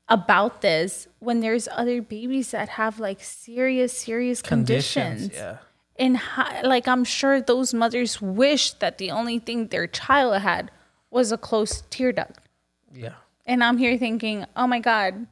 about 0.09 0.61
this 0.61 1.09
when 1.21 1.41
there's 1.41 1.69
other 1.69 2.03
babies 2.03 2.51
that 2.51 2.71
have 2.71 2.99
like 3.01 3.23
serious, 3.23 3.97
serious 3.97 4.43
conditions. 4.43 5.31
Yeah. 5.33 5.59
And 5.97 6.17
hi- 6.17 6.63
like, 6.63 6.89
I'm 6.89 7.05
sure 7.05 7.41
those 7.41 7.73
mothers 7.73 8.21
wish 8.21 8.73
that 8.75 8.99
the 8.99 9.11
only 9.11 9.39
thing 9.39 9.69
their 9.69 9.87
child 9.87 10.43
had 10.43 10.71
was 11.11 11.33
a 11.33 11.39
closed 11.39 11.91
tear 11.91 12.13
duct. 12.13 12.39
Yeah. 12.93 13.15
And 13.47 13.63
I'm 13.63 13.79
here 13.79 13.99
thinking, 13.99 14.47
oh 14.57 14.67
my 14.67 14.79
God, 14.79 15.27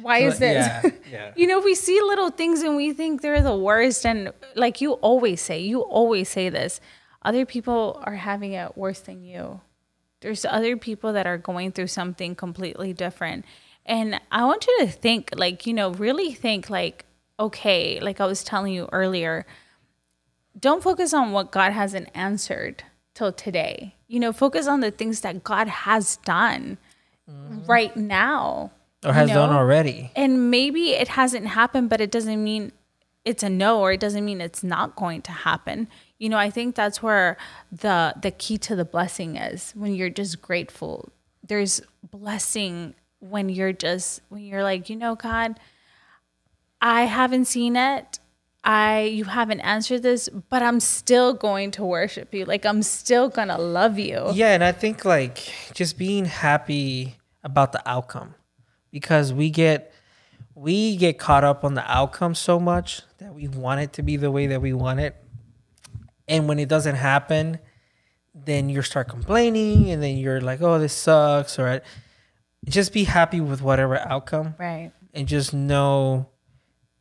why 0.00 0.18
is 0.18 0.38
this? 0.38 0.66
Yeah. 0.66 0.82
Yeah. 1.10 1.32
you 1.34 1.48
know, 1.48 1.58
we 1.58 1.74
see 1.74 2.00
little 2.00 2.30
things 2.30 2.62
and 2.62 2.76
we 2.76 2.92
think 2.92 3.20
they're 3.20 3.42
the 3.42 3.56
worst. 3.56 4.06
And 4.06 4.32
like 4.54 4.80
you 4.80 4.92
always 4.92 5.40
say, 5.40 5.58
you 5.58 5.80
always 5.80 6.28
say 6.28 6.48
this 6.48 6.80
other 7.22 7.44
people 7.44 8.00
are 8.04 8.14
having 8.14 8.52
it 8.52 8.76
worse 8.78 9.00
than 9.00 9.24
you. 9.24 9.60
There's 10.20 10.44
other 10.44 10.76
people 10.76 11.12
that 11.14 11.26
are 11.26 11.36
going 11.36 11.72
through 11.72 11.88
something 11.88 12.36
completely 12.36 12.92
different. 12.92 13.44
And 13.84 14.20
I 14.30 14.44
want 14.44 14.66
you 14.66 14.78
to 14.80 14.86
think, 14.86 15.30
like, 15.34 15.66
you 15.66 15.74
know, 15.74 15.90
really 15.90 16.32
think, 16.32 16.70
like, 16.70 17.06
okay, 17.38 17.98
like 18.00 18.20
I 18.20 18.26
was 18.26 18.44
telling 18.44 18.72
you 18.72 18.88
earlier, 18.92 19.46
don't 20.58 20.82
focus 20.82 21.12
on 21.12 21.32
what 21.32 21.50
God 21.50 21.72
hasn't 21.72 22.08
answered 22.14 22.84
till 23.14 23.32
today. 23.32 23.96
You 24.06 24.20
know, 24.20 24.32
focus 24.32 24.66
on 24.66 24.80
the 24.80 24.90
things 24.90 25.22
that 25.22 25.42
God 25.42 25.66
has 25.68 26.18
done 26.18 26.78
Mm-hmm. 27.30 27.70
right 27.70 27.96
now. 27.96 28.72
Or 29.04 29.12
has 29.12 29.30
you 29.30 29.34
done 29.34 29.50
already. 29.50 30.10
And 30.14 30.50
maybe 30.50 30.90
it 30.90 31.08
hasn't 31.08 31.46
happened, 31.46 31.88
but 31.88 32.00
it 32.00 32.10
doesn't 32.10 32.42
mean 32.42 32.72
it's 33.24 33.42
a 33.42 33.50
no 33.50 33.80
or 33.80 33.92
it 33.92 34.00
doesn't 34.00 34.24
mean 34.24 34.40
it's 34.40 34.62
not 34.62 34.96
going 34.96 35.22
to 35.22 35.32
happen. 35.32 35.88
You 36.18 36.28
know, 36.28 36.38
I 36.38 36.50
think 36.50 36.74
that's 36.74 37.02
where 37.02 37.36
the 37.72 38.14
the 38.20 38.30
key 38.30 38.58
to 38.58 38.76
the 38.76 38.84
blessing 38.84 39.36
is 39.36 39.72
when 39.72 39.94
you're 39.94 40.10
just 40.10 40.42
grateful. 40.42 41.10
There's 41.46 41.80
blessing 42.10 42.94
when 43.20 43.48
you're 43.48 43.72
just 43.72 44.20
when 44.28 44.42
you're 44.42 44.62
like, 44.62 44.90
you 44.90 44.96
know, 44.96 45.14
God, 45.14 45.58
I 46.80 47.02
haven't 47.02 47.46
seen 47.46 47.76
it. 47.76 48.18
I 48.64 49.02
you 49.02 49.24
haven't 49.24 49.60
answered 49.60 50.02
this, 50.02 50.28
but 50.28 50.62
I'm 50.62 50.80
still 50.80 51.32
going 51.32 51.70
to 51.72 51.84
worship 51.84 52.34
you. 52.34 52.44
Like 52.44 52.66
I'm 52.66 52.82
still 52.82 53.30
going 53.30 53.48
to 53.48 53.58
love 53.58 53.98
you. 53.98 54.30
Yeah, 54.34 54.52
and 54.52 54.62
I 54.62 54.72
think 54.72 55.06
like 55.06 55.52
just 55.72 55.96
being 55.96 56.26
happy 56.26 57.16
about 57.42 57.72
the 57.72 57.82
outcome 57.88 58.34
because 58.90 59.32
we 59.32 59.50
get 59.50 59.92
we 60.54 60.96
get 60.96 61.18
caught 61.18 61.44
up 61.44 61.64
on 61.64 61.74
the 61.74 61.90
outcome 61.90 62.34
so 62.34 62.58
much 62.60 63.02
that 63.18 63.34
we 63.34 63.48
want 63.48 63.80
it 63.80 63.92
to 63.94 64.02
be 64.02 64.16
the 64.16 64.30
way 64.30 64.46
that 64.48 64.60
we 64.60 64.72
want 64.72 65.00
it. 65.00 65.16
And 66.28 66.48
when 66.48 66.58
it 66.58 66.68
doesn't 66.68 66.96
happen, 66.96 67.58
then 68.34 68.68
you 68.68 68.82
start 68.82 69.08
complaining 69.08 69.90
and 69.90 70.02
then 70.02 70.16
you're 70.16 70.40
like, 70.40 70.60
"Oh, 70.60 70.78
this 70.78 70.92
sucks." 70.92 71.58
Or 71.58 71.80
just 72.68 72.92
be 72.92 73.04
happy 73.04 73.40
with 73.40 73.62
whatever 73.62 73.98
outcome 73.98 74.54
Right. 74.58 74.92
and 75.14 75.26
just 75.26 75.54
know 75.54 76.28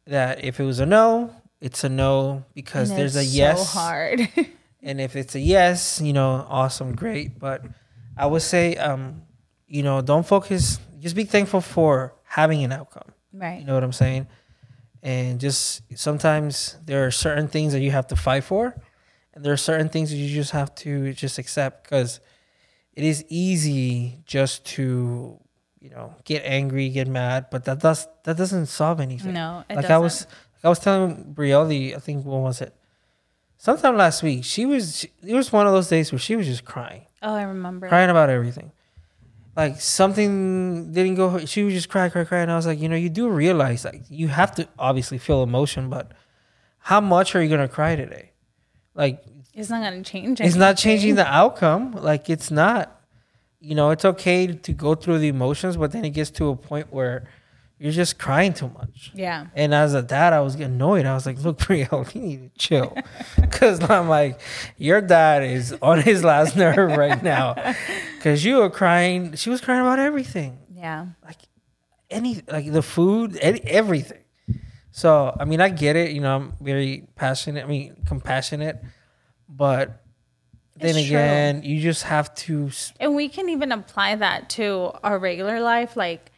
that 0.06 0.44
if 0.44 0.60
it 0.60 0.64
was 0.64 0.80
a 0.80 0.86
no, 0.86 1.34
it's 1.60 1.84
a 1.84 1.90
no 1.90 2.46
because 2.54 2.90
there's 2.90 3.16
a 3.16 3.22
it's 3.22 3.34
yes. 3.36 3.60
So 3.72 3.80
hard. 3.80 4.30
And 4.82 5.02
if 5.02 5.18
it's 5.18 5.36
a 5.36 5.42
yes, 5.42 6.00
you 6.00 6.14
know, 6.14 6.46
awesome, 6.48 6.96
great. 6.96 7.38
But 7.38 7.66
I 8.16 8.26
would 8.28 8.42
say, 8.42 8.78
um, 8.78 9.24
you 9.70 9.84
know, 9.84 10.02
don't 10.02 10.26
focus. 10.26 10.80
Just 11.00 11.16
be 11.16 11.24
thankful 11.24 11.62
for 11.62 12.14
having 12.24 12.64
an 12.64 12.72
outcome. 12.74 13.14
right. 13.32 13.60
You 13.62 13.66
know 13.66 13.74
what 13.74 13.84
I'm 13.84 13.94
saying? 13.94 14.28
And 15.02 15.40
just 15.40 15.82
sometimes 15.96 16.76
there 16.86 17.06
are 17.06 17.12
certain 17.12 17.48
things 17.48 17.72
that 17.74 17.80
you 17.80 17.92
have 17.92 18.08
to 18.08 18.18
fight 18.18 18.44
for, 18.44 18.76
and 19.34 19.46
there 19.46 19.54
are 19.54 19.58
certain 19.58 19.88
things 19.88 20.10
that 20.10 20.18
you 20.18 20.28
just 20.34 20.52
have 20.52 20.76
to 20.76 21.14
just 21.14 21.38
accept 21.38 21.84
because 21.84 22.20
it 22.94 23.06
is 23.06 23.24
easy 23.30 24.20
just 24.26 24.66
to, 24.76 25.40
you 25.80 25.90
know, 25.90 26.16
get 26.26 26.42
angry, 26.44 26.90
get 26.90 27.08
mad, 27.08 27.46
but 27.50 27.64
that 27.64 27.80
does 27.80 28.08
that 28.26 28.36
doesn't 28.36 28.66
solve 28.66 29.00
anything. 29.00 29.32
No, 29.34 29.64
like 29.70 29.78
doesn't. 29.78 29.92
I 29.92 29.98
was, 30.00 30.26
like 30.56 30.66
I 30.66 30.70
was 30.70 30.80
telling 30.80 31.34
Brielle, 31.34 31.96
I 31.96 32.00
think 32.00 32.26
what 32.26 32.42
was 32.42 32.60
it? 32.62 32.76
sometime 33.62 33.96
last 33.98 34.24
week, 34.24 34.44
she 34.44 34.66
was. 34.66 35.06
It 35.26 35.34
was 35.34 35.52
one 35.54 35.66
of 35.68 35.72
those 35.74 35.88
days 35.88 36.12
where 36.12 36.20
she 36.20 36.36
was 36.36 36.46
just 36.46 36.66
crying, 36.66 37.06
Oh, 37.22 37.34
I 37.36 37.44
remember. 37.44 37.88
crying 37.88 38.10
about 38.10 38.30
everything. 38.30 38.72
Like 39.60 39.82
something 39.82 40.94
didn't 40.94 41.16
go. 41.16 41.46
She 41.46 41.64
was 41.64 41.74
just 41.74 41.90
crying, 41.90 42.12
crying, 42.12 42.28
crying. 42.28 42.44
And 42.44 42.52
I 42.54 42.56
was 42.56 42.66
like, 42.66 42.80
you 42.80 42.88
know, 42.88 42.96
you 42.96 43.10
do 43.10 43.28
realize 43.28 43.84
like 43.84 44.04
you 44.10 44.30
have 44.30 44.56
to 44.56 44.70
obviously 44.80 45.18
feel 45.18 45.44
emotion, 45.44 45.90
but 45.90 46.14
how 46.78 47.02
much 47.02 47.36
are 47.36 47.44
you 47.44 47.50
gonna 47.50 47.68
cry 47.68 47.98
today? 47.98 48.32
Like 48.96 49.22
It's 49.54 49.70
not 49.70 49.84
gonna 49.84 50.02
change. 50.02 50.40
it's 50.40 50.56
not 50.56 50.78
changing 50.78 51.16
the 51.16 51.28
outcome. 51.28 51.92
Like 51.92 52.30
it's 52.30 52.50
not. 52.50 53.02
You 53.60 53.76
know, 53.76 53.90
it's 53.90 54.06
okay 54.06 54.48
to 54.48 54.72
go 54.72 54.96
through 54.96 55.20
the 55.20 55.28
emotions, 55.28 55.76
but 55.76 55.92
then 55.92 56.06
it 56.06 56.12
gets 56.12 56.32
to 56.40 56.48
a 56.48 56.56
point 56.56 56.94
where 56.94 57.28
you're 57.80 57.94
just 57.94 58.20
crying 58.20 58.54
too 58.54 58.70
much. 58.70 59.12
Yeah. 59.14 59.48
And 59.56 59.74
as 59.74 59.94
a 59.94 60.02
dad, 60.02 60.34
I 60.34 60.42
was 60.42 60.56
getting 60.58 60.76
annoyed. 60.76 61.06
I 61.06 61.14
was 61.14 61.26
like, 61.26 61.40
"Look, 61.40 61.58
Brielle, 61.64 62.14
you 62.14 62.22
need 62.22 62.54
to 62.54 62.60
chill," 62.60 62.96
because 63.42 63.90
I'm 63.90 64.10
like, 64.10 64.40
"Your 64.78 65.00
dad 65.02 65.44
is 65.44 65.74
on 65.82 66.02
his 66.02 66.24
last 66.24 66.56
nerve 66.58 66.98
right 66.98 67.24
now," 67.24 67.56
because 68.18 68.44
you 68.44 68.58
were 68.58 68.70
crying. 68.70 69.36
She 69.36 69.50
was 69.50 69.62
crying 69.62 69.82
about 69.82 70.00
everything, 70.00 70.60
Yeah. 70.76 71.08
Like 71.26 71.38
any 72.12 72.42
like 72.52 72.72
the 72.72 72.82
food, 72.82 73.38
any, 73.42 73.62
everything. 73.62 74.24
So 74.92 75.36
I 75.40 75.46
mean, 75.46 75.62
I 75.62 75.70
get 75.70 75.96
it. 75.96 76.12
You 76.12 76.22
know, 76.22 76.36
I'm 76.36 76.54
very 76.60 77.08
passionate. 77.16 77.64
I 77.64 77.68
mean, 77.68 77.96
compassionate, 78.06 78.82
but 79.48 80.04
then 80.76 80.96
It's 80.98 81.08
true. 81.08 81.18
again, 81.18 81.64
you 81.64 81.82
just 81.82 82.04
have 82.04 82.34
to. 82.36 82.72
And 83.00 83.16
we 83.16 83.30
can 83.30 83.48
even 83.50 83.72
apply 83.72 84.16
that 84.16 84.50
to 84.52 84.92
our 85.04 85.18
regular 85.20 85.60
life. 85.62 85.96
Like, 85.96 86.29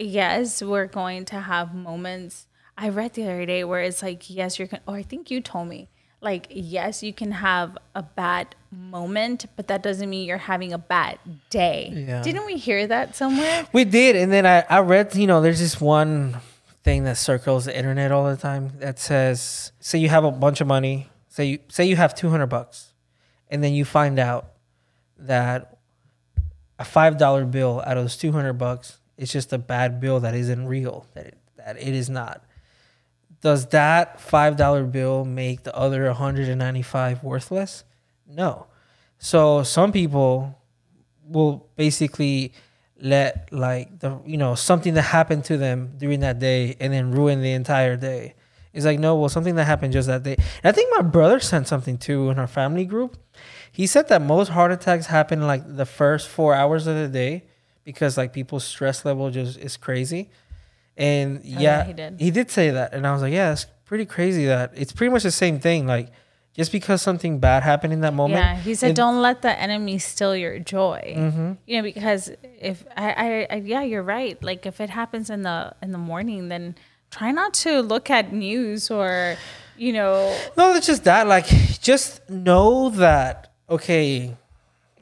yes, 0.00 0.62
we're 0.62 0.86
going 0.86 1.24
to 1.26 1.40
have 1.40 1.74
moments. 1.74 2.46
I 2.76 2.88
read 2.88 3.14
the 3.14 3.24
other 3.24 3.46
day 3.46 3.64
where 3.64 3.82
it's 3.82 4.02
like, 4.02 4.30
yes, 4.30 4.58
you're 4.58 4.68
going, 4.68 4.82
or 4.86 4.96
I 4.96 5.02
think 5.02 5.30
you 5.30 5.40
told 5.40 5.68
me, 5.68 5.88
like, 6.22 6.46
yes, 6.50 7.02
you 7.02 7.12
can 7.12 7.32
have 7.32 7.78
a 7.94 8.02
bad 8.02 8.54
moment, 8.70 9.46
but 9.56 9.68
that 9.68 9.82
doesn't 9.82 10.08
mean 10.08 10.26
you're 10.26 10.38
having 10.38 10.72
a 10.72 10.78
bad 10.78 11.18
day. 11.48 11.92
Yeah. 12.06 12.22
Didn't 12.22 12.46
we 12.46 12.56
hear 12.56 12.86
that 12.86 13.16
somewhere? 13.16 13.66
We 13.72 13.84
did, 13.84 14.16
and 14.16 14.30
then 14.30 14.46
I, 14.46 14.60
I 14.68 14.80
read, 14.80 15.14
you 15.14 15.26
know, 15.26 15.40
there's 15.40 15.60
this 15.60 15.80
one 15.80 16.36
thing 16.82 17.04
that 17.04 17.16
circles 17.16 17.66
the 17.66 17.76
internet 17.76 18.12
all 18.12 18.24
the 18.30 18.36
time 18.36 18.72
that 18.78 18.98
says, 18.98 19.72
say 19.80 19.98
you 19.98 20.08
have 20.08 20.24
a 20.24 20.30
bunch 20.30 20.60
of 20.60 20.66
money, 20.66 21.08
say 21.28 21.44
you 21.46 21.58
say 21.68 21.84
you 21.84 21.96
have 21.96 22.14
two 22.14 22.30
hundred 22.30 22.46
bucks, 22.46 22.92
and 23.48 23.62
then 23.64 23.72
you 23.72 23.84
find 23.84 24.18
out 24.18 24.52
that 25.18 25.78
a 26.78 26.84
five 26.84 27.18
dollar 27.18 27.44
bill 27.44 27.82
out 27.86 27.96
of 27.96 28.04
those 28.04 28.16
two 28.16 28.32
hundred 28.32 28.54
bucks 28.54 28.99
is 29.20 29.30
just 29.30 29.52
a 29.52 29.58
bad 29.58 30.00
bill 30.00 30.18
that 30.20 30.34
isn't 30.34 30.66
real, 30.66 31.06
that 31.14 31.26
it, 31.26 31.38
that 31.58 31.76
it 31.76 31.94
is 31.94 32.08
not. 32.08 32.42
Does 33.42 33.66
that 33.68 34.20
five 34.20 34.56
dollar 34.56 34.84
bill 34.84 35.24
make 35.24 35.62
the 35.62 35.74
other 35.76 36.06
one 36.06 36.16
hundred 36.16 36.48
and 36.48 36.58
ninety 36.58 36.82
five 36.82 37.22
worthless? 37.22 37.84
No. 38.26 38.66
So 39.18 39.62
some 39.62 39.92
people 39.92 40.58
will 41.24 41.68
basically 41.76 42.52
let 43.00 43.52
like 43.52 44.00
the 44.00 44.18
you 44.26 44.36
know 44.36 44.54
something 44.54 44.94
that 44.94 45.02
happened 45.02 45.44
to 45.44 45.56
them 45.56 45.92
during 45.98 46.20
that 46.20 46.38
day 46.38 46.76
and 46.80 46.92
then 46.92 47.12
ruin 47.12 47.42
the 47.42 47.52
entire 47.52 47.96
day. 47.96 48.34
It's 48.72 48.86
like 48.86 48.98
no, 48.98 49.16
well 49.16 49.28
something 49.28 49.56
that 49.56 49.64
happened 49.64 49.92
just 49.92 50.08
that 50.08 50.22
day. 50.22 50.36
And 50.62 50.64
I 50.64 50.72
think 50.72 50.90
my 50.96 51.02
brother 51.02 51.40
sent 51.40 51.68
something 51.68 51.98
too 51.98 52.30
in 52.30 52.38
our 52.38 52.46
family 52.46 52.86
group. 52.86 53.18
He 53.70 53.86
said 53.86 54.08
that 54.08 54.22
most 54.22 54.48
heart 54.48 54.72
attacks 54.72 55.06
happen 55.06 55.46
like 55.46 55.62
the 55.76 55.86
first 55.86 56.28
four 56.28 56.54
hours 56.54 56.86
of 56.86 56.96
the 56.96 57.08
day 57.08 57.49
because 57.90 58.16
like 58.16 58.32
people's 58.32 58.64
stress 58.64 59.04
level 59.04 59.30
just 59.30 59.58
is 59.58 59.76
crazy. 59.76 60.30
And 60.96 61.40
yeah, 61.44 61.60
yeah, 61.60 61.84
he 61.84 61.92
did. 61.92 62.20
he 62.20 62.30
did 62.30 62.50
say 62.50 62.70
that, 62.70 62.92
and 62.94 63.06
I 63.06 63.12
was 63.12 63.22
like, 63.22 63.32
yeah, 63.32 63.52
it's 63.52 63.66
pretty 63.84 64.06
crazy 64.06 64.46
that 64.46 64.72
it's 64.74 64.92
pretty 64.92 65.10
much 65.12 65.22
the 65.22 65.30
same 65.44 65.58
thing. 65.58 65.86
Like 65.86 66.08
just 66.54 66.72
because 66.72 67.00
something 67.00 67.38
bad 67.38 67.62
happened 67.62 67.92
in 67.92 68.00
that 68.02 68.12
moment, 68.14 68.42
Yeah, 68.42 68.56
he 68.56 68.74
said, 68.74 68.94
"Don't 68.94 69.20
let 69.22 69.40
the 69.42 69.54
enemy 69.66 69.98
steal 69.98 70.34
your 70.36 70.58
joy." 70.58 71.14
Mhm. 71.16 71.56
You 71.66 71.76
know, 71.78 71.82
because 71.82 72.30
if 72.60 72.84
I, 72.96 73.06
I, 73.12 73.46
I, 73.50 73.56
yeah, 73.64 73.82
you're 73.82 74.02
right. 74.02 74.36
Like 74.42 74.66
if 74.66 74.80
it 74.80 74.90
happens 74.90 75.30
in 75.30 75.42
the 75.42 75.72
in 75.82 75.92
the 75.92 75.98
morning, 76.12 76.48
then 76.48 76.74
try 77.10 77.30
not 77.32 77.54
to 77.64 77.80
look 77.82 78.10
at 78.10 78.32
news 78.32 78.90
or, 78.90 79.36
you 79.76 79.92
know, 79.92 80.14
No, 80.56 80.74
it's 80.74 80.86
just 80.86 81.04
that. 81.04 81.26
Like, 81.26 81.46
just 81.80 82.28
know 82.30 82.90
that, 82.90 83.52
okay, 83.68 84.36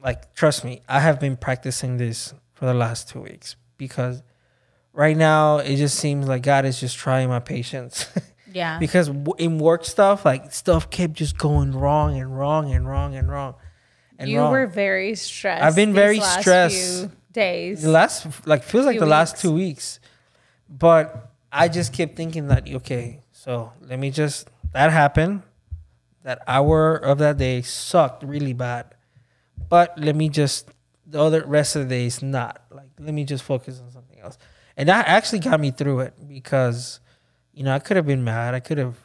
like, 0.03 0.33
trust 0.33 0.63
me, 0.63 0.81
I 0.87 1.01
have 1.01 1.19
been 1.19 1.35
practicing 1.37 1.97
this 1.97 2.33
for 2.59 2.65
the 2.65 2.73
last 2.73 3.07
two 3.07 3.21
weeks 3.21 3.55
because 3.77 4.21
right 4.91 5.15
now 5.15 5.59
it 5.59 5.77
just 5.77 5.97
seems 5.97 6.27
like 6.27 6.43
God 6.43 6.65
is 6.65 6.77
just 6.77 6.97
trying 6.97 7.29
my 7.29 7.39
patience. 7.39 8.05
yeah, 8.53 8.77
because 8.79 9.09
in 9.37 9.59
work 9.59 9.85
stuff, 9.85 10.25
like, 10.25 10.51
stuff 10.51 10.89
kept 10.89 11.13
just 11.13 11.37
going 11.37 11.71
wrong 11.71 12.19
and 12.19 12.37
wrong 12.37 12.71
and 12.73 12.85
wrong 12.85 13.15
and 13.15 13.31
wrong. 13.31 13.55
And 14.19 14.29
you 14.29 14.39
wrong. 14.39 14.51
were 14.51 14.67
very 14.67 15.15
stressed. 15.15 15.63
I've 15.63 15.75
been 15.77 15.93
very 15.93 16.19
last 16.19 16.41
stressed. 16.41 16.99
few 16.99 17.11
days. 17.31 17.81
the 17.81 17.89
last, 17.89 18.27
like, 18.45 18.63
feels 18.63 18.85
like 18.85 18.99
the 18.99 19.05
last 19.05 19.37
two 19.37 19.53
weeks. 19.53 20.01
But 20.67 21.31
I 21.49 21.69
just 21.69 21.93
kept 21.93 22.17
thinking 22.17 22.47
that, 22.47 22.69
okay, 22.69 23.21
so 23.31 23.71
let 23.81 23.97
me 23.97 24.11
just, 24.11 24.49
that 24.73 24.91
happened. 24.91 25.43
That 26.23 26.41
hour 26.45 26.97
of 26.97 27.19
that 27.19 27.37
day 27.37 27.61
sucked 27.61 28.23
really 28.23 28.51
bad. 28.51 28.93
But 29.69 29.97
let 29.97 30.17
me 30.17 30.27
just, 30.27 30.67
the 31.09 31.21
other 31.21 31.43
rest 31.45 31.75
of 31.75 31.83
the 31.83 31.89
day 31.89 32.05
is 32.05 32.21
not. 32.21 32.61
Like, 32.71 32.89
let 32.99 33.13
me 33.13 33.23
just 33.23 33.43
focus 33.43 33.81
on 33.83 33.91
something 33.91 34.19
else. 34.19 34.37
And 34.77 34.87
that 34.89 35.07
actually 35.07 35.39
got 35.39 35.59
me 35.59 35.71
through 35.71 36.01
it 36.01 36.13
because, 36.27 36.99
you 37.53 37.63
know, 37.63 37.73
I 37.73 37.79
could 37.79 37.97
have 37.97 38.05
been 38.05 38.23
mad. 38.23 38.53
I 38.53 38.59
could 38.59 38.77
have, 38.77 38.95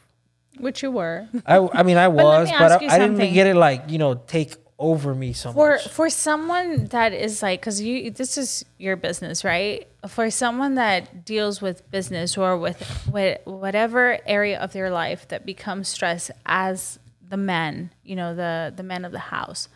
which 0.57 0.83
you 0.83 0.91
were. 0.91 1.27
I, 1.45 1.67
I 1.73 1.83
mean, 1.83 1.97
I 1.97 2.07
was, 2.09 2.49
me 2.49 2.55
but 2.57 2.71
I, 2.83 2.95
I 2.95 2.99
didn't 2.99 3.33
get 3.33 3.47
it 3.47 3.55
like, 3.55 3.89
you 3.89 3.97
know, 3.97 4.15
take 4.15 4.55
over 4.77 5.15
me 5.15 5.31
so 5.31 5.53
for 5.53 5.71
much. 5.71 5.87
for 5.87 6.09
someone 6.09 6.85
that 6.87 7.13
is 7.13 7.41
like 7.41 7.61
because 7.61 7.81
you 7.81 8.11
this 8.11 8.37
is 8.37 8.65
your 8.77 8.97
business 8.97 9.45
right 9.45 9.87
for 10.05 10.29
someone 10.29 10.75
that 10.75 11.23
deals 11.23 11.61
with 11.61 11.89
business 11.91 12.37
or 12.37 12.57
with, 12.57 13.07
with 13.09 13.39
whatever 13.45 14.19
area 14.25 14.59
of 14.59 14.73
their 14.73 14.89
life 14.89 15.29
that 15.29 15.45
becomes 15.45 15.87
stress 15.87 16.29
as 16.45 16.99
the 17.25 17.37
men 17.37 17.89
you 18.03 18.17
know 18.17 18.35
the 18.35 18.73
the 18.75 18.83
men 18.83 19.05
of 19.05 19.13
the 19.13 19.19
house 19.19 19.69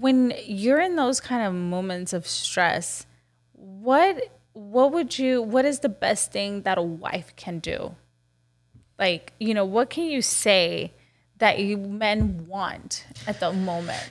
when 0.00 0.32
you're 0.44 0.80
in 0.80 0.96
those 0.96 1.20
kind 1.20 1.46
of 1.46 1.54
moments 1.54 2.12
of 2.12 2.26
stress 2.26 3.06
what 3.54 4.16
what 4.52 4.92
would 4.92 5.18
you 5.18 5.42
what 5.42 5.64
is 5.64 5.80
the 5.80 5.88
best 5.88 6.32
thing 6.32 6.62
that 6.62 6.78
a 6.78 6.82
wife 6.82 7.34
can 7.36 7.58
do? 7.58 7.94
Like 8.98 9.32
you 9.38 9.54
know 9.54 9.64
what 9.64 9.90
can 9.90 10.04
you 10.04 10.22
say 10.22 10.92
that 11.38 11.58
you 11.58 11.76
men 11.76 12.46
want 12.46 13.04
at 13.26 13.40
the 13.40 13.52
moment? 13.52 14.02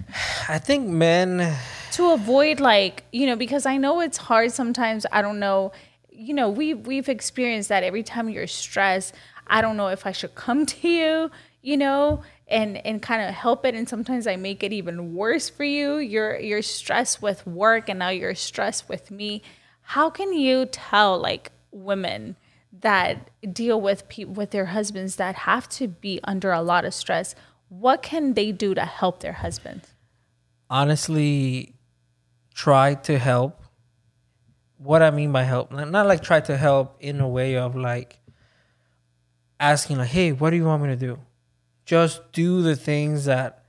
I 0.50 0.60
think 0.60 0.88
men, 0.88 1.56
to 1.94 2.12
avoid 2.12 2.60
like 2.60 3.06
you 3.12 3.26
know 3.26 3.36
because 3.36 3.66
i 3.66 3.78
know 3.78 4.02
it's 4.02 4.18
hard 4.18 4.52
sometimes. 4.52 5.06
I 5.12 5.22
don't 5.22 5.40
know. 5.40 5.72
You 6.10 6.34
know 6.34 6.50
we 6.50 6.74
we've 6.74 7.10
experienced 7.10 7.70
that 7.70 7.84
every 7.84 8.04
time 8.04 8.30
you're 8.30 8.48
stressed 8.48 9.16
i 9.48 9.62
don't 9.62 9.78
know 9.78 9.88
if 9.88 10.06
i 10.06 10.12
should 10.12 10.36
come 10.36 10.66
to 10.74 10.88
you 10.88 11.32
you 11.62 11.78
know 11.78 12.22
and 12.54 12.78
and 12.86 13.02
kind 13.02 13.22
of 13.22 13.34
help 13.34 13.66
it 13.66 13.76
and 13.76 13.90
sometimes 13.90 14.28
i 14.28 14.36
make 14.36 14.64
it 14.64 14.72
even 14.72 15.14
worse 15.14 15.50
for 15.50 15.64
you 15.64 15.98
you're 15.98 16.40
you're 16.40 16.62
stressed 16.62 17.22
with 17.22 17.46
work 17.46 17.90
and 17.90 18.00
now 18.00 18.10
you're 18.10 18.36
stressed 18.36 18.88
with 18.88 19.12
me 19.12 19.42
how 19.82 20.10
can 20.10 20.32
you 20.32 20.66
tell 20.68 21.20
like 21.20 21.52
women 21.72 22.36
that 22.72 23.30
deal 23.52 23.80
with 23.80 24.08
pe- 24.08 24.24
with 24.24 24.52
their 24.52 24.68
husbands 24.68 25.18
that 25.18 25.36
have 25.36 25.68
to 25.68 25.88
be 25.88 26.20
under 26.24 26.52
a 26.52 26.62
lot 26.62 26.86
of 26.86 26.94
stress 26.94 27.36
what 27.70 28.02
can 28.02 28.34
they 28.34 28.52
do 28.52 28.74
to 28.74 28.86
help 28.86 29.20
their 29.20 29.34
husbands 29.34 29.94
honestly 30.70 31.76
try 32.54 32.96
to 32.96 33.18
help. 33.18 33.62
What 34.78 35.02
I 35.02 35.12
mean 35.12 35.32
by 35.32 35.44
help, 35.44 35.72
not 35.72 36.08
like 36.08 36.22
try 36.22 36.42
to 36.42 36.58
help 36.58 36.98
in 37.00 37.22
a 37.22 37.28
way 37.28 37.58
of 37.58 37.76
like 37.76 38.20
asking 39.60 39.98
like, 39.98 40.10
"Hey, 40.10 40.32
what 40.32 40.50
do 40.50 40.58
you 40.58 40.66
want 40.66 40.84
me 40.84 40.90
to 40.90 40.96
do?" 40.96 41.20
Just 41.86 42.32
do 42.32 42.62
the 42.62 42.76
things 42.76 43.26
that 43.26 43.64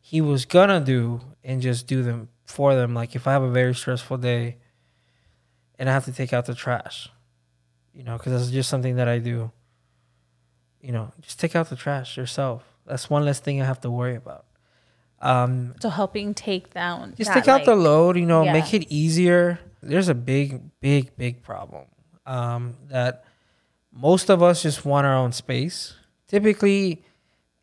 he 0.00 0.20
was 0.20 0.44
gonna 0.44 0.80
do 0.80 1.20
and 1.42 1.60
just 1.62 1.86
do 1.86 2.02
them 2.02 2.28
for 2.44 2.74
them. 2.74 2.94
Like 2.94 3.14
if 3.14 3.26
I 3.26 3.32
have 3.32 3.42
a 3.42 3.50
very 3.50 3.74
stressful 3.74 4.18
day 4.18 4.56
and 5.78 5.88
I 5.88 5.92
have 5.92 6.04
to 6.04 6.12
take 6.12 6.32
out 6.32 6.46
the 6.46 6.54
trash, 6.54 7.08
you 7.92 8.04
know, 8.04 8.16
because 8.16 8.32
that's 8.32 8.50
just 8.50 8.68
something 8.68 8.96
that 8.96 9.08
I 9.08 9.18
do. 9.18 9.50
You 10.80 10.92
know, 10.92 11.12
just 11.22 11.40
take 11.40 11.56
out 11.56 11.68
the 11.70 11.76
trash 11.76 12.16
yourself. 12.16 12.62
That's 12.86 13.10
one 13.10 13.24
less 13.24 13.40
thing 13.40 13.60
I 13.60 13.64
have 13.64 13.80
to 13.80 13.90
worry 13.90 14.14
about. 14.14 14.44
Um, 15.20 15.74
So 15.80 15.88
helping 15.88 16.34
take 16.34 16.72
down. 16.72 17.14
just 17.16 17.28
that, 17.28 17.40
take 17.40 17.48
out 17.48 17.64
the 17.64 17.74
load, 17.74 18.16
you 18.16 18.26
know, 18.26 18.44
yeah. 18.44 18.52
make 18.52 18.72
it 18.74 18.86
easier. 18.90 19.58
There's 19.82 20.08
a 20.08 20.14
big, 20.14 20.60
big, 20.80 21.16
big 21.16 21.42
problem 21.42 21.86
um, 22.26 22.76
that 22.88 23.24
most 23.92 24.30
of 24.30 24.42
us 24.42 24.62
just 24.62 24.84
want 24.84 25.06
our 25.06 25.14
own 25.16 25.32
space. 25.32 25.94
Typically, 26.28 27.02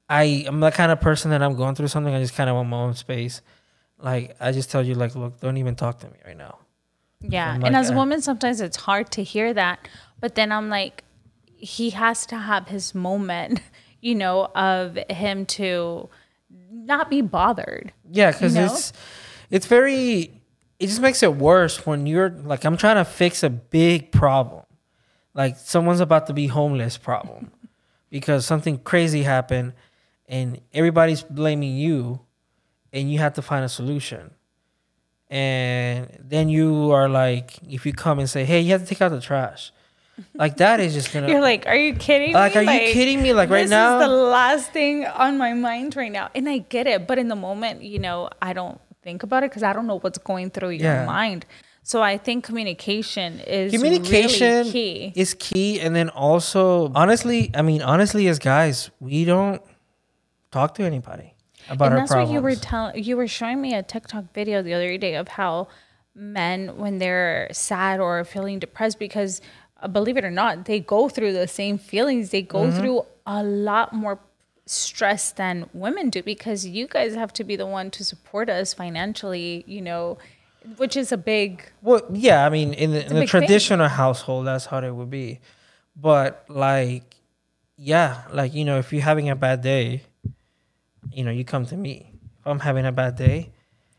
I 0.09 0.45
I'm 0.47 0.59
the 0.59 0.71
kind 0.71 0.91
of 0.91 1.01
person 1.01 1.31
that 1.31 1.41
I'm 1.41 1.55
going 1.55 1.75
through 1.75 1.87
something. 1.87 2.13
I 2.13 2.19
just 2.19 2.35
kind 2.35 2.49
of 2.49 2.55
want 2.55 2.69
my 2.69 2.77
own 2.77 2.93
space. 2.95 3.41
Like 3.97 4.35
I 4.39 4.51
just 4.51 4.69
tell 4.69 4.85
you, 4.85 4.95
like, 4.95 5.15
look, 5.15 5.39
don't 5.39 5.57
even 5.57 5.75
talk 5.75 5.99
to 5.99 6.07
me 6.07 6.17
right 6.25 6.37
now. 6.37 6.59
Yeah, 7.21 7.53
I'm 7.53 7.63
and 7.63 7.75
as 7.75 7.89
a 7.89 7.93
uh, 7.93 7.97
woman, 7.97 8.21
sometimes 8.21 8.59
it's 8.59 8.77
hard 8.77 9.11
to 9.13 9.23
hear 9.23 9.53
that. 9.53 9.87
But 10.19 10.35
then 10.35 10.51
I'm 10.51 10.69
like, 10.69 11.03
he 11.55 11.91
has 11.91 12.25
to 12.27 12.37
have 12.37 12.67
his 12.67 12.93
moment. 12.93 13.61
you 14.03 14.15
know, 14.15 14.51
of 14.53 14.99
him 15.09 15.45
to 15.45 16.09
not 16.69 17.09
be 17.09 17.21
bothered. 17.21 17.93
Yeah, 18.11 18.31
because 18.31 18.53
You 18.53 18.61
know? 18.61 18.67
it's 18.67 18.93
it's 19.49 19.65
very 19.65 20.41
it 20.77 20.87
just 20.87 20.99
makes 20.99 21.23
it 21.23 21.35
worse 21.35 21.85
when 21.85 22.05
you're 22.05 22.29
like 22.29 22.65
I'm 22.65 22.75
trying 22.75 22.97
to 22.97 23.05
fix 23.05 23.43
a 23.43 23.49
big 23.49 24.11
problem. 24.11 24.65
Like 25.33 25.57
someone's 25.57 26.01
about 26.01 26.27
to 26.27 26.33
be 26.33 26.47
homeless 26.47 26.97
problem 26.97 27.51
because 28.09 28.45
something 28.45 28.77
crazy 28.77 29.23
happened 29.23 29.73
and 30.27 30.59
everybody's 30.73 31.21
blaming 31.23 31.75
you 31.75 32.21
and 32.91 33.12
you 33.12 33.19
have 33.19 33.33
to 33.36 33.41
find 33.41 33.63
a 33.65 33.69
solution. 33.69 34.31
And 35.29 36.09
then 36.19 36.49
you 36.49 36.91
are 36.91 37.09
like 37.09 37.53
if 37.67 37.86
you 37.86 37.93
come 37.93 38.19
and 38.19 38.29
say, 38.29 38.45
"Hey, 38.45 38.59
you 38.62 38.71
have 38.71 38.81
to 38.81 38.88
take 38.88 39.01
out 39.01 39.09
the 39.09 39.21
trash." 39.21 39.71
Like 40.36 40.57
that 40.57 40.79
is 40.79 40.93
just 40.93 41.12
gonna 41.12 41.27
You're 41.31 41.41
like, 41.41 41.65
are 41.65 41.75
you 41.75 41.95
kidding 41.95 42.29
me? 42.29 42.33
Like, 42.36 42.53
me? 42.53 42.67
are 42.67 42.71
you 42.73 42.93
kidding 42.93 43.21
me? 43.23 43.33
Like, 43.33 43.49
right 43.49 43.62
this 43.63 43.71
now- 43.71 43.99
is 43.99 44.07
the 44.07 44.13
last 44.13 44.71
thing 44.71 45.05
on 45.07 45.39
my 45.39 45.53
mind 45.53 45.95
right 45.95 46.12
now, 46.12 46.29
and 46.36 46.47
I 46.47 46.59
get 46.59 46.86
it. 46.86 47.07
But 47.07 47.17
in 47.17 47.29
the 47.29 47.36
moment, 47.36 47.81
you 47.81 47.97
know, 47.97 48.29
I 48.41 48.53
don't 48.53 48.79
think 49.01 49.23
about 49.23 49.43
it 49.43 49.49
because 49.49 49.63
I 49.63 49.73
don't 49.73 49.88
know 49.88 49.97
what's 49.97 50.19
going 50.19 50.51
through 50.51 50.69
your 50.71 50.93
Yeah. 50.93 51.05
mind. 51.05 51.47
So 51.86 52.01
I 52.03 52.17
think 52.17 52.45
communication 52.45 53.39
is 53.39 53.73
communication 53.73 54.57
really 54.59 54.71
key. 54.71 55.13
is 55.15 55.33
key 55.38 55.81
and 55.81 55.93
then 55.93 56.07
also 56.07 56.89
honestly 56.95 57.51
i 57.55 57.62
mean 57.62 57.81
honestly 57.81 58.29
as 58.29 58.39
guys 58.39 58.89
we 59.01 59.25
don't 59.25 59.62
talk 60.53 60.75
to 60.75 60.83
anybody 60.83 61.33
about 61.69 61.85
and 61.87 61.93
our 61.93 61.99
that's 62.01 62.11
problems 62.11 62.29
what 62.29 62.35
you 62.35 62.41
were 62.41 62.55
telling. 62.55 63.03
You 63.03 63.15
were 63.17 63.27
showing 63.27 63.59
me 63.61 63.73
a 63.73 63.83
TikTok 63.83 64.25
video 64.33 64.61
the 64.61 64.73
other 64.73 64.97
day 64.97 65.15
of 65.15 65.27
how 65.39 65.67
men, 66.15 66.77
when 66.77 66.99
they're 66.99 67.47
sad 67.51 67.99
or 67.99 68.23
feeling 68.23 68.59
depressed, 68.59 68.99
because 68.99 69.41
uh, 69.81 69.87
believe 69.87 70.17
it 70.17 70.23
or 70.23 70.31
not, 70.31 70.65
they 70.65 70.79
go 70.79 71.09
through 71.09 71.33
the 71.33 71.47
same 71.47 71.77
feelings. 71.77 72.29
They 72.29 72.41
go 72.43 72.61
Mm-hmm. 72.63 72.77
through 72.79 73.05
a 73.25 73.41
lot 73.43 73.93
more 73.93 74.19
stress 74.65 75.31
than 75.33 75.69
women 75.73 76.09
do 76.09 76.21
because 76.23 76.65
you 76.65 76.87
guys 76.87 77.15
have 77.15 77.33
to 77.33 77.43
be 77.43 77.55
the 77.57 77.65
one 77.65 77.91
to 77.91 78.03
support 78.03 78.49
us 78.49 78.73
financially. 78.73 79.63
You 79.67 79.81
know, 79.81 80.17
which 80.77 80.95
is 80.95 81.11
a 81.11 81.17
big 81.17 81.69
well 81.81 82.01
yeah 82.13 82.45
i 82.45 82.49
mean 82.49 82.71
in 82.73 82.91
the, 82.91 83.01
in 83.05 83.09
the 83.09 83.19
big 83.21 83.29
thing. 83.29 83.41
traditional 83.41 83.89
household 83.89 84.47
that's 84.47 84.65
how 84.67 84.77
it 84.79 84.91
would 84.95 85.09
be 85.09 85.41
but 85.97 86.45
like 86.47 87.03
yeah 87.75 88.21
like 88.31 88.53
you 88.53 88.63
know 88.63 88.77
if 88.79 88.93
you're 88.93 89.01
having 89.01 89.29
a 89.29 89.35
bad 89.35 89.61
day 89.61 90.03
you 91.11 91.23
know 91.23 91.31
you 91.31 91.43
come 91.43 91.65
to 91.65 91.75
me 91.75 92.13
if 92.39 92.47
i'm 92.47 92.59
having 92.59 92.85
a 92.85 92.91
bad 92.91 93.15
day 93.15 93.51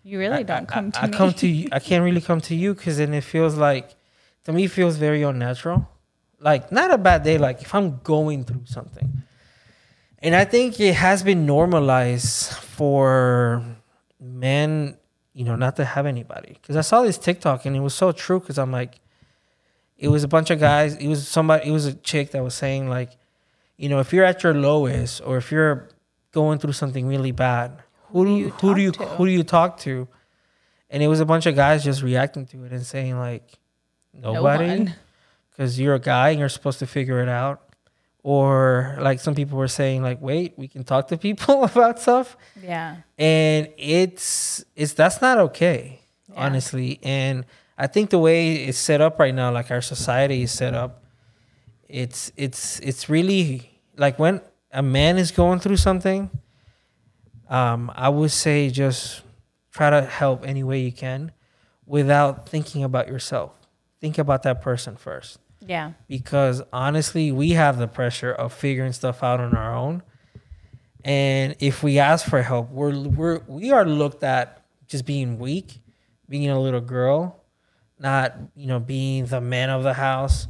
You 0.07 0.19
really 0.19 0.45
don't 0.45 0.69
come 0.69 0.93
to 0.93 1.01
I, 1.01 1.07
me. 1.07 1.15
I 1.15 1.17
come 1.17 1.33
to 1.33 1.47
you. 1.47 1.69
I 1.73 1.79
can't 1.81 2.05
really 2.05 2.21
come 2.21 2.41
to 2.43 2.55
you 2.55 2.75
because 2.75 2.99
then 2.99 3.15
it 3.15 3.25
feels 3.25 3.57
like, 3.57 3.97
to 4.45 4.53
me, 4.53 4.65
it 4.65 4.71
feels 4.71 4.97
very 4.99 5.23
unnatural. 5.23 5.89
Like 6.39 6.71
not 6.71 6.93
a 6.93 6.99
bad 6.99 7.23
day. 7.23 7.39
Like 7.39 7.63
if 7.63 7.75
I'm 7.75 8.01
going 8.03 8.45
through 8.45 8.67
something, 8.67 9.09
and 10.19 10.35
I 10.37 10.45
think 10.45 10.79
it 10.79 10.95
has 10.95 11.23
been 11.23 11.47
normalized 11.47 12.53
for 12.53 13.65
men, 14.21 14.99
you 15.33 15.45
know, 15.47 15.57
not 15.57 15.77
to 15.77 15.85
have 15.87 16.05
anybody. 16.05 16.53
Because 16.61 16.77
I 16.77 16.83
saw 16.83 17.01
this 17.03 17.17
TikTok 17.17 17.65
and 17.65 17.75
it 17.75 17.81
was 17.81 17.95
so 17.95 18.13
true. 18.13 18.41
Because 18.41 18.59
I'm 18.59 18.73
like, 18.81 19.01
it 19.97 20.09
was 20.09 20.23
a 20.23 20.29
bunch 20.29 20.51
of 20.51 20.61
guys. 20.61 20.97
It 20.97 21.09
was 21.09 21.27
somebody. 21.27 21.69
It 21.69 21.73
was 21.73 21.87
a 21.87 21.95
chick 21.95 22.33
that 22.33 22.45
was 22.45 22.55
saying 22.55 22.91
like, 22.91 23.17
you 23.79 23.89
know, 23.89 24.01
if 24.01 24.13
you're 24.13 24.29
at 24.29 24.43
your 24.43 24.53
lowest 24.53 25.23
or 25.25 25.39
if 25.39 25.51
you're 25.51 25.89
going 26.35 26.59
through 26.59 26.73
something 26.75 27.07
really 27.07 27.33
bad, 27.33 27.83
who 28.13 28.25
do 28.27 28.33
you 28.33 28.51
who 28.51 28.75
do 28.75 28.83
you 28.83 28.91
talk 28.93 29.09
to? 29.09 29.15
who 29.17 29.27
do 29.27 29.33
you 29.33 29.43
talk 29.45 29.79
to? 29.81 30.09
And 30.91 31.03
it 31.03 31.09
was 31.09 31.21
a 31.21 31.25
bunch 31.27 31.47
of 31.47 31.55
guys 31.57 31.83
just 31.83 32.03
reacting 32.03 32.45
to 32.47 32.65
it 32.65 32.73
and 32.73 32.85
saying 32.85 33.19
like, 33.19 33.43
nobody, 34.13 34.93
because 35.51 35.81
you're 35.81 35.95
a 35.95 35.99
guy 36.01 36.31
and 36.31 36.39
you're 36.39 36.49
supposed 36.49 36.79
to 36.81 36.87
figure 36.87 37.21
it 37.23 37.29
out. 37.29 37.63
Or 38.23 38.97
like 39.01 39.21
some 39.21 39.35
people 39.35 39.59
were 39.59 39.69
saying 39.69 40.03
like, 40.03 40.21
wait, 40.23 40.55
we 40.57 40.67
can 40.69 40.83
talk 40.85 41.09
to 41.09 41.19
people 41.19 41.65
about 41.71 42.01
stuff, 42.01 42.37
Yeah. 42.63 42.97
and 43.19 43.69
it's 43.77 44.65
it's 44.77 44.95
that's 44.95 45.21
not 45.21 45.37
okay, 45.39 46.01
Yeah. 46.33 46.45
honestly. 46.47 47.01
And 47.03 47.45
I 47.77 47.87
think 47.87 48.09
the 48.11 48.19
way 48.19 48.55
it's 48.65 48.79
set 48.79 49.01
up 49.03 49.19
right 49.19 49.35
now, 49.35 49.53
like 49.53 49.71
our 49.71 49.83
society 49.83 50.43
is 50.43 50.53
set 50.53 50.73
up, 50.75 51.03
it's 51.89 52.33
it's 52.37 52.79
it's 52.81 53.11
really 53.11 53.79
like 53.99 54.19
when 54.19 54.41
a 54.75 54.83
man 54.83 55.17
is 55.17 55.31
going 55.31 55.61
through 55.61 55.77
something, 55.77 56.31
um, 57.49 57.91
I 57.95 58.09
would 58.09 58.33
say 58.33 58.69
just 58.69 59.23
try 59.71 59.89
to 59.89 60.03
help 60.03 60.45
any 60.45 60.65
way 60.65 60.81
you 60.81 60.93
can 60.93 61.33
without 61.87 62.49
thinking 62.49 62.83
about 62.83 63.07
yourself. 63.07 63.53
Think 64.01 64.19
about 64.19 64.43
that 64.43 64.61
person 64.61 64.97
first. 64.97 65.39
Yeah. 65.61 65.93
Because 66.09 66.61
honestly, 66.73 67.31
we 67.31 67.51
have 67.51 67.79
the 67.79 67.87
pressure 67.87 68.33
of 68.33 68.53
figuring 68.53 68.93
stuff 68.93 69.23
out 69.23 69.41
on 69.41 69.55
our 69.57 69.75
own. 69.75 70.03
And 71.05 71.55
if 71.61 71.83
we 71.83 71.99
ask 71.99 72.27
for 72.27 72.43
help, 72.43 72.71
we're 72.71 72.99
we're 72.99 73.41
we 73.47 73.71
are 73.71 73.85
looked 73.85 74.25
at 74.25 74.65
just 74.89 75.07
being 75.07 75.39
weak, 75.39 75.81
being 76.29 76.51
a 76.51 76.61
little 76.61 76.81
girl, 76.81 77.45
not, 77.99 78.35
you 78.57 78.67
know, 78.67 78.81
being 78.81 79.27
the 79.27 79.41
man 79.41 79.71
of 79.71 79.83
the 79.83 79.95
house 79.95 80.49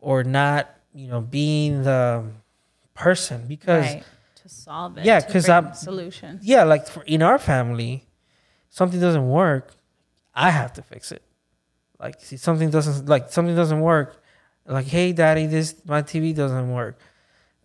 or 0.00 0.24
not, 0.24 0.68
you 0.92 1.08
know, 1.08 1.20
being 1.20 1.82
the 1.82 2.24
person 2.96 3.46
because 3.46 3.84
Right. 3.86 4.04
To 4.42 4.48
solve 4.48 4.98
it. 4.98 5.04
Yeah, 5.04 5.20
because 5.24 5.48
I'm- 5.48 5.74
solution. 5.74 6.38
yeah, 6.42 6.64
like 6.64 6.86
for, 6.86 7.02
in 7.04 7.22
our 7.22 7.38
family, 7.38 8.06
something 8.70 9.00
doesn't 9.00 9.28
work, 9.28 9.74
I 10.34 10.50
have 10.50 10.72
to 10.74 10.82
fix 10.82 11.12
it. 11.12 11.22
Like, 11.98 12.20
see, 12.20 12.36
something 12.36 12.70
doesn't 12.70 13.08
like 13.08 13.30
something 13.30 13.56
doesn't 13.56 13.80
work. 13.80 14.22
Like, 14.66 14.86
hey, 14.86 15.12
daddy, 15.12 15.46
this 15.46 15.74
my 15.86 16.02
TV 16.02 16.34
doesn't 16.34 16.70
work. 16.70 16.98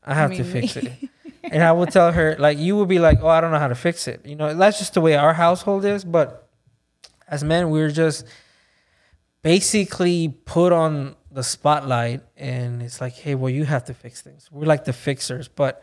I 0.04 0.13
have 0.13 0.32
to 0.32 0.44
mean, 0.44 0.52
fix 0.52 0.76
it. 0.78 0.91
and 1.44 1.62
I 1.63 1.72
would 1.72 1.91
tell 1.91 2.12
her, 2.12 2.36
like, 2.39 2.58
you 2.58 2.76
will 2.76 2.86
be 2.86 3.00
like, 3.00 3.20
oh, 3.22 3.28
I 3.28 3.41
don't 3.41 3.52
know 3.52 3.60
how 3.60 3.67
to 3.67 3.76
fix 3.76 4.08
it. 4.08 4.26
You 4.26 4.36
know, 4.36 4.54
that's 4.56 4.80
just 4.80 4.94
the 4.94 5.02
way 5.02 5.15
our 5.15 5.34
household 5.34 5.84
is. 5.86 6.04
But 6.04 6.48
as 7.28 7.44
men, 7.44 7.70
we're 7.70 7.91
just 7.91 8.26
basically 9.41 10.30
put 10.46 10.72
on 10.72 11.15
the 11.32 11.44
spotlight, 11.44 12.22
and 12.36 12.82
it's 12.82 13.00
like, 13.00 13.13
hey, 13.13 13.36
well, 13.36 13.50
you 13.50 13.65
have 13.65 13.86
to 13.86 13.94
fix 13.94 14.22
things. 14.22 14.50
We're 14.52 14.65
like 14.65 14.86
the 14.86 14.94
fixers, 14.94 15.48
but 15.48 15.82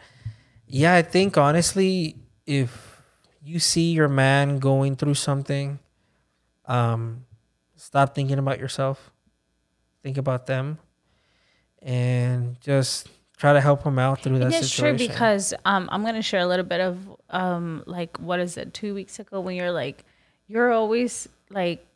yeah, 0.67 0.95
I 0.95 1.03
think 1.03 1.39
honestly, 1.39 2.17
if 2.47 3.03
you 3.43 3.59
see 3.59 3.93
your 3.93 4.09
man 4.09 4.59
going 4.59 4.97
through 4.97 5.15
something, 5.15 5.79
um, 6.67 7.25
stop 7.77 8.15
thinking 8.15 8.39
about 8.39 8.59
yourself. 8.59 9.11
Think 10.03 10.19
about 10.19 10.47
them, 10.47 10.79
and 11.83 12.61
just 12.61 13.09
try 13.39 13.53
to 13.53 13.61
help 13.61 13.85
him 13.85 13.99
out 13.99 14.21
through 14.21 14.39
that 14.41 14.49
it's 14.53 14.69
situation. 14.69 14.99
true 14.99 15.09
because 15.09 15.55
um, 15.65 15.89
I'm 15.91 16.05
gonna 16.05 16.23
share 16.23 16.41
a 16.41 16.47
little 16.47 16.65
bit 16.65 16.81
of 16.81 16.99
um, 17.31 17.83
like 17.87 18.19
what 18.19 18.39
is 18.41 18.57
it? 18.59 18.75
Two 18.75 18.95
weeks 18.95 19.19
ago, 19.19 19.41
when 19.41 19.57
you're 19.57 19.73
like, 19.73 20.05
you're 20.47 20.73
always 20.73 21.29
like, 21.51 21.87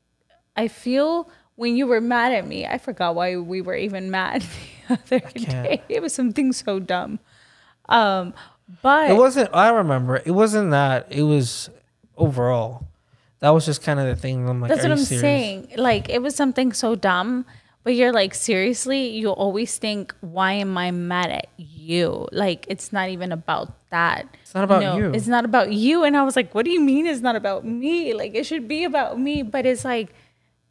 I 0.57 0.69
feel 0.69 1.29
when 1.57 1.77
you 1.77 1.87
were 1.87 2.01
mad 2.01 2.33
at 2.33 2.47
me. 2.47 2.67
I 2.67 2.79
forgot 2.79 3.15
why 3.15 3.37
we 3.37 3.61
were 3.61 3.77
even 3.77 4.11
mad 4.11 4.45
the 4.89 4.95
other 4.95 5.21
day. 5.35 5.83
It 5.89 6.03
was 6.03 6.15
something 6.15 6.53
so 6.53 6.79
dumb. 6.79 7.19
Um, 7.89 8.35
but 8.81 9.11
it 9.11 9.17
wasn't. 9.17 9.51
I 9.53 9.71
remember. 9.71 10.23
It 10.25 10.31
wasn't 10.31 10.71
that. 10.71 11.07
It 11.11 11.23
was 11.23 11.69
overall. 12.17 12.87
That 13.41 13.51
was 13.51 13.67
just 13.67 13.83
kind 13.83 13.99
of 13.99 14.07
the 14.07 14.17
thing. 14.17 14.49
I'm 14.49 14.61
like, 14.61 14.69
That's 14.71 14.83
what 14.83 14.93
I'm 14.93 14.99
serious? 14.99 15.21
saying. 15.21 15.69
Like 15.77 16.09
it 16.09 16.23
was 16.23 16.35
something 16.35 16.73
so 16.73 16.95
dumb, 16.95 17.45
but 17.83 17.95
you're 17.95 18.13
like, 18.13 18.35
seriously, 18.35 19.09
you 19.09 19.31
always 19.31 19.77
think, 19.79 20.15
why 20.21 20.53
am 20.53 20.79
I 20.79 20.93
mad 20.93 21.31
at 21.31 21.49
you? 21.57 22.29
Like 22.31 22.65
it's 22.69 22.93
not 22.93 23.09
even 23.09 23.33
about 23.33 23.75
that. 23.91 24.29
It's 24.43 24.55
not 24.55 24.63
about 24.65 24.97
you. 24.97 25.11
It's 25.13 25.27
not 25.27 25.45
about 25.45 25.73
you. 25.73 26.05
And 26.05 26.17
I 26.17 26.23
was 26.23 26.37
like, 26.37 26.55
what 26.55 26.65
do 26.65 26.71
you 26.71 26.81
mean 26.81 27.07
it's 27.07 27.21
not 27.21 27.35
about 27.35 27.65
me? 27.67 28.15
Like 28.15 28.35
it 28.37 28.47
should 28.47 28.69
be 28.69 28.85
about 28.85 29.19
me. 29.19 29.43
But 29.43 29.67
it's 29.67 29.85
like, 29.85 30.15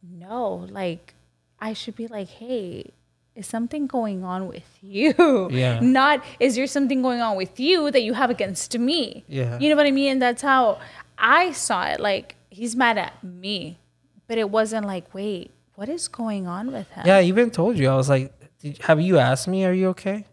no, 0.02 0.66
like 0.70 1.14
I 1.60 1.72
should 1.72 1.96
be 1.96 2.08
like, 2.08 2.28
hey, 2.28 2.92
is 3.34 3.46
something 3.46 3.86
going 3.86 4.24
on 4.24 4.48
with 4.48 4.78
you? 4.80 5.48
Yeah. 5.52 5.80
Not 5.80 6.24
is 6.40 6.56
there 6.56 6.66
something 6.66 7.02
going 7.02 7.20
on 7.20 7.36
with 7.36 7.58
you 7.58 7.90
that 7.90 8.02
you 8.02 8.14
have 8.14 8.30
against 8.30 8.78
me? 8.78 9.24
Yeah. 9.28 9.58
You 9.58 9.70
know 9.70 9.76
what 9.76 9.86
I 9.86 9.90
mean? 9.90 10.12
And 10.12 10.22
that's 10.22 10.42
how 10.42 10.80
I 11.18 11.52
saw 11.52 11.86
it. 11.86 12.00
Like 12.00 12.36
he's 12.50 12.76
mad 12.76 12.98
at 12.98 13.22
me, 13.22 13.78
but 14.26 14.38
it 14.38 14.50
wasn't 14.50 14.86
like, 14.86 15.14
wait, 15.14 15.50
what 15.74 15.88
is 15.88 16.08
going 16.08 16.46
on 16.46 16.72
with 16.72 16.88
him? 16.90 17.06
Yeah, 17.06 17.18
I 17.18 17.22
even 17.22 17.50
told 17.50 17.78
you. 17.78 17.88
I 17.88 17.96
was 17.96 18.08
like, 18.08 18.32
Did, 18.60 18.78
have 18.82 19.00
you 19.00 19.18
asked 19.18 19.48
me? 19.48 19.64
Are 19.64 19.72
you 19.72 19.88
okay? 19.88 20.26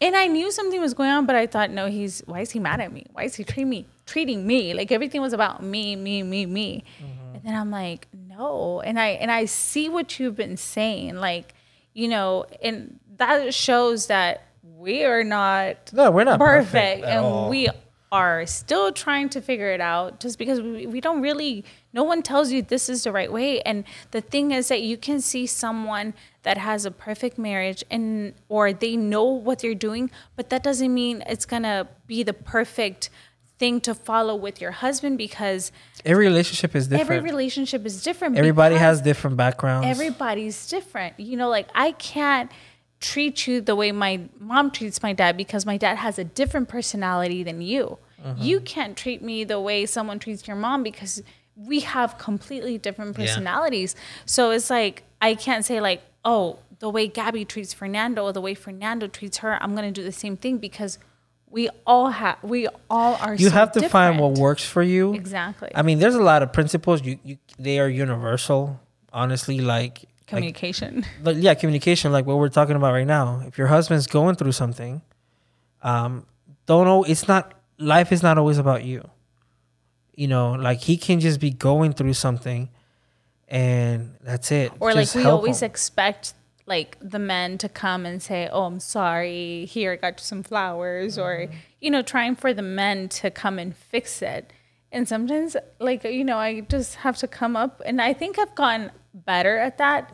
And 0.00 0.16
I 0.16 0.26
knew 0.26 0.50
something 0.50 0.80
was 0.80 0.92
going 0.92 1.10
on, 1.10 1.24
but 1.24 1.36
I 1.36 1.46
thought, 1.46 1.70
no, 1.70 1.86
he's 1.86 2.22
why 2.26 2.40
is 2.40 2.50
he 2.50 2.58
mad 2.58 2.80
at 2.80 2.92
me? 2.92 3.06
Why 3.12 3.24
is 3.24 3.34
he 3.36 3.44
treating 3.44 3.70
me 3.70 3.86
treating 4.06 4.46
me 4.46 4.74
like 4.74 4.92
everything 4.92 5.22
was 5.22 5.32
about 5.32 5.62
me, 5.62 5.96
me, 5.96 6.22
me, 6.22 6.46
me? 6.46 6.84
Mm-hmm. 7.02 7.34
And 7.36 7.42
then 7.44 7.54
I'm 7.54 7.70
like, 7.70 8.08
no. 8.36 8.80
And 8.80 8.98
I 8.98 9.08
and 9.08 9.30
I 9.30 9.44
see 9.46 9.88
what 9.88 10.18
you've 10.18 10.36
been 10.36 10.56
saying, 10.56 11.16
like, 11.16 11.54
you 11.92 12.08
know, 12.08 12.46
and 12.62 12.98
that 13.16 13.54
shows 13.54 14.06
that 14.06 14.46
we 14.62 15.04
are 15.04 15.24
not 15.24 15.92
No, 15.92 16.10
we're 16.10 16.24
not 16.24 16.38
perfect, 16.38 16.72
perfect, 16.72 17.04
and 17.04 17.24
all. 17.24 17.48
we 17.50 17.68
are 18.12 18.46
still 18.46 18.92
trying 18.92 19.28
to 19.28 19.40
figure 19.40 19.72
it 19.72 19.80
out 19.80 20.20
just 20.20 20.38
because 20.38 20.60
we, 20.60 20.86
we 20.86 21.00
don't 21.00 21.20
really 21.20 21.64
no 21.92 22.04
one 22.04 22.22
tells 22.22 22.52
you 22.52 22.62
this 22.62 22.88
is 22.88 23.02
the 23.02 23.10
right 23.10 23.32
way 23.32 23.60
and 23.62 23.82
the 24.12 24.20
thing 24.20 24.52
is 24.52 24.68
that 24.68 24.82
you 24.82 24.96
can 24.96 25.20
see 25.20 25.46
someone 25.48 26.14
that 26.44 26.56
has 26.56 26.84
a 26.84 26.92
perfect 26.92 27.38
marriage 27.38 27.82
and 27.90 28.32
or 28.48 28.72
they 28.72 28.96
know 28.96 29.24
what 29.24 29.58
they're 29.58 29.74
doing 29.74 30.08
but 30.36 30.48
that 30.48 30.62
doesn't 30.62 30.94
mean 30.94 31.24
it's 31.26 31.44
gonna 31.44 31.88
be 32.06 32.22
the 32.22 32.32
perfect 32.32 33.10
thing 33.64 33.80
to 33.88 33.94
follow 34.10 34.34
with 34.46 34.56
your 34.64 34.74
husband 34.84 35.14
because 35.26 35.72
Every 36.12 36.26
relationship 36.30 36.70
is 36.78 36.84
different. 36.88 37.10
every 37.10 37.20
relationship 37.32 37.82
is 37.90 37.94
different 38.08 38.36
Everybody 38.44 38.76
has 38.86 38.96
different 39.10 39.36
backgrounds. 39.44 39.86
everybody's 39.94 40.58
different. 40.76 41.12
You 41.30 41.36
know, 41.40 41.48
like 41.58 41.68
I 41.86 41.88
can't 41.92 42.50
treat 43.00 43.36
you 43.46 43.54
the 43.70 43.76
way 43.80 43.88
my 44.06 44.14
mom 44.50 44.70
treats 44.70 44.98
my 45.02 45.12
dad 45.22 45.32
because 45.36 45.62
my 45.72 45.76
dad 45.84 45.96
has 46.06 46.14
a 46.24 46.26
different 46.40 46.66
personality 46.76 47.40
than 47.48 47.58
you. 47.72 47.84
Mm-hmm. 48.24 48.42
You 48.48 48.56
can't 48.72 48.94
treat 49.02 49.20
me 49.30 49.36
the 49.54 49.60
way 49.68 49.78
someone 49.96 50.18
treats 50.24 50.42
your 50.48 50.56
mom 50.66 50.78
because 50.90 51.22
we 51.70 51.80
have 51.80 52.10
completely 52.28 52.74
different 52.86 53.10
Yeah. 53.16 53.24
personalities. 53.24 53.90
So 54.34 54.40
it's 54.56 54.70
like 54.78 54.94
I 55.28 55.30
can't 55.46 55.64
say 55.70 55.76
like, 55.88 56.00
"Oh, 56.24 56.58
the 56.84 56.90
way 56.96 57.04
Gabby 57.20 57.44
treats 57.52 57.72
Fernando 57.80 58.20
or 58.26 58.32
the 58.38 58.40
way 58.46 58.54
Fernando 58.66 59.06
treats 59.18 59.36
her, 59.44 59.52
I'm 59.62 59.72
going 59.76 59.88
to 59.92 59.96
do 60.00 60.04
the 60.12 60.18
same 60.24 60.36
thing 60.44 60.54
because 60.68 60.92
we 61.54 61.70
all 61.86 62.10
have 62.10 62.36
we 62.42 62.66
all 62.90 63.14
are 63.20 63.34
you 63.34 63.48
so 63.48 63.54
have 63.54 63.70
to 63.72 63.88
find 63.88 64.18
what 64.18 64.32
works 64.32 64.64
for 64.64 64.82
you. 64.82 65.14
Exactly. 65.14 65.70
I 65.72 65.82
mean, 65.82 66.00
there's 66.00 66.16
a 66.16 66.22
lot 66.22 66.42
of 66.42 66.52
principles. 66.52 67.02
You, 67.02 67.18
you 67.24 67.38
they 67.58 67.78
are 67.78 67.88
universal. 67.88 68.80
Honestly, 69.12 69.60
like 69.60 70.00
like 70.00 70.08
Communication. 70.26 71.06
like 71.22 71.36
yeah, 71.38 71.54
communication, 71.54 72.10
like 72.10 72.26
what 72.26 72.38
we're 72.38 72.48
talking 72.48 72.74
about 72.74 72.92
right 72.92 73.06
now. 73.06 73.40
If 73.46 73.56
your 73.56 73.68
husband's 73.68 74.08
going 74.08 74.34
through 74.34 74.50
something, 74.52 75.00
um, 75.82 76.26
don't 76.66 76.86
know. 76.86 77.04
It's 77.04 77.28
not 77.28 77.54
life 77.78 78.10
is 78.10 78.22
not 78.22 78.36
always 78.36 78.58
about 78.58 78.84
you. 78.84 79.08
You 80.16 80.26
know, 80.26 80.52
like 80.52 80.80
he 80.80 80.96
can 80.96 81.20
just 81.20 81.38
be 81.38 81.50
going 81.50 81.92
through 81.92 82.14
something, 82.14 82.68
and 83.46 84.16
that's 84.22 84.50
it. 84.50 84.72
or 84.80 84.92
like 84.92 85.04
Just 85.04 85.14
we 85.14 85.24
always 85.24 85.62
him. 85.62 85.66
expect 85.70 86.34
like 86.66 86.96
the 87.00 87.18
men 87.18 87.58
to 87.58 87.68
come 87.68 88.06
and 88.06 88.22
say 88.22 88.48
oh 88.52 88.64
i'm 88.64 88.80
sorry 88.80 89.64
here 89.66 89.92
i 89.92 89.96
got 89.96 90.18
you 90.20 90.24
some 90.24 90.42
flowers 90.42 91.18
or 91.18 91.34
Mm-hmm. 91.46 91.54
you 91.80 91.90
know 91.90 92.02
trying 92.02 92.36
for 92.36 92.54
the 92.54 92.62
men 92.62 93.08
to 93.10 93.30
come 93.30 93.58
and 93.58 93.76
fix 93.76 94.22
it 94.22 94.50
and 94.92 95.06
sometimes 95.08 95.56
like 95.78 96.04
you 96.04 96.24
know 96.24 96.38
i 96.38 96.60
just 96.60 96.94
have 96.96 97.16
to 97.18 97.26
come 97.28 97.54
up 97.56 97.82
and 97.84 98.00
i 98.00 98.12
think 98.12 98.38
i've 98.38 98.54
gotten 98.54 98.90
better 99.12 99.58
at 99.58 99.78
that 99.78 100.12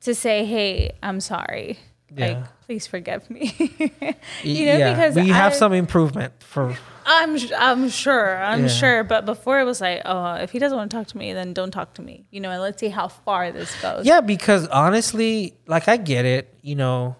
to 0.00 0.14
say 0.14 0.44
hey 0.44 0.92
i'm 1.02 1.20
sorry 1.20 1.78
Mm-hmm. 2.12 2.18
Yeah. 2.20 2.26
like 2.38 2.44
please 2.66 2.86
forgive 2.86 3.28
me 3.28 3.52
you 4.44 4.66
know 4.66 4.76
yeah, 4.78 4.94
because 4.94 5.16
we 5.16 5.28
have 5.30 5.52
I- 5.52 5.56
some 5.56 5.72
improvement 5.72 6.32
for 6.38 6.76
I'm 7.06 7.36
I'm 7.56 7.88
sure. 7.88 8.36
I'm 8.42 8.62
Yeah. 8.62 8.68
sure. 8.68 9.04
But 9.04 9.24
before 9.24 9.60
it 9.60 9.64
was 9.64 9.80
like, 9.80 10.02
oh, 10.04 10.34
if 10.34 10.50
he 10.50 10.58
doesn't 10.58 10.76
want 10.76 10.90
to 10.90 10.96
talk 10.96 11.06
to 11.08 11.16
me, 11.18 11.32
then 11.32 11.52
don't 11.54 11.70
talk 11.70 11.94
to 11.94 12.02
me. 12.02 12.26
You 12.30 12.40
know, 12.40 12.50
and 12.50 12.60
let's 12.60 12.80
see 12.80 12.88
how 12.88 13.08
far 13.08 13.52
this 13.52 13.80
goes. 13.80 14.04
Yeah, 14.04 14.20
because 14.20 14.66
honestly, 14.68 15.54
like 15.66 15.86
I 15.88 15.96
get 15.98 16.24
it. 16.24 16.52
You 16.62 16.74
know, 16.74 17.16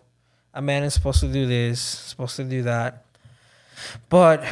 a 0.53 0.61
man 0.61 0.83
is 0.83 0.92
supposed 0.94 1.20
to 1.20 1.29
do 1.33 1.46
this, 1.46 1.81
supposed 1.81 2.37
to 2.37 2.44
do 2.44 2.62
that. 2.64 3.05
But 4.09 4.42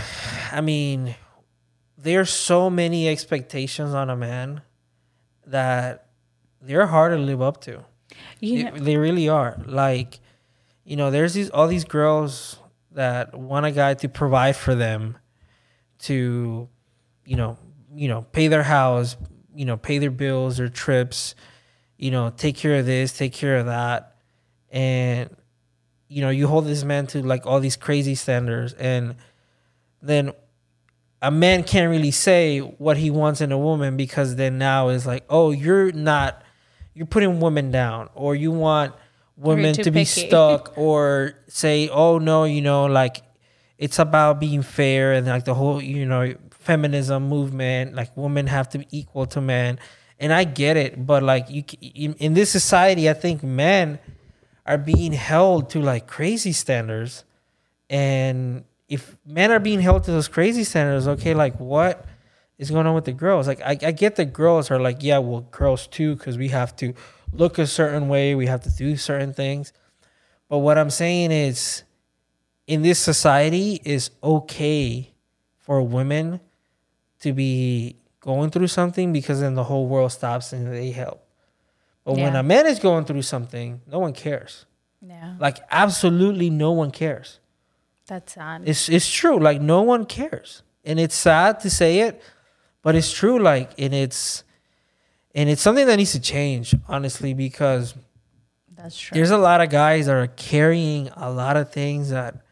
I 0.53 0.61
mean, 0.61 1.17
there's 1.99 2.31
so 2.31 2.71
many 2.71 3.09
expectations 3.09 3.93
on 3.93 4.11
a 4.11 4.17
man 4.17 4.63
that 5.47 6.07
they're 6.63 6.87
hard 6.87 7.13
to 7.13 7.19
live 7.19 7.43
up 7.43 7.61
to. 7.63 7.85
You 8.41 8.57
They- 8.65 8.71
know, 8.71 8.77
they 8.79 8.97
really 8.97 9.29
are. 9.29 9.61
Like, 9.67 10.21
you 10.85 10.97
know, 10.97 11.11
there's 11.11 11.35
these 11.35 11.51
all 11.51 11.67
these 11.67 11.85
girls 11.85 12.59
that 12.93 13.35
want 13.35 13.67
a 13.67 13.73
guy 13.73 13.95
to 13.95 14.09
provide 14.09 14.55
for 14.55 14.75
them, 14.75 15.17
to, 16.05 16.69
you 17.25 17.37
know, 17.37 17.59
you 17.95 18.09
know, 18.09 18.23
pay 18.33 18.49
their 18.49 18.63
house, 18.63 19.17
you 19.55 19.65
know, 19.65 19.77
pay 19.77 19.99
their 19.99 20.11
bills, 20.11 20.57
their 20.57 20.69
trips, 20.69 21.35
you 21.97 22.11
know, 22.11 22.31
take 22.31 22.57
care 22.57 22.77
of 22.77 22.87
this, 22.87 23.17
take 23.17 23.33
care 23.33 23.57
of 23.57 23.67
that, 23.67 24.17
and 24.71 25.35
you 26.09 26.21
know, 26.21 26.31
you 26.31 26.47
hold 26.47 26.67
this 26.67 26.85
man 26.85 27.07
to 27.09 27.23
like 27.23 27.47
all 27.47 27.61
these 27.61 27.77
crazy 27.77 28.15
standards, 28.15 28.73
and 28.75 29.17
then 30.03 30.33
a 31.23 31.31
man 31.31 31.65
can't 31.65 31.91
really 31.91 32.11
say 32.11 32.59
what 32.59 32.97
he 32.99 33.11
wants 33.11 33.41
in 33.41 33.51
a 33.51 33.59
woman 33.59 33.97
because 33.97 34.37
then 34.37 34.59
now 34.59 34.89
it's 34.89 35.07
like, 35.07 35.25
oh, 35.31 35.51
you're 35.51 35.91
not, 35.93 36.43
you're 36.93 37.07
putting 37.07 37.41
women 37.41 37.71
down, 37.71 38.11
or 38.15 38.35
you 38.35 38.51
want 38.51 38.95
women 39.37 39.75
to 39.75 39.91
be 39.91 40.05
stuck, 40.05 40.75
or 40.77 41.33
say, 41.49 41.89
oh 41.89 42.19
no, 42.19 42.45
you 42.45 42.61
know, 42.61 42.85
like 42.85 43.23
it's 43.79 43.99
about 43.99 44.41
being 44.41 44.63
fair 44.63 45.13
and 45.13 45.27
like 45.27 45.45
the 45.45 45.55
whole, 45.55 45.83
you 45.83 46.07
know, 46.07 46.35
feminism 46.51 47.29
movement, 47.29 47.95
like 47.95 48.17
women 48.17 48.47
have 48.47 48.69
to 48.71 48.79
be 48.79 48.87
equal 48.91 49.27
to 49.27 49.41
men, 49.41 49.79
and 50.19 50.33
I 50.33 50.45
get 50.45 50.77
it, 50.77 51.07
but 51.07 51.23
like 51.23 51.47
you, 51.51 51.65
in, 51.81 52.35
this 52.35 52.51
society, 52.51 53.11
I 53.11 53.15
think 53.15 53.43
men 53.43 53.99
are 54.65 54.79
being 54.79 55.13
held 55.13 55.71
to 55.71 55.81
like 55.81 56.07
crazy 56.07 56.53
standards 56.53 57.25
and 57.91 58.65
if 58.89 59.17
men 59.27 59.51
are 59.51 59.59
being 59.59 59.81
held 59.81 60.05
to 60.05 60.13
those 60.13 60.29
crazy 60.29 60.65
standards, 60.65 61.09
okay, 61.09 61.35
like 61.35 61.59
what 61.59 62.07
is 62.59 62.71
going 62.71 62.87
on 62.87 62.95
with 62.95 63.05
the 63.05 63.13
girls? 63.13 63.47
Like, 63.47 63.61
I, 63.61 63.71
I 63.71 63.93
get 63.93 64.17
the 64.17 64.25
girls 64.25 64.71
are 64.71 64.81
like, 64.81 64.99
yeah, 65.01 65.19
well, 65.19 65.43
girls 65.51 65.87
too, 65.87 66.15
because 66.17 66.39
we 66.39 66.49
have 66.49 66.77
to 66.77 66.95
look 67.33 67.59
a 67.59 67.67
certain 67.67 68.09
way, 68.09 68.35
we 68.35 68.47
have 68.47 68.63
to 68.63 68.71
do 68.71 68.97
certain 68.97 69.33
things. 69.33 69.73
But 70.49 70.59
what 70.59 70.79
I'm 70.79 70.91
saying 70.91 71.33
is, 71.33 71.83
in 72.67 72.83
this 72.83 72.99
society, 72.99 73.81
is 73.85 74.11
okay 74.23 75.13
for 75.59 75.83
women 75.83 76.41
to 77.21 77.33
be 77.33 77.97
going 78.21 78.51
through 78.51 78.69
something 78.69 79.13
because 79.13 79.41
then 79.41 79.55
the 79.55 79.65
whole 79.65 79.87
world 79.87 80.13
stops 80.13 80.53
and 80.53 80.73
they 80.73 80.91
help. 80.91 81.27
But 82.05 82.17
when 82.17 82.37
a 82.37 82.43
man 82.43 82.67
is 82.67 82.79
going 82.79 83.05
through 83.07 83.23
something, 83.23 83.81
no 83.87 83.99
one 83.99 84.13
cares. 84.13 84.67
yeah, 85.01 85.37
Like 85.39 85.59
absolutely 85.71 86.51
no 86.51 86.73
one 86.73 86.91
cares. 86.91 87.39
that's 88.07 88.35
sad. 88.35 88.63
It's 88.67 88.89
it's 88.91 89.11
true. 89.11 89.39
Like 89.39 89.61
no 89.63 89.81
one 89.83 90.05
cares, 90.05 90.63
and 90.85 91.01
it's 91.01 91.15
sad 91.15 91.61
to 91.61 91.71
say 91.71 92.01
it, 92.01 92.21
but 92.83 92.95
it's 92.95 93.11
true. 93.11 93.39
Like 93.39 93.71
and 93.79 93.95
it's 93.95 94.45
and 95.35 95.49
it's 95.49 95.63
something 95.63 95.87
that 95.87 95.97
needs 95.97 96.13
to 96.13 96.21
change, 96.21 96.75
honestly, 96.89 97.33
because 97.33 97.95
That's 98.77 98.99
true. 98.99 99.15
there's 99.15 99.31
a 99.31 99.39
lot 99.39 99.63
of 99.63 99.71
guys 99.71 100.05
that 100.07 100.15
are 100.15 100.27
carrying 100.29 101.09
a 101.17 101.31
lot 101.31 101.57
of 101.57 101.73
things 101.73 102.11
that 102.11 102.44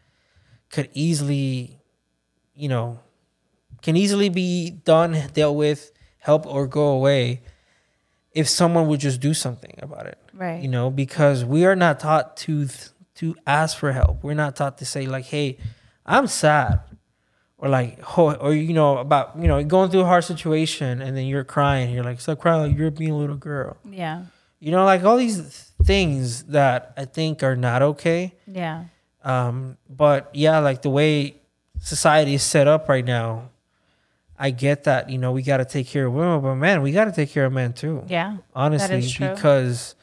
could 0.73 0.89
easily, 0.93 1.79
you 2.55 2.67
know, 2.67 2.99
can 3.81 3.95
easily 3.95 4.29
be 4.29 4.71
done, 4.71 5.11
dealt 5.33 5.55
with, 5.55 5.91
help 6.23 6.47
or 6.47 6.67
go 6.67 6.87
away 6.87 7.41
if 8.31 8.49
someone 8.49 8.87
would 8.87 8.99
just 8.99 9.19
do 9.19 9.33
something 9.33 9.75
about 9.81 10.07
it 10.07 10.17
right. 10.33 10.63
you 10.63 10.69
know 10.69 10.89
because 10.89 11.43
we 11.43 11.65
are 11.65 11.75
not 11.75 11.99
taught 11.99 12.35
to 12.37 12.67
to 13.13 13.35
ask 13.45 13.77
for 13.77 13.91
help 13.91 14.23
we're 14.23 14.33
not 14.33 14.55
taught 14.55 14.77
to 14.77 14.85
say 14.85 15.05
like 15.05 15.25
hey 15.25 15.57
i'm 16.05 16.25
sad 16.27 16.79
or 17.57 17.67
like 17.67 17.99
oh, 18.17 18.33
or 18.35 18.53
you 18.53 18.73
know 18.73 18.97
about 18.97 19.37
you 19.37 19.49
know 19.49 19.61
going 19.63 19.91
through 19.91 19.99
a 19.99 20.05
hard 20.05 20.23
situation 20.23 21.01
and 21.01 21.15
then 21.15 21.25
you're 21.25 21.43
crying 21.43 21.93
you're 21.93 22.05
like 22.05 22.19
stop 22.21 22.39
crying 22.39 22.69
like 22.69 22.77
you're 22.77 22.89
being 22.89 23.11
a 23.11 23.17
little 23.17 23.35
girl 23.35 23.77
yeah. 23.89 24.23
you 24.59 24.71
know 24.71 24.85
like 24.85 25.03
all 25.03 25.17
these 25.17 25.71
things 25.83 26.43
that 26.45 26.93
i 26.97 27.05
think 27.05 27.43
are 27.43 27.57
not 27.57 27.81
okay 27.81 28.33
Yeah. 28.47 28.85
Um 29.23 29.77
but 29.89 30.29
yeah 30.33 30.59
like 30.59 30.81
the 30.81 30.89
way 30.89 31.35
society 31.79 32.33
is 32.33 32.43
set 32.43 32.67
up 32.67 32.89
right 32.89 33.05
now 33.05 33.49
i 34.37 34.49
get 34.49 34.83
that 34.85 35.09
you 35.09 35.17
know 35.17 35.31
we 35.31 35.41
got 35.41 35.57
to 35.57 35.65
take 35.65 35.87
care 35.87 36.05
of 36.07 36.13
women 36.13 36.41
but 36.41 36.55
man 36.55 36.81
we 36.81 36.91
got 36.91 37.05
to 37.05 37.11
take 37.11 37.29
care 37.31 37.45
of 37.45 37.53
men 37.53 37.73
too 37.73 38.03
Yeah. 38.07 38.37
honestly 38.55 39.01
because 39.19 39.95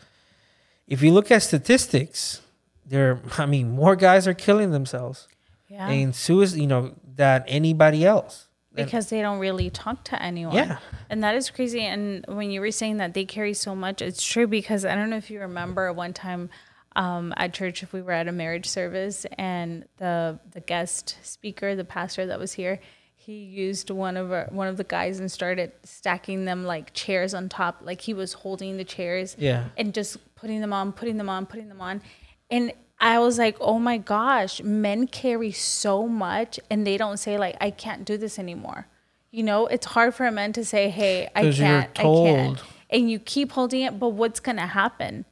if 0.87 1.03
you 1.03 1.13
look 1.13 1.31
at 1.31 1.43
statistics 1.43 2.41
there 2.87 3.21
i 3.39 3.47
mean 3.47 3.71
more 3.71 3.95
guys 3.97 4.27
are 4.27 4.35
killing 4.35 4.71
themselves 4.71 5.29
Yeah. 5.69 5.89
and 5.89 6.15
suicide 6.15 6.59
you 6.61 6.67
know 6.67 6.95
than 7.17 7.45
anybody 7.47 8.05
else 8.05 8.47
And- 8.75 8.87
because 8.87 9.11
they 9.11 9.21
don't 9.21 9.39
really 9.41 9.69
talk 9.69 10.05
to 10.05 10.23
anyone. 10.23 10.55
Yeah. 10.55 10.79
And 11.11 11.23
that 11.25 11.35
is 11.35 11.51
crazy. 11.51 11.83
And 11.83 12.25
when 12.29 12.51
you 12.53 12.61
were 12.61 12.71
saying 12.71 12.97
that 12.99 13.13
they 13.15 13.25
carry 13.27 13.53
so 13.53 13.75
much, 13.75 14.01
it's 14.01 14.23
true 14.25 14.47
because 14.47 14.85
I 14.85 14.95
don't 14.95 15.11
know 15.11 15.17
if 15.19 15.29
you 15.29 15.41
remember 15.41 15.93
one 15.93 16.13
time 16.15 16.49
um, 16.97 17.33
at 17.37 17.53
church, 17.53 17.83
if 17.83 17.93
we 17.93 18.03
were 18.03 18.13
at 18.13 18.29
a 18.29 18.33
marriage 18.33 18.67
service 18.67 19.27
and 19.39 19.85
the 19.99 20.39
the 20.53 20.61
guest 20.61 21.19
speaker, 21.23 21.77
the 21.77 21.85
pastor 21.85 22.27
that 22.27 22.39
was 22.39 22.53
here, 22.53 22.81
he 23.15 23.35
used 23.35 23.91
one 23.91 24.17
of 24.17 24.33
our, 24.33 24.47
one 24.51 24.67
of 24.67 24.77
the 24.77 24.85
guys 24.85 25.21
and 25.21 25.31
started 25.31 25.73
stacking 25.85 26.47
them 26.47 26.65
like 26.65 26.93
chairs 26.95 27.35
on 27.35 27.49
top, 27.49 27.81
like 27.83 28.01
he 28.01 28.15
was 28.15 28.33
holding 28.33 28.77
the 28.77 28.85
chairs 28.85 29.37
yeah 29.39 29.67
and 29.77 29.95
just 29.95 30.17
putting 30.35 30.61
them 30.61 30.73
on, 30.73 30.93
putting 30.93 31.17
them 31.17 31.29
on, 31.29 31.47
putting 31.47 31.69
them 31.69 31.81
on. 31.81 32.03
And 32.51 32.73
I 32.99 33.19
was 33.19 33.39
like, 33.39 33.57
oh 33.61 33.79
my 33.79 33.97
gosh, 33.97 34.63
men 34.63 35.07
carry 35.07 35.53
so 35.53 36.07
much 36.07 36.61
and 36.71 36.87
they 36.87 36.97
don't 36.99 37.17
say, 37.17 37.39
like, 37.39 37.57
I 37.61 37.71
can't 37.71 38.05
do 38.05 38.17
this 38.19 38.39
anymore. 38.39 38.89
You 39.31 39.43
know, 39.45 39.67
it's 39.67 39.87
hard 39.87 40.15
for 40.15 40.27
a 40.27 40.33
man 40.33 40.53
to 40.55 40.65
say, 40.65 40.91
hey, 40.91 41.29
I 41.35 41.53
can't, 41.53 41.91
I 41.99 42.03
can't. 42.03 42.63
And 42.91 43.11
you 43.11 43.19
keep 43.19 43.53
holding 43.53 43.83
it, 43.83 43.99
but 43.99 44.09
what's 44.09 44.41
going 44.41 44.57
to 44.57 44.67
happen? 44.67 45.25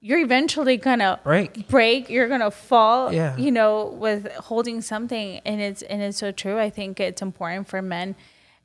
You're 0.00 0.18
eventually 0.20 0.76
gonna 0.76 1.18
Break. 1.24 1.68
break 1.68 2.10
you're 2.10 2.28
gonna 2.28 2.50
fall 2.50 3.12
Yeah. 3.12 3.36
you 3.36 3.50
know 3.50 3.86
with 3.86 4.30
holding 4.32 4.80
something 4.82 5.40
and 5.44 5.60
it's 5.60 5.82
and 5.82 6.02
it's 6.02 6.18
so 6.18 6.32
true 6.32 6.58
i 6.58 6.70
think 6.70 7.00
it's 7.00 7.22
important 7.22 7.66
for 7.68 7.80
men 7.82 8.14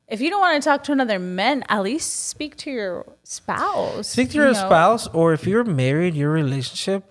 if 0.08 0.20
you 0.20 0.28
don't 0.30 0.40
want 0.40 0.62
to 0.62 0.68
talk 0.68 0.84
to 0.84 0.92
another 0.92 1.18
man 1.18 1.64
at 1.68 1.82
least 1.82 2.28
speak 2.28 2.56
to 2.58 2.70
your 2.70 3.06
spouse 3.24 4.08
Speak 4.08 4.28
to 4.30 4.34
you 4.36 4.42
your 4.42 4.52
know? 4.52 4.58
spouse, 4.58 5.06
or 5.08 5.32
if 5.32 5.46
you're 5.46 5.64
married, 5.64 6.14
your 6.14 6.30
relationship, 6.30 7.04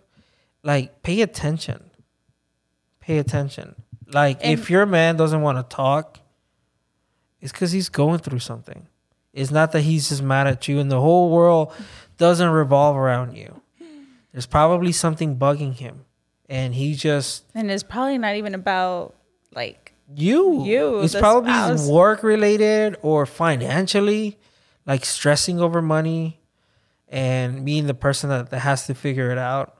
like 0.62 1.02
pay 1.02 1.22
attention. 1.24 1.90
Pay 3.00 3.18
attention. 3.18 3.74
Like 4.06 4.38
And- 4.44 4.54
if 4.60 4.70
your 4.70 4.86
man 4.86 5.16
doesn't 5.18 5.42
want 5.42 5.58
to 5.58 5.76
talk, 5.76 6.20
it's 7.40 7.52
because 7.52 7.72
he's 7.72 7.90
going 7.90 8.20
through 8.20 8.40
something. 8.40 8.86
It's 9.34 9.50
not 9.50 9.72
that 9.72 9.82
he's 9.82 10.10
just 10.10 10.22
mad 10.22 10.46
at 10.46 10.68
you, 10.68 10.80
and 10.80 10.92
the 10.92 11.02
whole 11.02 11.32
world 11.32 11.74
doesn't 12.18 12.50
revolve 12.50 12.96
around 12.98 13.36
you. 13.36 13.61
There's 14.32 14.46
probably 14.46 14.92
something 14.92 15.38
bugging 15.38 15.76
him, 15.76 16.06
and 16.50 16.74
he 16.74 16.96
just 16.96 17.46
and 17.54 17.70
it's 17.70 17.84
probably 17.84 18.18
not 18.18 18.36
even 18.36 18.56
about 18.56 19.16
like 19.54 19.94
you. 20.16 20.64
You, 20.66 21.02
It's 21.02 21.16
probably 21.16 21.52
spouse. 21.52 21.88
work 21.88 22.24
related 22.24 22.98
or 23.02 23.26
financially, 23.26 24.38
like 24.86 25.06
stressing 25.06 25.60
over 25.60 25.82
money 25.82 26.40
and 27.10 27.66
being 27.66 27.88
the 27.88 27.94
person 27.94 28.30
that, 28.30 28.50
that 28.52 28.60
has 28.60 28.88
to 28.88 28.96
figure 28.96 29.32
it 29.32 29.38
out. 29.38 29.78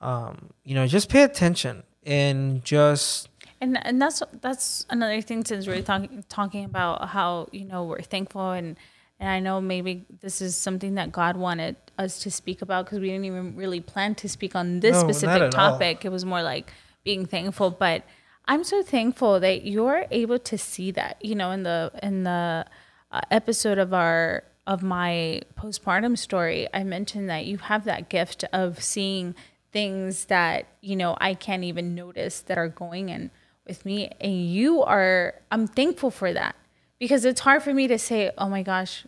Um, 0.00 0.50
you 0.64 0.74
know, 0.74 0.86
just 0.86 1.08
pay 1.08 1.22
attention 1.22 1.82
and 2.04 2.64
just 2.64 3.28
and 3.60 3.84
and 3.86 4.00
that's 4.00 4.22
that's 4.40 4.86
another 4.90 5.20
thing 5.20 5.44
since 5.44 5.66
we're 5.66 5.82
talking 5.82 6.24
talking 6.28 6.64
about 6.64 7.08
how 7.08 7.48
you 7.52 7.64
know 7.64 7.84
we're 7.84 8.00
thankful 8.02 8.50
and 8.52 8.76
and 9.18 9.28
I 9.28 9.40
know 9.40 9.60
maybe 9.60 10.04
this 10.20 10.40
is 10.42 10.56
something 10.56 10.94
that 10.96 11.10
God 11.12 11.36
wanted 11.36 11.76
us 11.98 12.18
to 12.20 12.30
speak 12.30 12.60
about 12.62 12.84
because 12.84 13.00
we 13.00 13.08
didn't 13.08 13.24
even 13.24 13.56
really 13.56 13.80
plan 13.80 14.14
to 14.16 14.28
speak 14.28 14.54
on 14.54 14.80
this 14.80 14.92
No, 14.94 15.00
specific 15.02 15.36
at 15.42 15.42
all. 15.42 15.50
topic. 15.72 16.04
It 16.04 16.10
was 16.10 16.24
more 16.24 16.42
like 16.42 16.72
being 17.04 17.24
thankful, 17.24 17.70
but 17.70 18.02
I'm 18.46 18.62
so 18.64 18.82
thankful 18.82 19.40
that 19.40 19.64
you're 19.64 20.06
able 20.10 20.38
to 20.40 20.58
see 20.58 20.90
that. 20.92 21.16
You 21.24 21.34
know, 21.34 21.50
in 21.50 21.62
the 21.62 21.90
in 22.02 22.24
the 22.24 22.66
uh, 23.10 23.20
episode 23.30 23.78
of 23.78 23.94
our 23.94 24.44
of 24.66 24.82
my 24.82 25.40
postpartum 25.56 26.18
story, 26.18 26.68
I 26.74 26.84
mentioned 26.84 27.30
that 27.30 27.46
you 27.46 27.58
have 27.58 27.84
that 27.84 28.08
gift 28.08 28.44
of 28.52 28.82
seeing 28.82 29.34
things 29.72 30.26
that 30.26 30.66
you 30.80 30.94
know 30.96 31.16
I 31.20 31.34
can't 31.34 31.64
even 31.64 31.94
notice 31.94 32.40
that 32.42 32.58
are 32.58 32.68
going 32.68 33.08
in 33.08 33.30
with 33.66 33.84
me, 33.86 34.10
and 34.20 34.46
you 34.48 34.82
are. 34.82 35.34
I'm 35.50 35.66
thankful 35.66 36.10
for 36.10 36.32
that 36.32 36.54
because 36.98 37.24
it's 37.24 37.40
hard 37.40 37.62
for 37.62 37.74
me 37.74 37.86
to 37.88 37.98
say, 37.98 38.30
"Oh 38.38 38.48
my 38.48 38.62
gosh, 38.62 39.06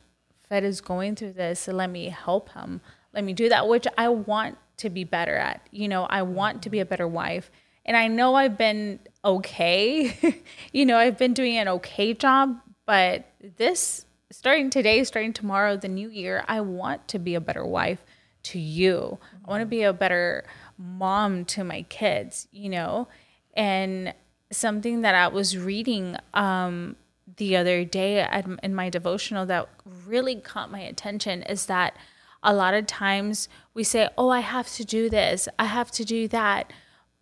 Fed 0.49 0.65
is 0.65 0.81
going 0.81 1.17
through 1.17 1.33
this, 1.33 1.61
so 1.61 1.73
let 1.73 1.91
me 1.91 2.09
help 2.09 2.51
him. 2.51 2.81
Let 3.13 3.25
me 3.25 3.33
do 3.33 3.49
that," 3.49 3.69
which 3.69 3.87
I 3.97 4.09
want 4.09 4.59
to 4.79 4.91
be 4.91 5.05
better 5.05 5.37
at. 5.37 5.67
You 5.71 5.89
know, 5.89 6.05
I 6.05 6.23
want 6.23 6.63
to 6.63 6.71
be 6.71 6.81
a 6.81 6.87
better 6.87 7.09
wife. 7.09 7.51
And 7.85 7.97
I 7.97 8.07
know 8.09 8.35
I've 8.35 8.59
been 8.59 9.01
okay. 9.25 10.43
you 10.73 10.87
know, 10.87 10.99
I've 10.99 11.19
been 11.19 11.33
doing 11.33 11.57
an 11.57 11.69
okay 11.69 12.15
job, 12.15 12.57
but 12.87 13.27
this 13.57 14.05
starting 14.31 14.71
today, 14.71 15.05
starting 15.05 15.33
tomorrow, 15.33 15.77
the 15.77 15.89
new 15.89 16.09
year, 16.11 16.45
I 16.49 16.61
want 16.61 17.09
to 17.09 17.19
be 17.19 17.35
a 17.35 17.41
better 17.41 17.65
wife 17.65 18.05
to 18.45 18.59
you. 18.59 19.19
I 19.45 19.51
want 19.51 19.63
to 19.63 19.67
be 19.67 19.83
a 19.83 19.93
better 19.93 20.45
mom 20.77 21.45
to 21.47 21.65
my 21.65 21.83
kids, 21.83 22.47
you 22.53 22.69
know? 22.69 23.09
And 23.55 24.15
something 24.53 25.03
that 25.03 25.15
I 25.15 25.29
was 25.29 25.57
reading 25.57 26.17
um, 26.35 26.97
the 27.39 27.57
other 27.57 27.85
day 27.85 28.21
at, 28.21 28.47
in 28.63 28.75
my 28.75 28.91
devotional 28.91 29.47
that 29.47 29.69
really 30.07 30.37
caught 30.37 30.71
my 30.71 30.81
attention 30.81 31.43
is 31.43 31.67
that 31.67 31.97
a 32.43 32.55
lot 32.55 32.75
of 32.75 32.87
times 32.87 33.49
we 33.75 33.83
say, 33.83 34.09
Oh, 34.17 34.29
I 34.29 34.41
have 34.41 34.69
to 34.75 34.85
do 34.85 35.09
this, 35.09 35.49
I 35.59 35.65
have 35.65 35.91
to 35.93 36.05
do 36.05 36.29
that. 36.29 36.73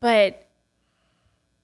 But 0.01 0.47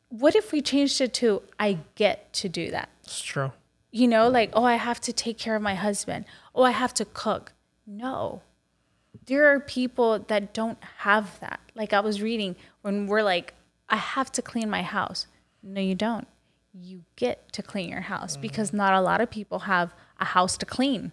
what 0.09 0.35
if 0.35 0.53
we 0.53 0.63
changed 0.63 1.01
it 1.01 1.13
to, 1.15 1.43
I 1.59 1.79
get 1.95 2.33
to 2.35 2.49
do 2.49 2.71
that? 2.71 2.89
it's 3.03 3.21
true. 3.21 3.53
You 3.91 4.09
know, 4.09 4.29
like, 4.29 4.51
oh, 4.55 4.65
I 4.65 4.77
have 4.77 5.01
to 5.03 5.13
take 5.13 5.37
care 5.37 5.55
of 5.55 5.61
my 5.61 5.75
husband. 5.75 6.25
Oh, 6.55 6.63
I 6.63 6.71
have 6.71 6.95
to 6.95 7.05
cook. 7.05 7.53
No. 7.87 8.41
There 9.27 9.53
are 9.53 9.61
people 9.61 10.19
that 10.19 10.55
don't 10.55 10.79
have 10.99 11.39
that. 11.41 11.61
Like 11.75 11.93
I 11.93 12.01
was 12.01 12.23
reading 12.23 12.57
when 12.81 13.07
we're 13.07 13.23
like, 13.23 13.53
I 13.91 13.97
have 13.97 14.33
to 14.33 14.43
clean 14.43 14.71
my 14.71 14.83
house. 14.83 15.27
No, 15.63 15.81
you 15.81 15.95
don't. 15.95 16.27
You 16.73 17.03
get 17.17 17.53
to 17.53 17.63
clean 17.63 17.89
your 17.91 18.01
house 18.01 18.37
because 18.37 18.73
not 18.73 18.95
a 18.95 19.01
lot 19.01 19.21
of 19.21 19.31
people 19.31 19.61
have 19.61 19.95
a 20.19 20.25
house 20.25 20.57
to 20.59 20.67
clean. 20.67 21.13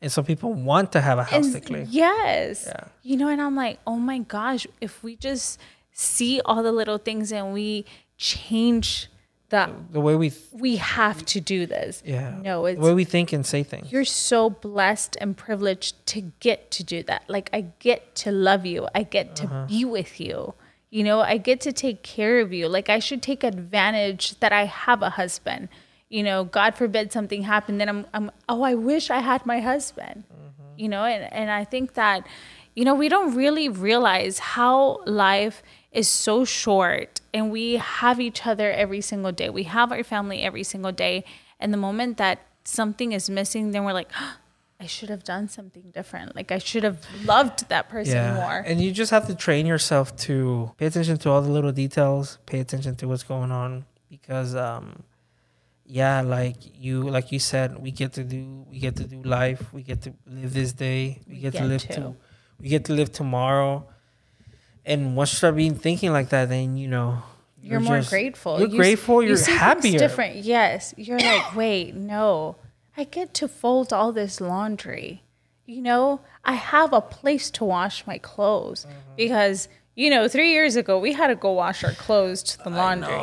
And 0.00 0.10
so 0.10 0.22
people 0.22 0.52
want 0.52 0.92
to 0.92 1.00
have 1.00 1.18
a 1.18 1.24
house 1.24 1.52
to 1.52 1.60
clean. 1.60 1.86
Yes. 1.90 2.64
Yeah. 2.66 2.84
You 3.02 3.16
know, 3.16 3.28
and 3.28 3.40
I'm 3.40 3.54
like, 3.56 3.78
oh 3.86 3.96
my 3.96 4.18
gosh, 4.18 4.66
if 4.80 5.02
we 5.02 5.16
just 5.16 5.60
see 5.92 6.40
all 6.44 6.62
the 6.62 6.72
little 6.72 6.98
things 6.98 7.32
and 7.32 7.52
we 7.52 7.84
change 8.16 9.08
the 9.50 9.70
The 9.90 10.00
way 10.00 10.16
we, 10.16 10.30
th- 10.30 10.42
we 10.52 10.76
have 10.76 11.24
to 11.26 11.40
do 11.40 11.66
this. 11.66 12.02
yeah, 12.04 12.38
No, 12.42 12.64
it's 12.66 12.80
the 12.80 12.84
way 12.86 12.94
we 12.94 13.04
think 13.04 13.32
and 13.32 13.44
say 13.44 13.62
things. 13.62 13.92
you're 13.92 14.04
so 14.06 14.48
blessed 14.50 15.16
and 15.20 15.36
privileged 15.36 16.04
to 16.08 16.32
get 16.40 16.70
to 16.72 16.82
do 16.84 17.02
that. 17.04 17.24
Like 17.28 17.50
I 17.52 17.66
get 17.78 18.14
to 18.16 18.32
love 18.32 18.64
you. 18.66 18.88
I 18.94 19.02
get 19.02 19.36
to 19.36 19.44
Uh-huh. 19.44 19.66
be 19.68 19.84
with 19.84 20.18
you. 20.18 20.54
You 20.94 21.02
know, 21.02 21.22
I 21.22 21.38
get 21.38 21.60
to 21.62 21.72
take 21.72 22.04
care 22.04 22.38
of 22.38 22.52
you. 22.52 22.68
Like 22.68 22.88
I 22.88 23.00
should 23.00 23.20
take 23.20 23.42
advantage 23.42 24.38
that 24.38 24.52
I 24.52 24.66
have 24.66 25.02
a 25.02 25.10
husband. 25.10 25.68
You 26.08 26.22
know, 26.22 26.44
God 26.44 26.76
forbid 26.76 27.10
something 27.10 27.42
happened, 27.42 27.80
then 27.80 27.88
I'm 27.88 28.06
I'm 28.14 28.30
oh, 28.48 28.62
I 28.62 28.74
wish 28.74 29.10
I 29.10 29.18
had 29.18 29.44
my 29.44 29.58
husband. 29.58 30.22
Mm-hmm. 30.32 30.78
You 30.78 30.88
know, 30.88 31.04
and, 31.04 31.32
and 31.32 31.50
I 31.50 31.64
think 31.64 31.94
that, 31.94 32.24
you 32.76 32.84
know, 32.84 32.94
we 32.94 33.08
don't 33.08 33.34
really 33.34 33.68
realize 33.68 34.38
how 34.38 35.00
life 35.04 35.64
is 35.90 36.06
so 36.06 36.44
short 36.44 37.20
and 37.32 37.50
we 37.50 37.74
have 37.78 38.20
each 38.20 38.46
other 38.46 38.70
every 38.70 39.00
single 39.00 39.32
day. 39.32 39.50
We 39.50 39.64
have 39.64 39.90
our 39.90 40.04
family 40.04 40.42
every 40.42 40.62
single 40.62 40.92
day. 40.92 41.24
And 41.58 41.72
the 41.72 41.76
moment 41.76 42.18
that 42.18 42.38
something 42.62 43.10
is 43.10 43.28
missing, 43.28 43.72
then 43.72 43.82
we're 43.82 43.94
like, 43.94 44.12
I 44.84 44.86
should 44.86 45.08
have 45.08 45.24
done 45.24 45.48
something 45.48 45.90
different. 45.98 46.36
Like 46.36 46.52
I 46.52 46.58
should 46.58 46.84
have 46.84 46.98
loved 47.24 47.58
that 47.70 47.88
person 47.88 48.34
more. 48.34 48.58
And 48.68 48.80
you 48.82 48.92
just 48.92 49.10
have 49.16 49.26
to 49.28 49.34
train 49.34 49.64
yourself 49.64 50.14
to 50.26 50.34
pay 50.76 50.86
attention 50.86 51.16
to 51.22 51.30
all 51.30 51.40
the 51.40 51.50
little 51.50 51.72
details, 51.72 52.38
pay 52.44 52.60
attention 52.60 52.94
to 52.96 53.08
what's 53.08 53.22
going 53.22 53.50
on 53.50 53.86
because 54.10 54.54
um 54.54 55.02
yeah, 55.86 56.20
like 56.20 56.56
you 56.84 57.02
like 57.16 57.32
you 57.32 57.38
said, 57.38 57.78
we 57.78 57.90
get 57.92 58.12
to 58.18 58.24
do 58.24 58.66
we 58.70 58.78
get 58.78 58.96
to 58.96 59.04
do 59.04 59.22
life, 59.22 59.72
we 59.72 59.82
get 59.82 60.02
to 60.02 60.12
live 60.26 60.52
this 60.52 60.72
day, 60.74 61.20
we, 61.26 61.34
We 61.34 61.40
get, 61.40 61.54
to 61.54 61.64
live 61.64 61.82
to. 61.82 61.94
to 61.94 62.16
we 62.60 62.68
get 62.68 62.84
to 62.86 62.92
live 62.92 63.10
tomorrow. 63.10 63.86
And 64.84 65.16
once 65.16 65.32
you 65.32 65.36
start 65.38 65.56
being 65.56 65.74
thinking 65.74 66.12
like 66.12 66.28
that, 66.28 66.50
then 66.50 66.76
you 66.76 66.88
know 66.88 67.22
you're, 67.62 67.80
more 67.80 67.96
just- 67.98 68.10
grateful. 68.10 68.58
You're 68.60 68.68
You 68.68 68.76
grateful. 68.76 69.22
you 69.22 69.28
You're 69.28 69.36
see 69.38 69.52
happier. 69.52 69.98
Different. 69.98 70.36
Yes. 70.36 70.92
You're 70.98 71.18
like, 71.18 71.56
wait, 71.62 71.94
no. 71.94 72.56
I 72.96 73.04
get 73.04 73.34
to 73.34 73.48
fold 73.48 73.92
all 73.92 74.12
this 74.12 74.40
laundry. 74.40 75.22
You 75.66 75.80
know, 75.82 76.20
I 76.44 76.54
have 76.54 76.92
a 76.92 77.00
place 77.00 77.50
to 77.52 77.64
wash 77.64 78.06
my 78.06 78.18
clothes 78.18 78.84
Mm-hmm. 78.84 79.16
because 79.16 79.68
you 79.96 80.10
know, 80.10 80.26
three 80.26 80.50
years 80.50 80.74
ago 80.74 80.98
we 80.98 81.12
had 81.12 81.28
to 81.28 81.36
go 81.36 81.52
wash 81.52 81.84
our 81.84 81.92
clothes 81.92 82.42
to 82.42 82.58
the 82.64 82.70
laundry. 82.70 83.14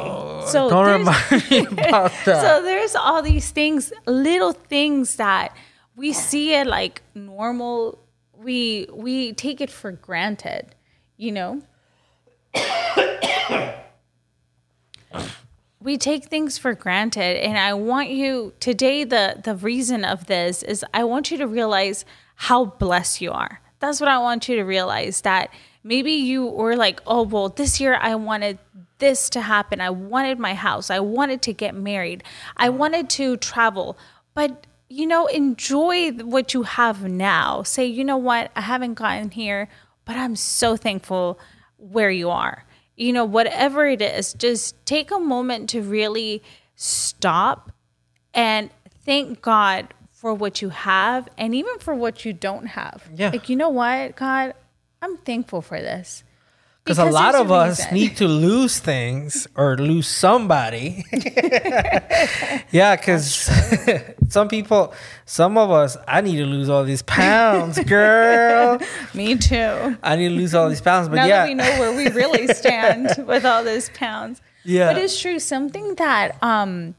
So 0.47 0.69
Don't 0.69 0.85
there's- 1.03 1.31
remind 1.31 1.51
me 1.51 1.77
about 1.79 2.11
that. 2.25 2.41
so 2.41 2.63
there's 2.63 2.95
all 2.95 3.21
these 3.21 3.51
things, 3.51 3.91
little 4.07 4.53
things 4.53 5.17
that 5.17 5.53
we 5.97 6.13
see 6.13 6.53
it 6.53 6.67
like 6.67 7.01
normal. 7.13 7.99
We 8.33 8.87
we 8.91 9.33
take 9.33 9.59
it 9.61 9.69
for 9.69 9.91
granted, 9.91 10.73
you 11.17 11.31
know. 11.33 11.61
We 15.81 15.97
take 15.97 16.25
things 16.25 16.57
for 16.57 16.73
granted. 16.73 17.43
And 17.43 17.57
i 17.57 17.73
want 17.73 18.09
you 18.09 18.53
today 18.59 19.03
the 19.03 19.41
the 19.43 19.55
reason 19.55 20.05
of 20.05 20.27
this 20.27 20.63
is 20.63 20.85
i 20.93 21.03
want 21.03 21.31
you 21.31 21.37
to 21.37 21.47
realize 21.47 22.05
how 22.35 22.65
blessed 22.65 23.21
you 23.21 23.31
are. 23.31 23.61
That's 23.79 23.99
what 23.99 24.09
i 24.09 24.17
want 24.17 24.47
you 24.47 24.55
to 24.57 24.63
realize 24.63 25.21
that 25.21 25.49
maybe 25.83 26.11
you 26.11 26.45
were 26.45 26.75
like 26.75 27.01
oh 27.05 27.23
well 27.23 27.49
this 27.49 27.79
year 27.79 27.97
i 28.01 28.15
wanted 28.15 28.59
this 28.99 29.31
to 29.31 29.41
happen. 29.41 29.81
I 29.81 29.89
wanted 29.89 30.37
my 30.37 30.53
house. 30.53 30.91
I 30.91 30.99
wanted 30.99 31.41
to 31.43 31.53
get 31.53 31.73
married. 31.73 32.23
I 32.55 32.69
wanted 32.69 33.09
to 33.11 33.35
travel. 33.37 33.97
But 34.35 34.67
you 34.89 35.07
know 35.07 35.25
enjoy 35.25 36.11
what 36.11 36.53
you 36.53 36.63
have 36.63 37.03
now. 37.09 37.63
Say 37.63 37.85
you 37.85 38.03
know 38.03 38.17
what? 38.17 38.51
I 38.55 38.61
haven't 38.61 38.93
gotten 38.93 39.31
here 39.31 39.67
but 40.05 40.15
i'm 40.15 40.35
so 40.35 40.75
thankful 40.75 41.39
where 41.77 42.11
you 42.11 42.29
are 42.29 42.65
you 42.95 43.13
know, 43.13 43.25
whatever 43.25 43.87
it 43.87 44.01
is, 44.01 44.33
just 44.33 44.85
take 44.85 45.11
a 45.11 45.19
moment 45.19 45.69
to 45.71 45.81
really 45.81 46.43
stop 46.75 47.71
and 48.33 48.69
thank 49.05 49.41
God 49.41 49.93
for 50.11 50.33
what 50.33 50.61
you 50.61 50.69
have 50.69 51.27
and 51.37 51.55
even 51.55 51.79
for 51.79 51.95
what 51.95 52.25
you 52.25 52.33
don't 52.33 52.67
have. 52.67 53.09
Yeah. 53.15 53.29
Like, 53.29 53.49
you 53.49 53.55
know 53.55 53.69
what, 53.69 54.15
God, 54.15 54.53
I'm 55.01 55.17
thankful 55.17 55.61
for 55.61 55.79
this. 55.79 56.23
Because 56.83 56.97
a 56.97 57.05
lot 57.05 57.35
of 57.35 57.51
us 57.51 57.79
reason. 57.79 57.93
need 57.93 58.17
to 58.17 58.27
lose 58.27 58.79
things 58.79 59.47
or 59.55 59.77
lose 59.77 60.07
somebody. 60.07 61.05
yeah, 62.71 62.95
because 62.95 63.47
some 64.29 64.47
people, 64.47 64.91
some 65.25 65.59
of 65.59 65.69
us, 65.69 65.95
I 66.07 66.21
need 66.21 66.37
to 66.37 66.45
lose 66.45 66.69
all 66.69 66.83
these 66.83 67.03
pounds, 67.03 67.77
girl. 67.83 68.79
Me 69.13 69.37
too. 69.37 69.95
I 70.01 70.15
need 70.15 70.29
to 70.29 70.35
lose 70.35 70.55
all 70.55 70.69
these 70.69 70.81
pounds. 70.81 71.07
But 71.07 71.17
now 71.17 71.25
yeah, 71.25 71.43
that 71.43 71.49
we 71.49 71.53
know 71.53 71.69
where 71.79 71.95
we 71.95 72.09
really 72.09 72.47
stand 72.47 73.25
with 73.27 73.45
all 73.45 73.63
those 73.63 73.89
pounds. 73.89 74.41
yeah, 74.63 74.91
But 74.91 74.99
it's 74.99 75.19
true. 75.21 75.37
Something 75.37 75.93
that 75.95 76.41
um, 76.43 76.95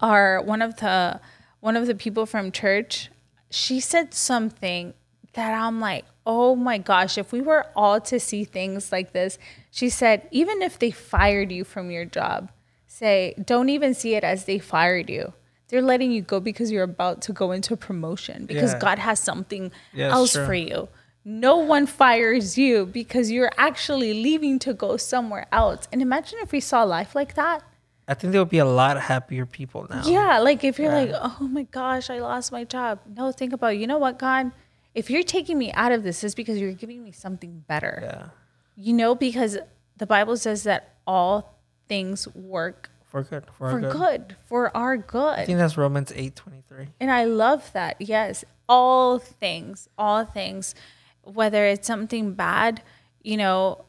our 0.00 0.40
one 0.40 0.62
of 0.62 0.76
the 0.76 1.20
one 1.60 1.76
of 1.76 1.86
the 1.86 1.94
people 1.94 2.24
from 2.24 2.50
church, 2.50 3.10
she 3.50 3.78
said 3.78 4.14
something 4.14 4.94
that 5.34 5.52
I'm 5.52 5.80
like, 5.80 6.06
oh 6.26 6.56
my 6.56 6.78
gosh, 6.78 7.16
if 7.16 7.32
we 7.32 7.40
were 7.40 7.66
all 7.76 8.00
to 8.00 8.18
see 8.18 8.44
things 8.44 8.90
like 8.92 9.12
this, 9.12 9.38
she 9.70 9.88
said, 9.88 10.26
even 10.32 10.60
if 10.62 10.78
they 10.78 10.90
fired 10.90 11.52
you 11.52 11.64
from 11.64 11.90
your 11.90 12.04
job, 12.04 12.50
say, 12.86 13.34
don't 13.44 13.68
even 13.68 13.94
see 13.94 14.14
it 14.14 14.24
as 14.24 14.44
they 14.44 14.58
fired 14.58 15.08
you. 15.08 15.32
They're 15.68 15.82
letting 15.82 16.12
you 16.12 16.22
go 16.22 16.40
because 16.40 16.70
you're 16.70 16.84
about 16.84 17.22
to 17.22 17.32
go 17.32 17.52
into 17.52 17.76
promotion 17.76 18.46
because 18.46 18.72
Yeah. 18.72 18.78
God 18.80 18.98
has 18.98 19.18
something 19.20 19.70
Yeah, 19.92 20.10
else 20.12 20.32
true. 20.32 20.46
for 20.46 20.54
you. 20.54 20.88
No 21.24 21.56
one 21.56 21.86
fires 21.86 22.56
you 22.56 22.86
because 22.86 23.32
you're 23.32 23.50
actually 23.58 24.12
leaving 24.14 24.58
to 24.60 24.72
go 24.72 24.96
somewhere 24.96 25.46
else. 25.50 25.88
And 25.92 26.00
imagine 26.00 26.38
if 26.40 26.52
we 26.52 26.60
saw 26.60 26.84
life 26.84 27.14
like 27.16 27.34
that. 27.34 27.62
I 28.08 28.14
think 28.14 28.30
there 28.32 28.40
would 28.40 28.48
be 28.50 28.58
a 28.58 28.64
lot 28.64 29.00
happier 29.00 29.44
people 29.44 29.88
now. 29.90 30.02
Yeah, 30.06 30.38
like 30.38 30.62
if 30.62 30.78
you're 30.78 30.92
like, 30.92 31.10
oh 31.12 31.38
my 31.40 31.64
gosh, 31.64 32.10
I 32.10 32.20
lost 32.20 32.52
my 32.52 32.62
job. 32.62 33.00
No, 33.16 33.32
think 33.32 33.52
about, 33.52 33.76
you 33.76 33.88
know 33.88 33.98
what, 33.98 34.20
God? 34.20 34.52
If 34.96 35.10
you're 35.10 35.22
taking 35.22 35.58
me 35.58 35.70
out 35.72 35.92
of 35.92 36.02
this, 36.02 36.24
it's 36.24 36.34
because 36.34 36.58
you're 36.58 36.72
giving 36.72 37.04
me 37.04 37.12
something 37.12 37.62
better. 37.68 38.00
Yeah, 38.02 38.28
You 38.76 38.94
know, 38.94 39.14
because 39.14 39.58
the 39.98 40.06
Bible 40.06 40.36
says 40.38 40.62
that 40.62 40.96
all 41.06 41.60
things 41.86 42.26
work 42.34 42.90
for 43.04 43.22
good, 43.22 43.44
for, 43.52 43.70
for 43.70 43.80
good. 43.80 43.92
good, 43.92 44.36
for 44.46 44.76
our 44.76 44.96
good. 44.96 45.38
I 45.38 45.44
think 45.44 45.58
that's 45.58 45.76
Romans 45.76 46.12
eight 46.16 46.34
twenty 46.34 46.62
three. 46.66 46.88
And 46.98 47.10
I 47.10 47.24
love 47.24 47.70
that. 47.74 48.00
Yes, 48.00 48.44
all 48.68 49.18
things, 49.18 49.88
all 49.98 50.24
things, 50.24 50.74
whether 51.22 51.66
it's 51.66 51.86
something 51.86 52.32
bad, 52.32 52.82
you 53.22 53.36
know, 53.36 53.84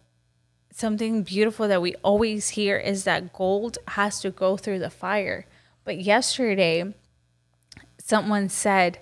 something 0.71 1.23
beautiful 1.23 1.67
that 1.69 1.81
we 1.81 1.95
always 2.03 2.49
hear 2.49 2.77
is 2.77 3.05
that 3.05 3.33
gold 3.33 3.77
has 3.87 4.19
to 4.21 4.29
go 4.29 4.57
through 4.57 4.79
the 4.79 4.89
fire. 4.89 5.45
But 5.83 5.99
yesterday, 5.99 6.93
someone 7.97 8.49
said, 8.49 8.99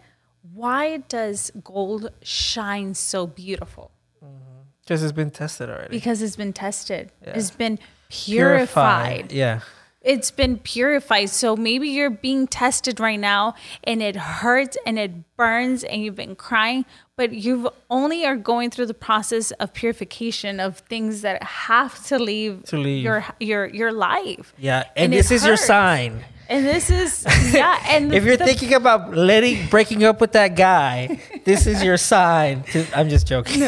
Why 0.53 0.97
does 0.97 1.51
gold 1.63 2.11
shine 2.21 2.93
so 2.93 3.27
beautiful? 3.27 3.91
Mm-hmm. 4.23 4.35
Because 4.81 5.03
it's 5.03 5.11
been 5.11 5.31
tested 5.31 5.69
already. 5.69 5.89
Because 5.89 6.21
it's 6.21 6.35
been 6.35 6.53
tested, 6.53 7.11
Yeah. 7.25 7.33
it's 7.35 7.51
been 7.51 7.79
purified. 8.09 9.31
Yeah. 9.31 9.61
it's 10.01 10.29
been 10.29 10.59
purified. 10.59 11.29
So 11.31 11.55
maybe 11.55 11.87
you're 11.89 12.11
being 12.11 12.45
tested 12.45 12.99
right 12.99 13.19
now 13.19 13.55
and 13.83 14.03
it 14.03 14.15
hurts 14.15 14.77
and 14.85 14.99
it 14.99 15.35
burns 15.35 15.83
and 15.83 16.03
you've 16.03 16.15
been 16.15 16.35
crying, 16.35 16.85
but 17.15 17.31
you 17.33 17.71
only 17.89 18.23
are 18.23 18.35
going 18.35 18.69
through 18.69 18.85
the 18.85 18.93
process 18.93 19.49
of 19.53 19.73
purification 19.73 20.59
of 20.59 20.77
things 20.87 21.21
that 21.21 21.41
have 21.41 22.05
to 22.05 22.19
leave, 22.19 22.63
To 22.65 22.77
leave. 22.77 23.03
your 23.03 23.25
your 23.39 23.65
your 23.65 23.91
life. 23.91 24.53
Yeah. 24.59 24.83
And, 24.95 25.05
And 25.05 25.13
this 25.13 25.31
is 25.31 25.43
your 25.43 25.57
sign. 25.57 26.23
And 26.49 26.65
this 26.65 26.89
is 26.89 27.25
yeah, 27.53 27.81
and 27.89 28.13
If 28.13 28.23
you're 28.23 28.37
the- 28.37 28.45
thinking 28.45 28.73
about 28.73 29.15
letting 29.15 29.67
breaking 29.69 30.03
up 30.03 30.21
with 30.21 30.33
that 30.33 30.55
guy, 30.55 31.19
this 31.45 31.65
is 31.67 31.83
your 31.83 31.97
sign. 31.97 32.63
To, 32.71 32.85
I'm 32.97 33.09
just 33.09 33.27
joking. 33.27 33.59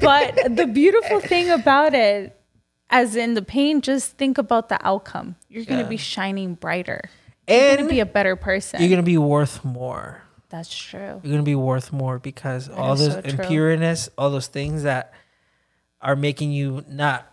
but 0.00 0.34
the 0.56 0.66
beautiful 0.66 1.20
thing 1.20 1.50
about 1.50 1.94
it, 1.94 2.38
as 2.90 3.16
in 3.16 3.34
the 3.34 3.42
pain, 3.42 3.80
just 3.80 4.16
think 4.16 4.38
about 4.38 4.68
the 4.68 4.78
outcome. 4.86 5.36
You're 5.48 5.64
gonna 5.64 5.82
Yeah. 5.82 5.88
be 5.88 5.96
shining 5.96 6.54
brighter. 6.54 7.10
You're 7.48 7.58
And 7.60 7.78
gonna 7.78 7.90
be 7.90 8.00
a 8.00 8.06
better 8.06 8.36
person. 8.36 8.80
you're 8.80 8.90
gonna 8.90 9.02
be 9.02 9.18
worth 9.18 9.64
more. 9.64 10.22
That's 10.48 10.74
true. 10.74 11.20
You're 11.22 11.32
gonna 11.32 11.42
be 11.42 11.56
worth 11.56 11.92
more 11.92 12.18
because 12.18 12.68
all 12.68 12.94
those 12.96 13.14
so 13.14 13.22
impureness, 13.22 14.08
all 14.16 14.30
those 14.30 14.46
things 14.46 14.84
that 14.84 15.12
are 16.00 16.14
making 16.16 16.52
you 16.52 16.84
not, 16.88 17.26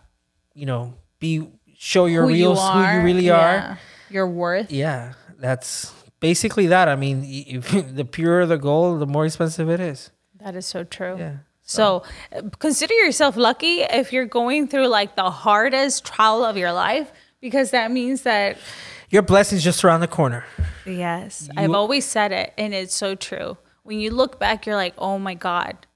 you 0.54 0.66
know, 0.66 0.94
be 1.20 1.48
show 1.78 2.06
your 2.06 2.26
real 2.26 2.56
who 2.56 2.80
you 2.80 3.00
really 3.02 3.26
yeah. 3.26 3.34
are. 3.72 3.78
Your 4.12 4.26
worth. 4.28 4.70
Yeah, 4.70 5.14
that's 5.38 5.92
basically 6.20 6.66
that. 6.68 6.88
I 6.88 6.96
mean, 6.96 7.24
if, 7.26 7.70
the 7.96 8.04
purer 8.04 8.46
the 8.46 8.58
gold, 8.58 9.00
the 9.00 9.06
more 9.06 9.24
expensive 9.26 9.68
it 9.70 9.80
is. 9.80 10.10
That 10.40 10.54
is 10.56 10.66
so 10.66 10.84
true. 10.84 11.16
Yeah. 11.18 11.36
So 11.62 12.02
uh, 12.36 12.42
consider 12.58 12.92
yourself 12.94 13.36
lucky 13.36 13.80
if 13.82 14.12
you're 14.12 14.26
going 14.26 14.68
through 14.68 14.88
like 14.88 15.16
the 15.16 15.30
hardest 15.30 16.04
trial 16.04 16.44
of 16.44 16.56
your 16.56 16.72
life 16.72 17.10
because 17.40 17.70
that 17.70 17.90
means 17.90 18.22
that 18.22 18.58
Your 19.10 19.22
blessings 19.22 19.62
just 19.64 19.84
around 19.84 20.00
the 20.00 20.08
corner. 20.08 20.44
yes, 20.84 21.48
I've 21.56 21.72
always 21.72 22.04
said 22.04 22.32
it 22.32 22.52
and 22.58 22.74
it's 22.74 22.94
so 22.94 23.14
true. 23.14 23.56
When 23.84 24.00
you 24.00 24.10
look 24.10 24.38
back 24.38 24.66
you're 24.66 24.76
like, 24.76 24.94
"Oh 24.98 25.18
my 25.18 25.34
god." 25.34 25.86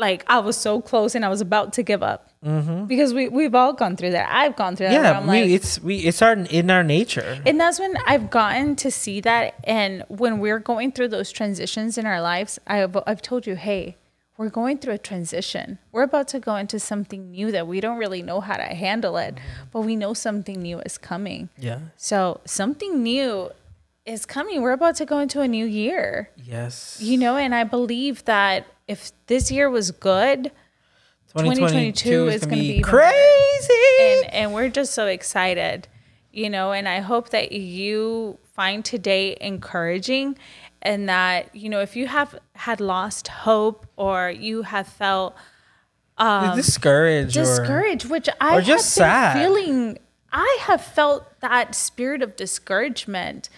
Like 0.00 0.24
I 0.26 0.38
was 0.38 0.56
so 0.56 0.80
close 0.80 1.14
and 1.14 1.24
I 1.24 1.28
was 1.28 1.40
about 1.40 1.74
to 1.74 1.82
give 1.82 2.02
up. 2.02 2.26
Mm-hmm. 2.44 2.86
Because 2.86 3.12
we 3.12 3.28
we've 3.28 3.54
all 3.54 3.74
gone 3.74 3.96
through 3.96 4.12
that. 4.12 4.28
I've 4.32 4.56
gone 4.56 4.74
through 4.74 4.88
that. 4.88 4.94
Yeah, 4.94 5.20
we, 5.20 5.26
like, 5.26 5.50
it's 5.50 5.78
we 5.82 5.98
it's 5.98 6.22
our 6.22 6.32
in 6.32 6.70
our 6.70 6.82
nature. 6.82 7.42
And 7.44 7.60
that's 7.60 7.78
when 7.78 7.94
I've 8.06 8.30
gotten 8.30 8.76
to 8.76 8.90
see 8.90 9.20
that. 9.20 9.54
And 9.64 10.04
when 10.08 10.40
we're 10.40 10.58
going 10.58 10.92
through 10.92 11.08
those 11.08 11.30
transitions 11.30 11.98
in 11.98 12.06
our 12.06 12.22
lives, 12.22 12.58
I've, 12.66 12.96
I've 13.06 13.20
told 13.20 13.46
you, 13.46 13.56
hey, 13.56 13.96
we're 14.38 14.48
going 14.48 14.78
through 14.78 14.94
a 14.94 14.98
transition. 14.98 15.78
We're 15.92 16.04
about 16.04 16.28
to 16.28 16.40
go 16.40 16.56
into 16.56 16.78
something 16.80 17.30
new 17.30 17.52
that 17.52 17.66
we 17.66 17.78
don't 17.78 17.98
really 17.98 18.22
know 18.22 18.40
how 18.40 18.56
to 18.56 18.62
handle 18.62 19.18
it, 19.18 19.34
mm-hmm. 19.34 19.64
but 19.70 19.82
we 19.82 19.96
know 19.96 20.14
something 20.14 20.62
new 20.62 20.80
is 20.80 20.96
coming. 20.96 21.50
Yeah. 21.58 21.80
So 21.98 22.40
something 22.46 23.02
new 23.02 23.50
is 24.06 24.26
coming. 24.26 24.62
We're 24.62 24.72
about 24.72 24.96
to 24.96 25.04
go 25.06 25.18
into 25.18 25.40
a 25.40 25.48
new 25.48 25.66
year, 25.66 26.30
Yes. 26.36 26.98
you 27.00 27.18
know, 27.18 27.36
and 27.36 27.54
I 27.54 27.64
believe 27.64 28.24
that 28.24 28.66
if 28.88 29.12
this 29.26 29.50
year 29.50 29.68
was 29.70 29.90
good, 29.90 30.50
2022 31.36 32.28
is 32.28 32.44
gonna 32.44 32.56
be 32.56 32.66
even 32.78 32.82
better. 32.82 32.96
crazy. 32.98 33.74
and 34.00 34.34
and 34.34 34.54
we're 34.54 34.68
just 34.68 34.92
so 34.94 35.06
excited 35.06 35.86
you 36.32 36.50
know 36.50 36.72
and 36.72 36.88
i 36.88 36.98
hope 36.98 37.30
that 37.30 37.52
you 37.52 38.36
find 38.54 38.84
today 38.84 39.36
encouraging 39.40 40.36
and 40.82 41.08
that 41.08 41.54
you 41.54 41.68
know 41.68 41.80
if 41.80 41.94
you 41.94 42.08
have 42.08 42.36
had 42.56 42.80
lost 42.80 43.28
hope 43.28 43.86
or 43.96 44.28
you 44.30 44.62
have 44.62 44.88
felt 44.88 45.36
um, 46.18 46.56
discouraged. 46.56 47.36
or- 47.36 47.40
discouraged 47.42 48.10
which 48.10 48.28
i 48.40 48.56
or 48.56 48.60
just 48.60 48.90
sad. 48.92 49.36
feeling 49.40 49.98
i 50.32 50.58
have 50.62 50.80
felt 50.80 51.38
that 51.40 51.76
spirit 51.76 52.22
of 52.22 52.34
discouragement 52.34 53.48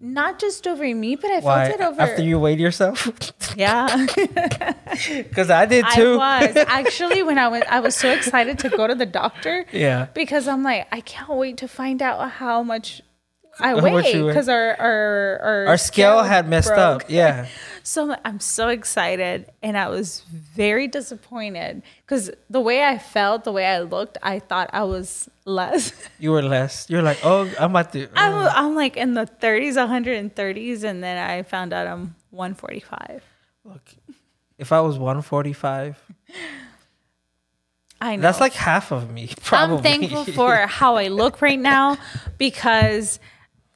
not 0.00 0.38
just 0.40 0.66
over 0.66 0.82
me 0.94 1.14
but 1.14 1.30
i 1.30 1.40
Why? 1.40 1.68
felt 1.68 1.80
it 1.80 1.84
over 1.84 2.00
After 2.00 2.22
you 2.22 2.38
weighed 2.38 2.58
yourself? 2.60 3.08
yeah 3.56 4.06
Because 5.06 5.50
I 5.50 5.66
did 5.66 5.84
too. 5.94 6.18
I 6.20 6.46
was 6.46 6.56
actually 6.68 7.22
when 7.22 7.38
I 7.38 7.48
went. 7.48 7.64
I 7.68 7.80
was 7.80 7.94
so 7.94 8.10
excited 8.10 8.58
to 8.60 8.68
go 8.68 8.86
to 8.86 8.94
the 8.94 9.06
doctor. 9.06 9.64
Yeah. 9.72 10.06
Because 10.14 10.48
I'm 10.48 10.62
like, 10.62 10.88
I 10.92 11.00
can't 11.00 11.30
wait 11.30 11.56
to 11.58 11.68
find 11.68 12.02
out 12.02 12.30
how 12.32 12.62
much 12.62 13.00
I 13.60 13.68
How 13.70 13.76
much 13.80 13.92
weigh 13.92 14.14
you 14.14 14.24
weigh. 14.26 14.32
because 14.32 14.48
our 14.48 14.76
our 14.78 15.38
our, 15.42 15.66
Our 15.68 15.76
scale 15.78 16.22
had 16.22 16.48
messed 16.48 16.68
broke. 16.68 16.78
up. 16.78 17.02
Yeah. 17.08 17.46
So 17.82 18.14
I'm 18.26 18.40
so 18.40 18.68
excited, 18.68 19.50
and 19.62 19.76
I 19.76 19.88
was 19.88 20.22
very 20.30 20.86
disappointed 20.86 21.82
because 22.04 22.30
the 22.50 22.60
way 22.60 22.84
I 22.84 22.98
felt, 22.98 23.44
the 23.44 23.52
way 23.52 23.64
I 23.64 23.80
looked, 23.80 24.18
I 24.22 24.38
thought 24.38 24.68
I 24.74 24.84
was 24.84 25.30
less. 25.46 25.92
You 26.18 26.32
were 26.32 26.42
less. 26.42 26.86
You're 26.90 27.00
like, 27.02 27.18
oh, 27.24 27.50
I'm 27.58 27.70
about 27.70 27.92
to. 27.94 28.06
I'm, 28.14 28.34
uh. 28.34 28.52
I'm 28.54 28.74
like 28.74 28.98
in 28.98 29.14
the 29.14 29.24
30s, 29.26 29.74
130s, 29.80 30.84
and 30.84 31.02
then 31.02 31.16
I 31.16 31.42
found 31.42 31.72
out 31.72 31.86
I'm 31.86 32.14
145. 32.30 33.24
Look, 33.64 33.82
if 34.58 34.72
I 34.72 34.80
was 34.82 34.98
145, 34.98 35.96
I 38.00 38.16
know. 38.16 38.22
that's 38.22 38.40
like 38.40 38.52
half 38.52 38.92
of 38.92 39.10
me. 39.10 39.30
Probably. 39.42 39.76
I'm 39.76 39.82
thankful 39.82 40.24
for 40.26 40.54
how 40.66 40.96
I 40.96 41.08
look 41.08 41.40
right 41.42 41.58
now 41.58 41.96
because 42.38 43.18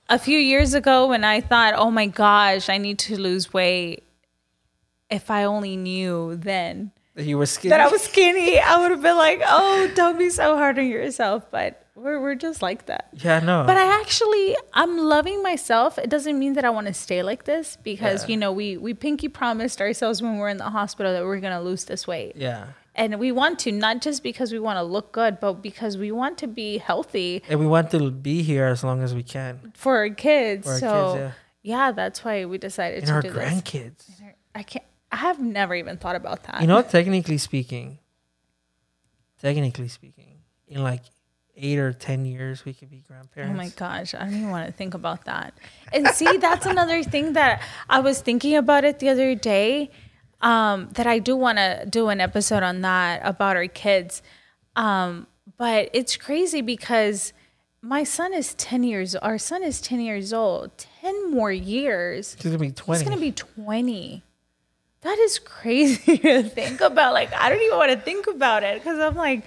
a 0.09 0.18
few 0.18 0.38
years 0.38 0.74
ago 0.74 1.09
when 1.09 1.24
I 1.24 1.40
thought, 1.40 1.74
oh 1.76 1.90
my 1.90 2.07
gosh, 2.07 2.68
I 2.68 2.78
need 2.78 2.98
to 3.00 3.20
lose 3.20 3.52
weight, 3.52 4.05
if 5.11 5.30
I 5.30 5.44
only 5.44 5.76
knew 5.76 6.36
then 6.36 6.92
that 7.14 7.24
you 7.24 7.38
were 7.38 7.46
skinny. 7.46 7.70
that 7.70 7.80
I 7.80 7.88
was 7.88 8.02
skinny, 8.02 8.59
I 8.59 8.80
would 8.80 8.90
have 8.90 9.02
been 9.02 9.16
like, 9.16 9.40
oh, 9.44 9.90
don't 9.94 10.18
be 10.18 10.30
so 10.30 10.57
hard 10.57 10.78
on 10.78 10.86
yourself. 10.86 11.50
But 11.50 11.84
we're, 12.05 12.20
we're 12.20 12.34
just 12.34 12.61
like 12.62 12.86
that. 12.86 13.09
Yeah, 13.14 13.40
no. 13.40 13.64
But 13.66 13.76
I 13.78 13.98
actually, 14.00 14.55
I'm 14.74 14.98
loving 14.98 15.42
myself. 15.42 15.98
It 15.98 16.11
doesn't 16.11 16.38
mean 16.38 16.52
that 16.52 16.64
I 16.64 16.70
want 16.70 16.86
to 16.86 16.94
stay 16.94 17.22
like 17.22 17.44
this 17.44 17.78
because, 17.82 18.24
Yeah. 18.24 18.28
you 18.32 18.36
know, 18.36 18.52
we, 18.52 18.76
we 18.76 18.92
pinky 18.94 19.28
promised 19.28 19.80
ourselves 19.80 20.20
when 20.22 20.36
we're 20.38 20.50
in 20.50 20.59
the 20.59 20.70
hospital 20.70 21.12
that 21.12 21.22
we 21.22 21.26
we're 21.28 21.40
going 21.40 21.57
to 21.57 21.62
lose 21.64 21.84
this 21.86 22.07
weight. 22.07 22.36
yeah. 22.36 22.66
And 22.96 23.18
we 23.18 23.32
want 23.32 23.59
to, 23.61 23.72
not 23.72 24.02
just 24.02 24.22
because 24.22 24.52
we 24.52 24.61
want 24.61 24.76
to 24.76 24.84
look 24.84 25.11
good, 25.11 25.40
but 25.40 25.55
because 25.55 25.98
we 25.98 26.12
want 26.12 26.38
to 26.38 26.46
be 26.46 26.78
healthy 26.78 27.42
And 27.48 27.59
we 27.59 27.66
want 27.66 27.90
to 27.90 28.09
be 28.12 28.44
here 28.44 28.66
as 28.66 28.84
long 28.84 29.02
as 29.02 29.12
we 29.16 29.24
can. 29.24 29.72
for 29.74 29.96
our 29.96 30.11
kids. 30.11 30.64
For 30.64 30.74
our 30.74 30.78
so, 30.78 31.14
kids, 31.16 31.34
yeah. 31.62 31.90
that's 31.90 32.24
why 32.24 32.44
we 32.44 32.57
decided 32.57 32.98
And 32.98 33.07
to 33.09 33.12
our 33.14 33.22
do 33.22 33.30
this. 33.30 33.42
grandkids. 33.50 34.05
I 34.55 34.62
can't, 34.62 34.84
I 35.11 35.16
have 35.16 35.40
never 35.40 35.74
even 35.74 35.96
thought 35.96 36.14
about 36.14 36.44
that. 36.44 36.61
You 36.61 36.68
know, 36.68 36.82
technically 36.82 37.38
speaking, 37.38 37.98
technically 39.40 39.88
speaking, 39.88 40.38
in 40.68 40.82
like 40.84 41.02
eight 41.57 41.78
or 41.78 41.92
ten 41.92 42.24
years, 42.24 42.64
we 42.64 42.72
could 42.74 42.90
be 42.90 43.02
grandparents. 43.07 43.52
Oh 43.52 43.57
my 43.57 43.68
gosh, 43.70 44.14
I 44.14 44.20
don't 44.24 44.34
even 44.34 44.50
want 44.50 44.66
to 44.66 44.72
think 44.72 44.94
about 44.94 45.24
that. 45.26 45.55
And 45.92 46.07
see, 46.09 46.36
that's 46.38 46.66
another 46.66 47.02
thing 47.02 47.34
that 47.34 47.62
I 47.88 48.00
was 48.00 48.20
thinking 48.20 48.57
about 48.57 48.84
it 48.84 48.98
the 48.98 49.09
other 49.09 49.34
day. 49.34 49.90
Um, 50.40 50.90
that 50.92 51.07
I 51.07 51.20
do 51.20 51.36
want 51.36 51.57
to 51.57 51.86
do 51.88 52.09
an 52.09 52.20
episode 52.20 52.62
on 52.62 52.82
that 52.82 53.22
about 53.24 53.57
our 53.57 53.66
kids. 53.66 54.20
Um, 54.76 55.26
but 55.57 55.88
it's 55.94 56.16
crazy 56.18 56.61
because 56.61 57.32
my 57.80 58.02
son 58.05 58.32
is 58.34 58.55
10 58.55 58.82
years 58.82 59.14
our 59.16 59.36
son 59.36 59.62
is 59.62 59.78
10 59.82 60.00
years 60.00 60.32
old 60.32 60.70
10 61.02 61.30
more 61.30 61.52
years 61.52 62.32
He's 62.34 62.42
gonna 62.44 62.57
be 62.57 62.70
twenty. 62.70 62.98
he's 62.98 63.07
gonna 63.09 63.20
be 63.20 63.30
20 63.30 64.22
that 65.02 65.18
is 65.18 65.38
crazy 65.38 66.16
to 66.18 66.42
think 66.44 66.80
about 66.80 67.12
like 67.12 67.30
i 67.34 67.50
don't 67.50 67.61
even 67.61 67.76
want 67.76 67.92
to 67.92 67.98
think 68.00 68.26
about 68.26 68.62
it 68.62 68.82
because 68.82 68.98
i'm 68.98 69.14
like 69.14 69.44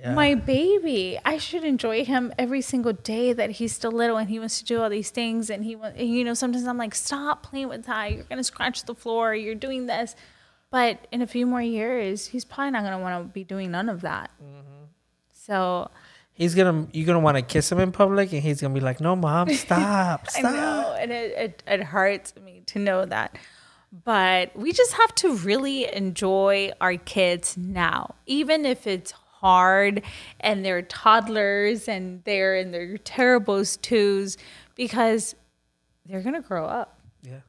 Yeah. 0.00 0.14
my 0.14 0.34
baby. 0.34 1.18
I 1.24 1.38
should 1.38 1.64
enjoy 1.64 2.04
him 2.04 2.32
every 2.38 2.60
single 2.60 2.92
day 2.92 3.32
that 3.32 3.52
he's 3.52 3.74
still 3.74 3.92
little 3.92 4.16
and 4.16 4.28
he 4.28 4.38
wants 4.38 4.58
to 4.58 4.64
do 4.64 4.80
all 4.82 4.90
these 4.90 5.10
things 5.10 5.50
and 5.50 5.64
he 5.64 5.74
wants 5.74 5.98
you 6.00 6.22
know 6.22 6.34
sometimes 6.34 6.66
i'm 6.66 6.76
like 6.76 6.94
stop 6.94 7.42
playing 7.42 7.68
with 7.68 7.86
that 7.86 8.12
you're 8.12 8.24
gonna 8.24 8.44
scratch 8.44 8.84
the 8.84 8.94
floor. 8.94 9.34
You're 9.34 9.54
doing 9.54 9.86
this. 9.86 10.14
But 10.70 11.06
in 11.12 11.22
a 11.22 11.26
few 11.26 11.46
more 11.46 11.62
years 11.62 12.26
he's 12.26 12.44
probably 12.44 12.72
not 12.72 12.82
gonna 12.82 12.98
want 12.98 13.24
to 13.26 13.32
be 13.32 13.44
doing 13.44 13.70
none 13.70 13.88
of 13.88 14.02
that. 14.02 14.30
Mm-hmm. 14.42 14.84
So 15.32 15.90
He's 16.36 16.54
gonna 16.54 16.86
you're 16.92 17.06
gonna 17.06 17.20
want 17.20 17.38
to 17.38 17.42
kiss 17.42 17.72
him 17.72 17.80
in 17.80 17.92
public, 17.92 18.30
and 18.34 18.42
he's 18.42 18.60
gonna 18.60 18.74
be 18.74 18.80
like, 18.80 19.00
"No, 19.00 19.16
mom, 19.16 19.48
stop, 19.54 20.28
stop 20.28 20.44
I 20.44 20.52
know, 20.52 20.96
and 21.00 21.10
it, 21.10 21.32
it 21.32 21.62
it 21.66 21.82
hurts 21.82 22.34
me 22.36 22.62
to 22.66 22.78
know 22.78 23.06
that. 23.06 23.38
But 24.04 24.54
we 24.54 24.72
just 24.74 24.92
have 24.92 25.14
to 25.16 25.34
really 25.34 25.90
enjoy 25.90 26.72
our 26.78 26.96
kids 26.96 27.56
now, 27.56 28.16
even 28.26 28.66
if 28.66 28.86
it's 28.86 29.14
hard 29.46 30.02
and 30.40 30.64
they're 30.64 30.82
toddlers 30.82 31.86
and 31.86 32.24
they're 32.24 32.56
in 32.56 32.72
their 32.72 32.98
terribles 32.98 33.76
twos, 33.76 34.36
because 34.74 35.36
they're 36.04 36.20
gonna 36.20 36.42
grow 36.42 36.66
up. 36.66 36.98
Yeah. 37.22 37.40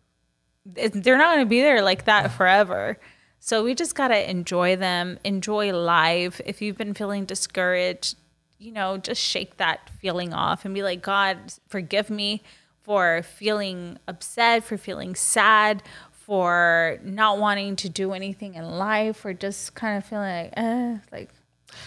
They're 0.66 1.18
not 1.18 1.34
gonna 1.34 1.48
be 1.48 1.62
there 1.62 1.82
like 1.82 2.06
that 2.06 2.32
forever. 2.32 3.00
So 3.40 3.64
we 3.64 3.74
just 3.74 3.96
gotta 3.96 4.30
enjoy 4.30 4.76
them, 4.76 5.18
enjoy 5.24 5.74
life. 5.74 6.40
If 6.46 6.62
you've 6.62 6.78
been 6.78 6.94
feeling 6.94 7.26
discouraged, 7.26 8.16
you 8.60 8.72
know, 8.72 8.98
just 8.98 9.22
shake 9.22 9.58
that 9.58 9.90
feeling 10.00 10.34
off 10.34 10.66
and 10.66 10.76
be 10.76 10.84
like, 10.84 11.02
God, 11.02 11.38
forgive 11.68 12.10
me 12.12 12.44
for 12.84 13.24
feeling 13.24 13.98
upset, 14.08 14.64
for 14.64 14.78
feeling 14.78 15.16
sad, 15.16 15.82
for 16.12 17.00
not 17.04 17.38
wanting 17.40 17.76
to 17.78 17.90
do 17.90 18.14
anything 18.14 18.56
in 18.56 18.66
life, 18.78 19.26
or 19.26 19.34
just 19.34 19.76
kind 19.76 19.98
of 19.98 20.06
feeling 20.06 20.46
like, 20.46 20.54
eh, 20.58 20.98
like 21.12 21.30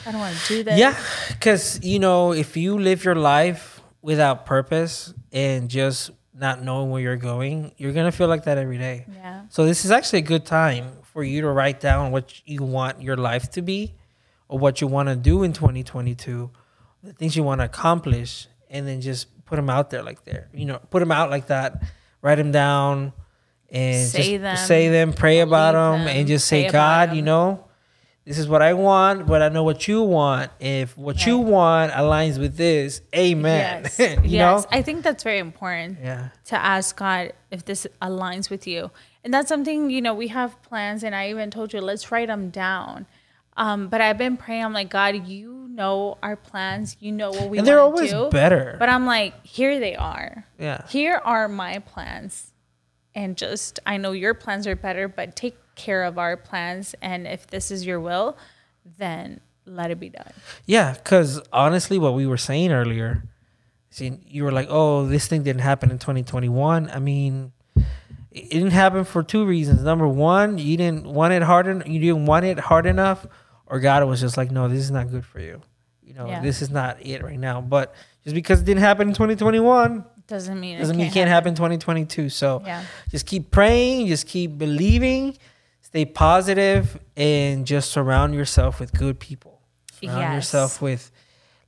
I 0.06 0.12
don't 0.12 0.20
want 0.20 0.36
to 0.36 0.48
do 0.48 0.62
this. 0.64 0.78
Yeah, 0.78 0.96
because 1.28 1.84
you 1.84 1.98
know, 1.98 2.32
if 2.32 2.56
you 2.56 2.78
live 2.78 3.04
your 3.04 3.14
life 3.14 3.80
without 4.02 4.46
purpose 4.46 5.12
and 5.32 5.68
just 5.68 6.10
not 6.34 6.62
knowing 6.62 6.90
where 6.90 7.02
you're 7.02 7.16
going, 7.16 7.72
you're 7.76 7.92
gonna 7.92 8.12
feel 8.12 8.28
like 8.28 8.44
that 8.44 8.56
every 8.58 8.78
day. 8.78 9.04
Yeah. 9.14 9.42
So 9.50 9.64
this 9.64 9.84
is 9.84 9.90
actually 9.90 10.20
a 10.20 10.22
good 10.22 10.46
time 10.46 10.92
for 11.02 11.22
you 11.22 11.42
to 11.42 11.50
write 11.50 11.80
down 11.80 12.12
what 12.12 12.40
you 12.46 12.62
want 12.62 13.02
your 13.02 13.16
life 13.16 13.50
to 13.52 13.62
be, 13.62 13.94
or 14.48 14.58
what 14.58 14.80
you 14.80 14.86
want 14.86 15.08
to 15.08 15.16
do 15.16 15.42
in 15.42 15.52
2022, 15.52 16.50
the 17.02 17.12
things 17.12 17.36
you 17.36 17.42
want 17.42 17.60
to 17.60 17.64
accomplish, 17.64 18.46
and 18.70 18.86
then 18.86 19.00
just 19.00 19.44
put 19.44 19.56
them 19.56 19.68
out 19.68 19.90
there 19.90 20.02
like 20.02 20.24
there. 20.24 20.48
You 20.54 20.66
know, 20.66 20.78
put 20.90 21.00
them 21.00 21.12
out 21.12 21.30
like 21.30 21.48
that. 21.48 21.82
Write 22.22 22.36
them 22.36 22.52
down, 22.52 23.12
and 23.70 24.06
Say 24.06 24.38
just 24.38 24.42
them, 24.42 24.56
say 24.56 24.88
them, 24.88 25.12
pray 25.12 25.40
about 25.40 25.72
them, 25.72 26.04
them, 26.04 26.16
and 26.16 26.28
just 26.28 26.46
say, 26.46 26.70
God, 26.70 27.10
you 27.10 27.16
them." 27.16 27.24
know, 27.24 27.64
this 28.24 28.38
is 28.38 28.48
what 28.48 28.62
I 28.62 28.74
want, 28.74 29.26
but 29.26 29.42
I 29.42 29.48
know 29.48 29.64
what 29.64 29.88
you 29.88 30.02
want. 30.02 30.52
If 30.60 30.96
what 30.96 31.26
you 31.26 31.38
want 31.38 31.92
aligns 31.92 32.38
with 32.38 32.56
this, 32.56 33.00
Amen. 33.16 33.82
Yes. 33.84 33.98
you 33.98 34.20
yes. 34.24 34.62
know, 34.62 34.68
I 34.70 34.82
think 34.82 35.02
that's 35.02 35.22
very 35.24 35.38
important. 35.38 35.98
yeah. 36.02 36.28
to 36.46 36.56
ask 36.56 36.96
God 36.96 37.32
if 37.50 37.64
this 37.64 37.86
aligns 38.02 38.50
with 38.50 38.66
you. 38.66 38.90
And 39.24 39.32
that's 39.32 39.48
something, 39.48 39.90
you 39.90 40.00
know, 40.00 40.14
we 40.14 40.28
have 40.28 40.60
plans, 40.62 41.02
and 41.02 41.14
I 41.14 41.30
even 41.30 41.50
told 41.50 41.72
you, 41.72 41.80
let's 41.80 42.10
write 42.10 42.28
them 42.28 42.50
down. 42.50 43.06
Um, 43.56 43.88
but 43.88 44.00
I've 44.00 44.18
been 44.18 44.36
praying, 44.36 44.64
I'm 44.64 44.72
like, 44.72 44.90
God, 44.90 45.26
you 45.26 45.68
know 45.68 46.18
our 46.22 46.36
plans, 46.36 46.96
you 47.00 47.12
know 47.12 47.30
what 47.30 47.42
we 47.42 47.46
want 47.46 47.50
to 47.50 47.54
do. 47.54 47.58
And 47.58 47.66
they're 47.66 47.80
always 47.80 48.10
do. 48.10 48.30
better. 48.30 48.76
But 48.78 48.88
I'm 48.88 49.06
like, 49.06 49.44
here 49.44 49.80
they 49.80 49.96
are. 49.96 50.46
Yeah. 50.58 50.86
Here 50.88 51.20
are 51.24 51.48
my 51.48 51.80
plans. 51.80 52.52
And 53.14 53.36
just, 53.36 53.80
I 53.84 53.96
know 53.96 54.12
your 54.12 54.34
plans 54.34 54.66
are 54.66 54.76
better, 54.76 55.08
but 55.08 55.36
take 55.36 55.56
care 55.84 56.04
of 56.04 56.18
our 56.18 56.36
plans. 56.36 56.94
And 57.02 57.26
if 57.26 57.46
this 57.46 57.70
is 57.70 57.84
your 57.86 58.00
will, 58.00 58.36
then 58.98 59.40
let 59.66 59.90
it 59.90 59.98
be 60.00 60.08
done. 60.10 60.32
Yeah, 60.66 60.92
because 60.94 61.40
honestly, 61.52 61.98
what 61.98 62.14
we 62.14 62.26
were 62.26 62.36
saying 62.50 62.72
earlier, 62.72 63.22
see, 63.90 64.18
you 64.26 64.44
were 64.44 64.52
like, 64.52 64.68
"Oh, 64.70 65.06
this 65.06 65.26
thing 65.28 65.42
didn't 65.42 65.62
happen 65.62 65.90
in 65.90 65.98
2021." 65.98 66.90
I 66.90 66.98
mean, 66.98 67.52
it 68.32 68.50
didn't 68.50 68.70
happen 68.84 69.04
for 69.04 69.22
two 69.22 69.44
reasons. 69.44 69.82
Number 69.82 70.08
one, 70.08 70.58
you 70.58 70.76
didn't 70.76 71.06
want 71.06 71.32
it 71.32 71.42
hard. 71.42 71.66
En- 71.66 71.82
you 71.86 72.00
didn't 72.00 72.26
want 72.26 72.44
it 72.46 72.58
hard 72.58 72.86
enough, 72.86 73.26
or 73.66 73.80
God 73.80 74.04
was 74.08 74.20
just 74.20 74.36
like, 74.36 74.50
"No, 74.50 74.68
this 74.68 74.80
is 74.80 74.90
not 74.90 75.10
good 75.10 75.24
for 75.24 75.40
you." 75.40 75.60
You 76.02 76.14
know, 76.14 76.26
Yeah. 76.26 76.40
this 76.42 76.60
is 76.62 76.70
not 76.70 76.98
it 77.00 77.22
right 77.22 77.38
now. 77.38 77.60
But 77.60 77.94
just 78.24 78.34
because 78.34 78.60
it 78.60 78.64
didn't 78.64 78.82
happen 78.82 79.08
in 79.08 79.14
2021 79.14 80.04
Doesn't 80.26 80.60
mean 80.60 80.78
doesn't 80.78 80.94
it 80.94 80.98
mean 80.98 81.06
it 81.08 81.12
can't 81.12 81.28
happen 81.28 81.50
in 81.50 81.54
2022. 81.56 82.28
So 82.30 82.62
Yeah. 82.64 82.82
just 83.10 83.26
keep 83.26 83.50
praying, 83.50 84.06
just 84.06 84.26
keep 84.26 84.58
believing, 84.58 85.36
stay 85.90 86.04
positive, 86.04 86.98
and 87.16 87.66
just 87.66 87.90
surround 87.90 88.34
yourself 88.34 88.80
with 88.80 88.92
good 88.92 89.18
people. 89.20 89.60
Surround 90.00 90.18
Yes. 90.20 90.34
yourself 90.34 90.80
with 90.82 91.10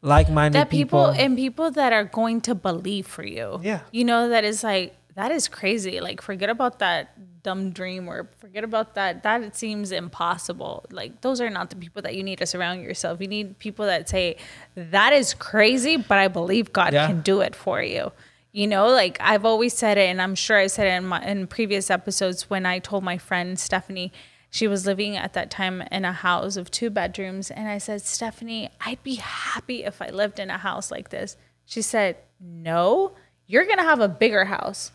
like-minded 0.00 0.58
that 0.58 0.70
people, 0.70 1.10
people. 1.10 1.24
and 1.24 1.36
people 1.36 1.70
that 1.72 1.92
are 1.92 2.04
going 2.04 2.40
to 2.42 2.54
believe 2.54 3.06
for 3.06 3.24
you. 3.24 3.60
Yeah. 3.62 3.80
You 3.92 4.04
know, 4.04 4.28
that 4.30 4.44
is 4.44 4.64
like 4.64 4.96
that 5.14 5.30
is 5.30 5.46
crazy. 5.48 6.00
Like 6.00 6.22
forget 6.22 6.48
about 6.48 6.78
that 6.78 7.10
dumb 7.42 7.70
dream 7.72 8.08
or 8.08 8.30
forget 8.38 8.64
about 8.64 8.94
that. 8.94 9.22
That 9.24 9.42
it 9.42 9.54
seems 9.54 9.92
impossible. 9.92 10.86
Like 10.90 11.20
those 11.20 11.40
are 11.40 11.50
not 11.50 11.70
the 11.70 11.76
people 11.76 12.00
that 12.02 12.14
you 12.16 12.22
need 12.22 12.38
to 12.38 12.46
surround 12.46 12.82
yourself. 12.82 13.20
You 13.20 13.28
need 13.28 13.58
people 13.58 13.84
that 13.86 14.08
say, 14.08 14.36
That 14.76 15.12
is 15.12 15.34
crazy, 15.34 15.96
but 15.98 16.18
I 16.18 16.28
believe 16.28 16.72
God 16.72 16.92
Yeah. 16.94 17.06
can 17.08 17.20
do 17.20 17.40
it 17.42 17.54
for 17.54 17.82
you. 17.82 18.12
You 18.52 18.66
know, 18.66 18.88
like 18.88 19.16
I've 19.20 19.46
always 19.46 19.72
said 19.72 19.96
it, 19.96 20.08
and 20.08 20.20
I'm 20.20 20.34
sure 20.34 20.58
I 20.58 20.66
said 20.66 20.86
it 20.86 20.96
in 20.96 21.06
my 21.06 21.22
in 21.24 21.46
previous 21.46 21.90
episodes 21.90 22.50
when 22.50 22.66
I 22.66 22.78
told 22.78 23.02
my 23.02 23.18
friend 23.18 23.58
Stephanie 23.58 24.12
she 24.50 24.68
was 24.68 24.84
living 24.84 25.16
at 25.16 25.32
that 25.32 25.50
time 25.50 25.80
in 25.90 26.04
a 26.04 26.12
house 26.12 26.58
of 26.58 26.70
two 26.70 26.90
bedrooms, 26.90 27.50
and 27.50 27.66
I 27.66 27.78
said, 27.78 28.02
Stephanie, 28.02 28.68
I'd 28.84 29.02
be 29.02 29.14
happy 29.14 29.82
if 29.82 30.02
I 30.02 30.10
lived 30.10 30.38
in 30.38 30.50
a 30.50 30.58
house 30.58 30.90
like 30.90 31.08
this. 31.08 31.38
She 31.64 31.80
said, 31.80 32.18
No, 32.38 33.12
you're 33.46 33.64
gonna 33.64 33.82
have 33.82 34.00
a 34.00 34.08
bigger 34.08 34.44
house. 34.44 34.92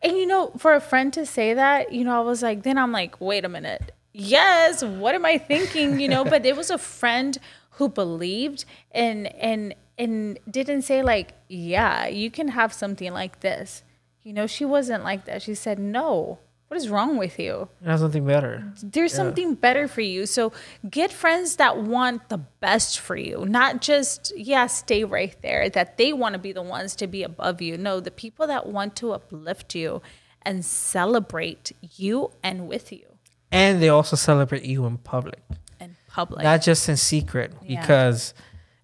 And 0.00 0.16
you 0.16 0.26
know, 0.26 0.52
for 0.58 0.74
a 0.74 0.80
friend 0.80 1.12
to 1.14 1.26
say 1.26 1.54
that, 1.54 1.92
you 1.92 2.04
know, 2.04 2.16
I 2.16 2.20
was 2.20 2.42
like, 2.42 2.62
then 2.62 2.78
I'm 2.78 2.92
like, 2.92 3.20
wait 3.20 3.44
a 3.44 3.48
minute. 3.48 3.90
Yes, 4.12 4.84
what 4.84 5.14
am 5.14 5.24
I 5.24 5.38
thinking? 5.38 5.98
You 5.98 6.08
know, 6.08 6.24
but 6.24 6.46
it 6.46 6.56
was 6.56 6.70
a 6.70 6.78
friend 6.78 7.36
who 7.70 7.88
believed 7.88 8.64
and 8.92 9.26
and 9.34 9.74
and 9.98 10.38
didn't 10.50 10.82
say 10.82 11.02
like, 11.02 11.34
yeah, 11.48 12.06
you 12.06 12.30
can 12.30 12.48
have 12.48 12.72
something 12.72 13.12
like 13.12 13.40
this. 13.40 13.82
You 14.22 14.32
know, 14.32 14.46
she 14.46 14.64
wasn't 14.64 15.04
like 15.04 15.26
that. 15.26 15.42
She 15.42 15.54
said, 15.54 15.78
no. 15.78 16.38
What 16.68 16.78
is 16.78 16.88
wrong 16.88 17.18
with 17.18 17.38
you? 17.38 17.68
There's 17.82 18.00
something 18.00 18.26
better. 18.26 18.72
There's 18.82 19.12
something 19.12 19.54
better 19.54 19.86
for 19.86 20.00
you. 20.00 20.26
So 20.26 20.50
get 20.90 21.12
friends 21.12 21.56
that 21.56 21.76
want 21.76 22.30
the 22.30 22.38
best 22.38 22.98
for 22.98 23.16
you, 23.16 23.44
not 23.46 23.80
just, 23.80 24.32
yeah, 24.36 24.66
stay 24.66 25.04
right 25.04 25.36
there, 25.42 25.68
that 25.70 25.98
they 25.98 26.12
want 26.12 26.32
to 26.32 26.38
be 26.38 26.52
the 26.52 26.62
ones 26.62 26.96
to 26.96 27.06
be 27.06 27.22
above 27.22 27.60
you. 27.60 27.76
No, 27.78 28.00
the 28.00 28.10
people 28.10 28.46
that 28.48 28.66
want 28.66 28.96
to 28.96 29.12
uplift 29.12 29.76
you 29.76 30.02
and 30.42 30.64
celebrate 30.64 31.72
you 31.96 32.30
and 32.42 32.66
with 32.66 32.92
you 32.92 33.06
And 33.52 33.80
they 33.80 33.88
also 33.88 34.16
celebrate 34.16 34.64
you 34.64 34.84
in 34.86 34.98
public, 34.98 35.42
in 35.80 35.94
public. 36.08 36.42
not 36.42 36.60
just 36.60 36.88
in 36.88 36.96
secret. 36.96 37.52
Yeah. 37.62 37.80
Because 37.80 38.34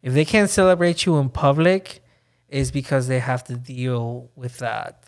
if 0.03 0.15
they 0.15 0.25
can't 0.25 0.51
celebrate 0.51 1.05
you 1.07 1.19
in 1.19 1.29
public, 1.29 2.03
is 2.49 2.71
because 2.71 3.07
they 3.09 3.19
have 3.21 3.45
to 3.45 3.55
deal 3.57 4.31
with 4.35 4.59
that, 4.59 5.05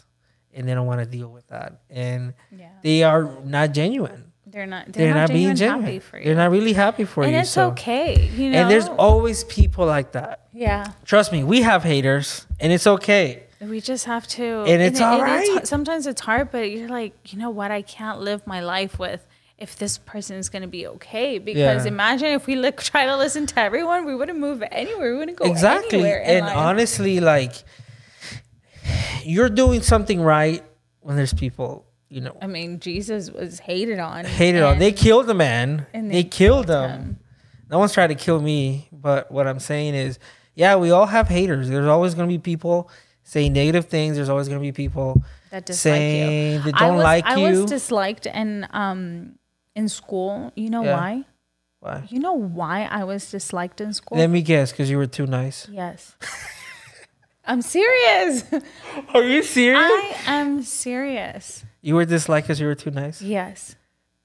and 0.55 0.69
they 0.69 0.75
don't 0.75 0.87
want 0.87 1.01
to 1.01 1.07
deal 1.07 1.29
with 1.29 1.47
that, 1.49 1.81
and 1.91 2.35
yeah. 2.57 2.69
they 2.83 3.03
are 3.03 3.25
not 3.45 3.73
genuine. 3.73 4.33
They're 4.47 4.67
not, 4.67 4.93
they're, 4.93 5.07
They're, 5.07 5.15
not, 5.15 5.21
not, 5.21 5.29
being 5.31 5.55
genuine 5.55 5.57
genuine. 5.57 5.83
happy 5.85 5.99
for 6.01 6.19
you. 6.19 6.25
They're 6.27 6.35
not 6.35 6.51
really 6.51 6.73
happy 6.75 7.05
for 7.05 7.23
and 7.23 7.31
you. 7.33 7.39
And 7.39 7.45
it's 7.45 7.51
so. 7.53 7.69
okay. 7.69 8.29
You 8.37 8.51
know, 8.51 8.59
And 8.59 8.71
there's 8.71 8.87
always 8.87 9.45
people 9.45 9.87
like 9.87 10.13
that. 10.13 10.47
yeah. 10.53 10.93
Trust 11.07 11.33
me, 11.33 11.43
we 11.43 11.63
have 11.63 11.83
haters, 11.85 12.47
and 12.61 12.71
it's 12.73 12.87
okay. 12.87 13.45
We 13.61 13.81
just 13.81 14.05
have 14.07 14.27
to, 14.29 14.65
And 14.67 14.83
it's 14.83 15.01
all 15.01 15.23
it's- 15.23 15.49
right. 15.49 15.67
sometimes 15.67 16.07
it's 16.07 16.21
hard, 16.21 16.51
but 16.51 16.71
you're 16.71 16.89
like, 16.89 17.33
you 17.33 17.39
know 17.39 17.49
what? 17.51 17.71
I 17.71 17.81
can't 17.83 18.21
live 18.21 18.47
my 18.47 18.61
life 18.61 18.99
with 18.99 19.25
if 19.63 19.77
this 19.77 19.97
person 19.99 20.37
is 20.37 20.49
going 20.49 20.63
to 20.63 20.69
be 20.69 20.87
okay. 20.89 21.39
Because 21.39 21.85
Yeah. 21.87 21.89
imagine 21.97 22.29
if 22.29 22.47
we 22.47 22.57
look, 22.57 22.83
try 22.93 23.07
to 23.07 23.17
listen 23.17 23.47
to 23.47 23.61
everyone, 23.61 24.05
we 24.05 24.15
wouldn't 24.15 24.39
move 24.39 24.63
anywhere. 24.71 25.13
We 25.13 25.19
wouldn't 25.19 25.39
go 25.39 25.47
exactly. 25.51 25.99
anywhere. 26.01 26.23
And 26.25 26.47
life. 26.47 26.57
honestly, 26.57 27.21
like 27.21 27.55
you're 29.25 29.49
doing 29.49 29.83
something 29.83 30.21
right 30.21 30.65
when 31.01 31.17
there's 31.17 31.33
people, 31.35 31.87
you 32.09 32.21
know, 32.21 32.37
I 32.43 32.47
mean, 32.47 32.81
Jesus 32.81 33.31
was 33.31 33.61
hated 33.61 33.99
on, 33.99 34.25
hated 34.25 34.63
on. 34.63 34.79
They 34.79 34.93
killed 34.93 35.27
the 35.27 35.35
man. 35.35 35.87
and 35.95 36.11
They, 36.11 36.23
they 36.23 36.25
killed 36.25 36.67
killed 36.67 36.91
him. 36.91 37.19
no 37.71 37.79
one's 37.79 37.93
trying 37.93 38.09
to 38.11 38.15
kill 38.15 38.41
me, 38.41 38.89
but 38.93 39.31
what 39.31 39.47
I'm 39.47 39.61
saying 39.61 39.95
is, 39.95 40.19
yeah, 40.55 40.77
we 40.77 40.91
all 40.91 41.07
have 41.07 41.29
haters. 41.29 41.69
There's 41.69 41.87
always 41.87 42.15
gonna 42.15 42.29
be 42.29 42.39
people 42.39 42.91
saying 43.23 43.53
negative 43.53 43.87
things. 43.87 44.17
There's 44.17 44.29
always 44.29 44.49
gonna 44.49 44.61
be 44.61 44.73
people 44.73 45.23
That 45.51 45.65
dislike 45.65 45.81
saying 45.95 46.55
you. 46.57 46.63
they 46.63 46.73
don't 46.73 46.97
was, 46.97 47.05
like 47.05 47.25
I 47.25 47.37
you. 47.37 47.61
was 47.61 47.65
disliked 47.71 48.27
in 48.27 48.67
um 48.73 49.37
in 49.75 49.89
school. 49.89 50.53
You 50.55 50.71
know 50.71 50.85
Yeah. 50.85 50.97
why? 50.97 51.25
Why? 51.81 52.05
You 52.09 52.21
know 52.21 52.35
why 52.35 52.85
I 52.91 53.05
was 53.05 53.31
disliked 53.31 53.81
in 53.81 53.93
school? 53.93 54.19
Let 54.19 54.31
me 54.31 54.43
guess, 54.43 54.71
because 54.71 54.89
you 54.91 54.97
were 54.99 55.07
too 55.07 55.27
nice. 55.27 55.67
yes. 55.71 56.17
I'm 57.45 57.61
serious. 57.63 58.45
Are 59.15 59.23
you 59.25 59.43
serious? 59.43 59.83
I 59.83 60.15
am 60.27 60.63
serious. 60.63 61.65
you 61.81 61.97
were 61.97 62.05
disliked 62.05 62.47
because 62.47 62.61
you 62.61 62.67
were 62.69 62.77
too 62.77 62.93
nice. 62.93 63.21
Yes. 63.21 63.75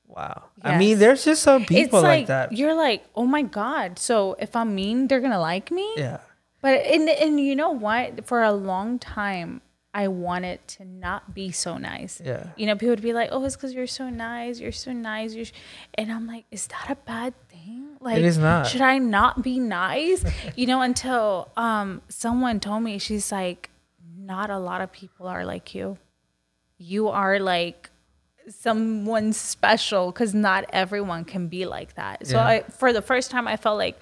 Wow. 0.08 0.43
I 0.64 0.78
mean, 0.78 0.89
Yes. 0.91 1.00
there's 1.00 1.26
just 1.26 1.41
some 1.41 1.66
people 1.66 2.00
it's 2.00 2.04
like, 2.04 2.04
like, 2.04 2.28
that. 2.28 2.54
you're 2.54 2.76
like, 2.76 3.04
oh 3.16 3.26
my 3.26 3.41
god. 3.41 3.98
So 3.98 4.36
if 4.39 4.56
I'm 4.56 4.76
mean, 4.76 5.08
they're 5.08 5.20
gonna 5.22 5.39
like 5.39 5.72
me. 5.72 5.88
Yeah. 5.98 6.20
But 6.62 6.86
and 6.86 7.10
and 7.10 7.39
you 7.39 7.56
know 7.56 7.72
what? 7.72 8.26
For 8.28 8.41
a 8.43 8.52
long 8.52 9.00
time, 9.00 9.62
I 10.04 10.08
wanted 10.10 10.60
to 10.76 10.86
not 10.86 11.22
be 11.34 11.48
so 11.52 11.72
nice. 11.91 12.22
Yeah. 12.24 12.43
You 12.56 12.66
know, 12.68 12.76
people 12.76 12.89
would 12.95 13.02
be 13.12 13.14
like, 13.14 13.30
"Oh, 13.32 13.43
it's 13.45 13.56
because 13.58 13.74
you're 13.74 13.93
so 14.02 14.06
nice. 14.10 14.60
You're 14.60 14.80
so 14.88 14.91
nice." 14.93 15.30
You're, 15.34 15.45
sh-" 15.50 15.58
and 15.95 16.12
I'm 16.16 16.28
like, 16.34 16.45
"Is 16.58 16.68
that 16.74 16.88
a 16.95 16.98
bad 17.14 17.34
thing? 17.50 17.98
Like, 18.00 18.20
is 18.22 18.38
not. 18.38 18.68
Should 18.68 18.82
I 18.93 19.00
not 19.00 19.41
be 19.41 19.56
nice?" 19.60 20.22
you 20.60 20.68
know, 20.68 20.82
until 20.89 21.50
um 21.58 22.02
someone 22.10 22.60
told 22.60 22.84
me, 22.84 23.00
she's 23.00 23.32
like, 23.32 23.62
"Not 24.34 24.48
a 24.52 24.60
lot 24.70 24.80
of 24.86 24.91
people 24.91 25.26
are 25.36 25.45
like 25.54 25.74
you. 25.78 25.98
You 26.78 27.10
are 27.10 27.39
like." 27.39 27.89
someone 28.50 29.34
special 29.34 30.04
because 30.10 30.34
not 30.34 30.64
everyone 30.72 31.26
can 31.26 31.50
be 31.50 31.66
like 31.66 31.91
that 31.95 32.26
so 32.26 32.38
Yeah. 32.38 32.45
i 32.54 32.56
for 32.80 32.93
the 32.93 33.02
first 33.02 33.28
time 33.30 33.45
i 33.45 33.58
felt 33.58 33.78
like 33.78 33.98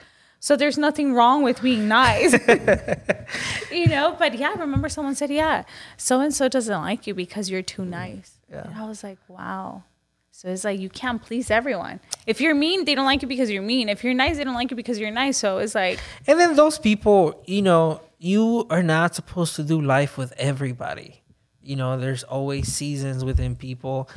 so 0.46 0.56
there's 0.56 0.78
nothing 0.78 1.16
wrong 1.16 1.42
with 1.42 1.60
being 1.64 1.88
nice. 1.88 2.34
You 3.72 3.88
know 3.88 4.16
but 4.18 4.38
yeah 4.38 4.54
i 4.56 4.60
remember 4.60 4.90
someone 4.90 5.16
said 5.16 5.32
yeah 5.32 5.64
so 5.98 6.22
and 6.22 6.34
so 6.34 6.48
doesn't 6.48 6.82
like 6.90 7.08
you 7.08 7.14
because 7.16 7.50
you're 7.50 7.64
too 7.64 7.82
mm-hmm. 7.82 8.02
nice. 8.02 8.38
Yeah. 8.52 8.66
and 8.66 8.76
i 8.76 8.88
was 8.88 9.04
like 9.04 9.18
wow. 9.28 9.84
So 10.32 10.50
it's 10.50 10.66
like 10.66 10.80
you 10.80 10.90
can't 10.90 11.22
please 11.22 11.50
everyone. 11.50 12.00
If 12.28 12.42
you're 12.42 12.54
mean 12.54 12.86
they 12.86 12.94
don't 12.94 13.06
like 13.06 13.22
you 13.24 13.28
because 13.28 13.50
you're 13.50 13.64
mean. 13.74 13.90
If 13.90 14.04
you're 14.04 14.14
nice 14.14 14.38
they 14.38 14.44
don't 14.44 14.54
like 14.54 14.70
you 14.70 14.78
because 14.78 15.00
you're 15.00 15.18
nice. 15.24 15.38
So 15.38 15.58
it's 15.58 15.74
like 15.74 16.00
And 16.28 16.40
then 16.40 16.56
those 16.56 16.78
people, 16.78 17.42
you 17.46 17.64
know, 17.64 18.02
you 18.20 18.68
are 18.70 18.84
not 18.84 19.16
supposed 19.16 19.56
to 19.56 19.64
do 19.64 19.82
life 19.82 20.16
with 20.16 20.32
everybody. 20.38 21.24
You 21.64 21.76
know, 21.76 21.98
there's 21.98 22.24
always 22.24 22.72
seasons 22.72 23.26
within 23.26 23.56
people. 23.56 24.10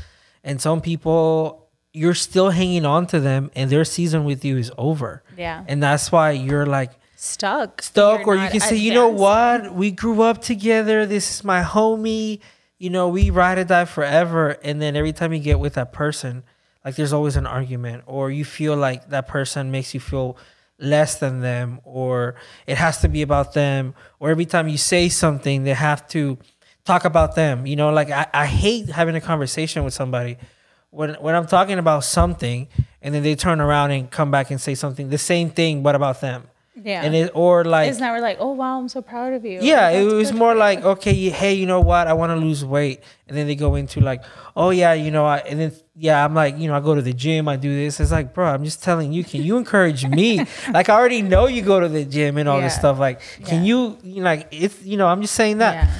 And 0.44 0.60
some 0.60 0.80
people, 0.80 1.67
you're 1.98 2.14
still 2.14 2.50
hanging 2.50 2.86
on 2.86 3.06
to 3.08 3.18
them 3.18 3.50
and 3.56 3.68
their 3.70 3.84
season 3.84 4.24
with 4.24 4.44
you 4.44 4.56
is 4.56 4.70
over. 4.78 5.22
Yeah. 5.36 5.64
And 5.66 5.82
that's 5.82 6.12
why 6.12 6.30
you're 6.30 6.64
like 6.64 6.92
stuck 7.16 7.82
stuck, 7.82 8.20
You're 8.20 8.28
or 8.28 8.36
you 8.36 8.48
can 8.48 8.60
say, 8.60 8.76
you 8.76 8.94
know 8.94 9.08
what? 9.08 9.74
We 9.74 9.90
grew 9.90 10.22
up 10.22 10.40
together. 10.40 11.06
This 11.06 11.28
is 11.30 11.44
my 11.44 11.62
homie. 11.62 12.40
You 12.78 12.90
know, 12.90 13.08
we 13.08 13.30
ride 13.30 13.58
or 13.58 13.64
die 13.64 13.84
forever. 13.84 14.50
And 14.62 14.80
then 14.80 14.94
every 14.94 15.12
time 15.12 15.32
you 15.32 15.40
get 15.40 15.58
with 15.58 15.74
that 15.74 15.92
person, 15.92 16.44
like 16.84 16.94
there's 16.94 17.12
always 17.12 17.34
an 17.34 17.46
argument, 17.46 18.04
or 18.06 18.30
you 18.30 18.44
feel 18.44 18.76
like 18.76 19.10
that 19.10 19.26
person 19.26 19.72
makes 19.72 19.92
you 19.92 20.00
feel 20.00 20.38
less 20.78 21.16
than 21.16 21.40
them, 21.40 21.80
or 21.82 22.36
it 22.68 22.78
has 22.78 23.00
to 23.00 23.08
be 23.08 23.22
about 23.22 23.52
them, 23.52 23.94
or 24.20 24.30
every 24.30 24.46
time 24.46 24.68
you 24.68 24.78
say 24.78 25.08
something, 25.08 25.64
they 25.64 25.74
have 25.74 26.06
to 26.10 26.38
talk 26.84 27.04
about 27.04 27.34
them. 27.34 27.66
You 27.66 27.74
know, 27.74 27.90
like 27.90 28.10
I, 28.10 28.26
I 28.32 28.46
hate 28.46 28.88
having 28.88 29.16
a 29.16 29.20
conversation 29.20 29.82
with 29.82 29.92
somebody 29.92 30.38
when 30.90 31.14
when 31.14 31.34
I'm 31.34 31.46
talking 31.46 31.78
about 31.78 32.04
something 32.04 32.68
and 33.02 33.14
then 33.14 33.22
they 33.22 33.34
turn 33.34 33.60
around 33.60 33.90
and 33.92 34.10
come 34.10 34.30
back 34.30 34.50
and 34.50 34.60
say 34.60 34.74
something 34.74 35.10
the 35.10 35.18
same 35.18 35.50
thing 35.50 35.82
but 35.82 35.94
about 35.94 36.20
them. 36.20 36.44
Yeah. 36.80 37.02
And 37.02 37.12
it 37.12 37.32
or 37.34 37.64
like 37.64 37.90
it's 37.90 37.98
never 37.98 38.20
like 38.20 38.36
oh 38.38 38.52
wow 38.52 38.78
i'm 38.78 38.88
so 38.88 39.02
proud 39.02 39.32
of 39.32 39.44
you 39.44 39.58
yeah, 39.60 39.90
it 39.90 40.04
was 40.04 40.32
more 40.32 40.54
like 40.54 40.84
okay, 40.84 41.12
hey, 41.28 41.54
you 41.54 41.66
know 41.66 41.80
what? 41.80 42.06
I 42.06 42.12
want 42.12 42.30
to 42.30 42.36
lose 42.36 42.64
weight, 42.64 43.02
and 43.26 43.36
then 43.36 43.48
they 43.48 43.56
go 43.56 43.74
into 43.74 44.00
like, 44.00 44.22
oh 44.56 44.70
yeah, 44.70 44.92
you 44.92 45.10
know, 45.10 45.26
I 45.26 45.38
and 45.38 45.58
then 45.58 45.72
yeah, 45.96 46.24
I'm 46.24 46.34
like, 46.34 46.56
you 46.56 46.68
know, 46.68 46.76
I 46.76 46.80
go 46.80 46.94
to 46.94 47.02
the 47.02 47.12
gym, 47.12 47.48
I 47.48 47.56
do 47.56 47.74
this. 47.74 47.98
It's 47.98 48.12
like, 48.12 48.32
bro, 48.32 48.46
I'm 48.46 48.62
just 48.62 48.80
telling 48.80 49.12
you, 49.12 49.24
can 49.24 49.42
you 49.42 49.56
encourage 49.56 50.06
me? 50.06 50.38
like 50.72 50.88
I 50.88 50.94
already 50.94 51.20
know 51.22 51.48
you 51.48 51.62
go 51.62 51.80
to 51.80 51.88
the 51.88 52.04
gym 52.04 52.38
and 52.38 52.48
all 52.48 52.60
this 52.60 52.76
stuff. 52.76 53.00
Like, 53.00 53.22
can 53.44 53.64
Yeah. 53.64 53.68
you, 53.68 53.98
you 54.04 54.16
know, 54.22 54.30
like 54.30 54.46
it's 54.52 54.80
you 54.84 54.96
know, 54.96 55.08
I'm 55.08 55.20
just 55.20 55.34
saying 55.34 55.58
that. 55.58 55.74
yeah. 55.74 55.94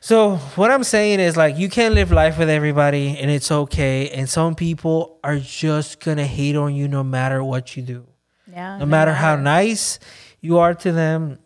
So 0.00 0.36
what 0.56 0.70
I'm 0.70 0.82
saying 0.84 1.20
is 1.20 1.36
like 1.36 1.58
you 1.58 1.68
can't 1.68 1.94
live 1.94 2.10
life 2.10 2.38
with 2.38 2.48
everybody, 2.48 3.18
and 3.18 3.30
it's 3.30 3.50
okay. 3.50 4.08
And 4.10 4.28
some 4.28 4.54
people 4.54 5.18
are 5.22 5.38
just 5.38 6.00
gonna 6.00 6.26
hate 6.26 6.56
on 6.56 6.74
you 6.74 6.88
no 6.88 7.02
matter 7.02 7.42
what 7.44 7.76
you 7.76 7.82
do 7.82 8.06
yeah 8.52 8.78
no 8.78 8.86
matter 8.86 9.12
how 9.12 9.36
nice 9.36 10.00
you 10.40 10.58
are 10.58 10.74
to 10.74 10.90
them 10.90 11.38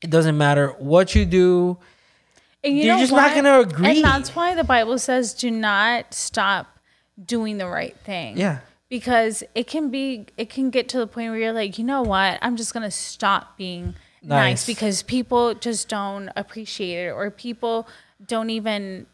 it 0.00 0.10
doesn't 0.10 0.38
matter 0.38 0.68
what 0.78 1.12
you 1.12 1.24
do 1.24 1.76
And 2.62 2.76
you 2.76 2.84
You're 2.84 2.94
know 2.94 3.00
just 3.00 3.12
not 3.12 3.34
gonna 3.34 3.58
agree. 3.60 3.96
And 3.96 4.04
that's 4.04 4.34
why 4.36 4.54
the 4.54 4.62
Bible 4.62 4.96
says, 4.98 5.34
"Do 5.34 5.50
not 5.50 6.14
stop 6.14 6.78
doing 7.24 7.58
the 7.58 7.66
right 7.66 7.96
thing." 8.04 8.36
yeah 8.36 8.58
Because 8.88 9.42
it 9.56 9.66
can 9.66 9.90
be, 9.90 10.26
it 10.36 10.48
can 10.48 10.70
get 10.70 10.88
to 10.90 10.98
the 10.98 11.06
point 11.08 11.30
where 11.30 11.40
you're 11.40 11.52
like, 11.52 11.78
you 11.78 11.84
know 11.84 12.02
what? 12.02 12.38
I'm 12.42 12.54
just 12.56 12.72
gonna 12.72 12.92
stop 12.92 13.56
being 13.56 13.94
nice, 14.26 14.38
Nice. 14.62 14.66
because 14.66 15.02
people 15.02 15.54
just 15.54 15.88
don't 15.88 16.30
appreciate 16.36 17.06
it, 17.06 17.10
or 17.12 17.30
people 17.30 17.86
don't 18.26 18.50
even 18.50 19.06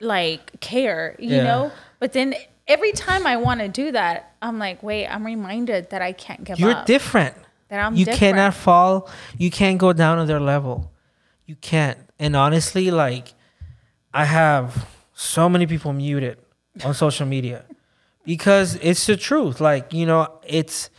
like 0.00 0.60
care, 0.60 1.16
you 1.18 1.36
Yeah. 1.36 1.44
know. 1.44 1.72
But 2.00 2.12
then 2.12 2.34
every 2.66 2.92
time 2.92 3.26
I 3.26 3.36
want 3.36 3.60
to 3.60 3.68
do 3.68 3.92
that, 3.92 4.32
I'm 4.40 4.58
like, 4.58 4.82
wait, 4.82 5.06
I'm 5.06 5.24
reminded 5.24 5.90
that 5.90 6.02
I 6.02 6.12
can't 6.12 6.42
give 6.44 6.54
up. 6.54 6.60
you're 6.60 6.82
different 6.84 7.34
that 7.68 7.78
I'm 7.80 7.94
you 7.96 8.04
different. 8.04 8.36
cannot 8.36 8.54
fall 8.54 9.08
you 9.38 9.50
can't 9.50 9.78
go 9.78 9.92
down 9.92 10.18
to 10.18 10.24
their 10.26 10.40
level 10.40 10.90
you 11.46 11.56
can't 11.56 11.98
and 12.18 12.36
honestly 12.36 12.90
like 12.90 13.32
i 14.12 14.24
have 14.26 14.86
so 15.14 15.48
many 15.48 15.66
people 15.66 15.92
muted 15.94 16.36
on 16.84 16.92
social 16.92 17.24
media 17.26 17.64
because 18.26 18.74
it's 18.82 19.06
the 19.06 19.16
truth 19.16 19.58
like 19.60 19.90
you 19.94 20.04
know 20.04 20.28
it's 20.46 20.90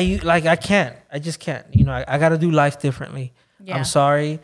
i 0.00 0.20
like 0.22 0.44
i 0.46 0.56
can't 0.70 0.94
i 1.14 1.18
just 1.18 1.38
can't 1.46 1.66
you 1.78 1.84
know 1.86 1.92
i, 1.92 2.04
I 2.06 2.18
gotta 2.18 2.38
do 2.46 2.50
life 2.50 2.76
differently 2.86 3.32
Yeah. 3.60 3.76
i'm 3.76 3.84
sorry 3.84 4.38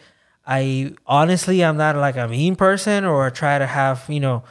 i 0.47 0.93
honestly 1.07 1.63
i'm 1.67 1.77
not 1.77 1.95
like 2.07 2.17
a 2.17 2.27
mean 2.27 2.55
person 2.57 3.05
or 3.05 3.31
try 3.31 3.59
to 3.59 3.67
have 3.67 4.05
you 4.09 4.21
know 4.21 4.43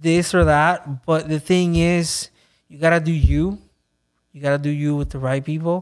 this 0.00 0.34
or 0.34 0.44
that 0.44 1.04
but 1.06 1.28
the 1.28 1.40
thing 1.40 1.76
is 1.76 2.30
you 2.68 2.78
gotta 2.78 3.00
do 3.00 3.12
you 3.12 3.58
you 4.32 4.40
gotta 4.40 4.58
do 4.58 4.70
you 4.70 4.94
with 4.96 5.10
the 5.10 5.18
right 5.18 5.44
people. 5.44 5.78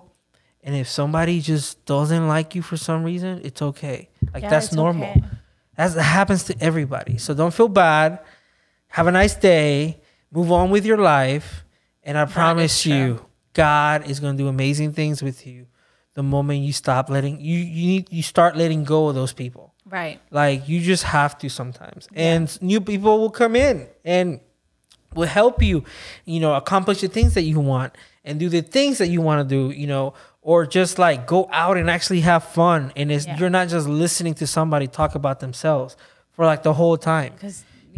And 0.65 0.75
if 0.75 0.89
somebody 0.89 1.41
just 1.41 1.85
doesn't 1.85 2.27
like 2.29 2.55
you 2.55 2.63
for 2.63 2.77
some 2.79 3.05
reason, 3.05 3.41
it's 3.45 3.61
okay. 3.61 4.09
Like 4.35 4.43
Yeah, 4.43 4.49
that's 4.51 4.73
normal. 4.73 5.11
okay. 5.11 5.23
That's, 5.77 5.95
that 5.95 6.03
happens 6.03 6.45
to 6.45 6.57
everybody. 6.61 7.19
So 7.19 7.35
don't 7.35 7.53
feel 7.55 7.69
bad. 7.69 8.19
Have 8.89 9.07
a 9.07 9.13
nice 9.13 9.35
day. 9.35 10.01
Move 10.33 10.51
on 10.51 10.71
with 10.71 10.85
your 10.87 10.97
life. 10.97 11.65
And 12.03 12.17
I 12.19 12.25
promise 12.25 12.83
true. 12.83 12.93
you, 12.93 13.27
God 13.59 14.09
is 14.11 14.21
gonna 14.21 14.39
do 14.39 14.49
amazing 14.49 14.93
things 14.93 15.23
with 15.23 15.47
you 15.47 15.67
the 16.15 16.23
moment 16.23 16.61
you 16.69 16.73
stop 16.73 17.05
letting 17.11 17.41
you 17.41 17.59
you 17.59 17.87
need 17.93 18.13
you 18.19 18.23
start 18.23 18.57
letting 18.57 18.85
go 18.85 19.09
of 19.09 19.15
those 19.21 19.33
people. 19.33 19.75
right. 19.99 20.21
Like 20.31 20.69
you 20.69 20.81
just 20.81 21.05
have 21.05 21.33
to 21.39 21.49
sometimes. 21.49 22.09
And 22.15 22.47
new 22.63 22.81
people 22.81 23.19
will 23.21 23.31
come 23.43 23.55
in 23.57 23.87
and 24.05 24.41
will 25.15 25.27
help 25.41 25.63
you, 25.63 25.77
you 26.25 26.41
know, 26.41 26.55
accomplish 26.55 27.01
the 27.01 27.09
things 27.09 27.33
that 27.35 27.43
you 27.53 27.59
want 27.59 27.91
and 28.25 28.39
do 28.39 28.49
the 28.49 28.63
things 28.63 28.99
that 28.99 29.09
you 29.09 29.21
want 29.29 29.39
to 29.43 29.47
do, 29.57 29.63
you 29.83 29.87
know, 29.87 30.15
or 30.43 30.67
just 30.67 30.99
like 30.99 31.27
go 31.27 31.49
out 31.53 31.77
and 31.81 31.89
actually 31.97 32.21
have 32.21 32.45
fun. 32.45 32.93
And 32.95 33.11
it's, 33.11 33.27
Yeah. 33.27 33.39
you're 33.39 33.51
not 33.61 33.69
just 33.69 33.89
listening 33.89 34.35
to 34.35 34.47
somebody 34.47 34.87
talk 34.87 35.15
about 35.15 35.41
themselves 35.41 35.97
for 36.35 36.45
like 36.45 36.63
the 36.63 36.75
whole 36.75 36.97
time. 36.99 37.33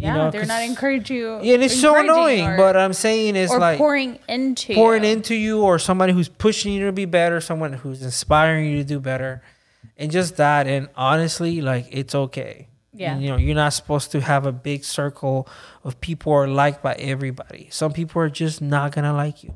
Because 0.01 0.15
You 0.15 0.17
yeah, 0.19 0.25
know, 0.25 0.31
they're 0.31 0.45
not 0.45 0.63
encouraging 0.63 1.17
you. 1.17 1.39
Yeah, 1.43 1.53
and 1.55 1.63
it's 1.63 1.79
so 1.79 1.95
annoying. 1.99 2.45
or- 2.47 2.57
but 2.57 2.75
I'm 2.75 2.93
saying 2.93 3.35
it's 3.35 3.51
or 3.51 3.59
like 3.59 3.77
pouring 3.77 4.17
into 4.27 4.73
pouring 4.73 5.03
you. 5.03 5.11
into 5.11 5.35
you 5.35 5.61
or 5.61 5.77
somebody 5.79 6.13
who's 6.13 6.27
pushing 6.29 6.73
you 6.73 6.85
to 6.87 6.91
be 6.91 7.05
better, 7.05 7.39
someone 7.39 7.73
who's 7.73 8.01
inspiring 8.01 8.65
you 8.65 8.77
to 8.77 8.83
do 8.83 8.99
better. 8.99 9.41
And 9.97 10.11
just 10.11 10.37
that. 10.37 10.65
And 10.67 10.89
honestly, 10.95 11.61
like 11.61 11.87
it's 11.91 12.15
okay. 12.15 12.67
Yeah. 12.93 13.17
You 13.17 13.29
know, 13.29 13.37
you're 13.37 13.55
not 13.55 13.73
supposed 13.73 14.11
to 14.11 14.21
have 14.21 14.45
a 14.45 14.51
big 14.51 14.83
circle 14.83 15.47
of 15.83 16.01
people 16.01 16.31
who 16.33 16.37
are 16.39 16.47
liked 16.47 16.81
by 16.81 16.93
everybody. 16.95 17.67
Some 17.69 17.93
people 17.93 18.21
are 18.21 18.29
just 18.29 18.61
not 18.61 18.91
gonna 18.93 19.13
like 19.13 19.43
you. 19.43 19.53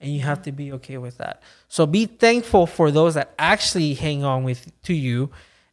And 0.00 0.12
you 0.14 0.20
have 0.20 0.42
to 0.42 0.52
be 0.52 0.72
okay 0.74 0.96
with 0.96 1.18
that. 1.18 1.42
So 1.68 1.84
be 1.84 2.06
thankful 2.06 2.66
for 2.66 2.92
those 2.92 3.14
that 3.14 3.34
actually 3.38 3.94
hang 3.94 4.22
on 4.24 4.44
with 4.44 4.70
to 4.84 4.94
you. 4.94 5.30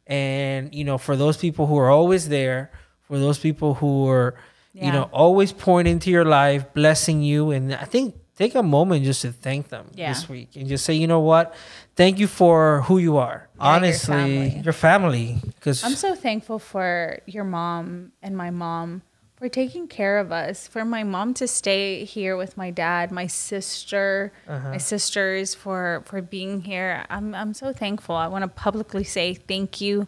And, 0.08 0.74
you 0.74 0.84
know, 0.84 0.98
for 0.98 1.16
those 1.16 1.36
people 1.36 1.66
who 1.68 1.76
are 1.78 1.90
always 1.90 2.28
there, 2.28 2.70
for 3.08 3.18
those 3.18 3.38
people 3.38 3.74
who 3.74 4.08
are, 4.08 4.34
you 4.74 4.92
know, 4.92 5.08
always 5.12 5.52
pouring 5.52 5.86
into 5.86 6.10
your 6.10 6.24
life, 6.24 6.72
blessing 6.74 7.22
you. 7.22 7.50
And 7.50 7.74
I 7.74 7.84
think 7.84 8.14
take 8.36 8.54
a 8.54 8.62
moment 8.62 9.04
just 9.04 9.22
to 9.22 9.32
thank 9.32 9.68
them 9.68 9.86
Yeah. 9.94 10.12
this 10.12 10.28
week 10.28 10.50
and 10.56 10.66
just 10.68 10.84
say, 10.84 10.92
you 10.94 11.06
know 11.06 11.20
what? 11.20 11.54
Thank 11.96 12.18
you 12.18 12.26
for 12.26 12.82
who 12.82 12.98
you 12.98 13.16
are. 13.16 13.48
Yeah, 13.56 13.62
Honestly, 13.64 14.60
your 14.62 14.74
family. 14.74 15.38
Because 15.54 15.82
I'm 15.84 15.94
so 15.94 16.14
thankful 16.14 16.58
for 16.58 17.20
your 17.26 17.44
mom 17.44 18.12
and 18.22 18.36
my 18.36 18.50
mom 18.50 19.00
for 19.38 19.48
taking 19.48 19.86
care 19.88 20.18
of 20.18 20.32
us, 20.32 20.66
for 20.66 20.84
my 20.84 21.04
mom 21.04 21.32
to 21.34 21.46
stay 21.46 22.04
here 22.04 22.36
with 22.36 22.56
my 22.56 22.70
dad, 22.70 23.10
my 23.10 23.26
sister, 23.26 24.32
Uh-huh. 24.48 24.70
my 24.70 24.78
sisters 24.78 25.54
for 25.54 26.02
for 26.04 26.20
being 26.20 26.62
here. 26.62 27.04
I'm 27.08 27.34
I'm 27.34 27.54
so 27.54 27.72
thankful. 27.72 28.14
I 28.16 28.28
want 28.28 28.42
to 28.42 28.48
publicly 28.48 29.04
say 29.04 29.32
thank 29.34 29.80
you 29.80 30.06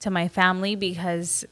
to 0.00 0.10
my 0.10 0.26
family 0.28 0.74
because 0.76 1.44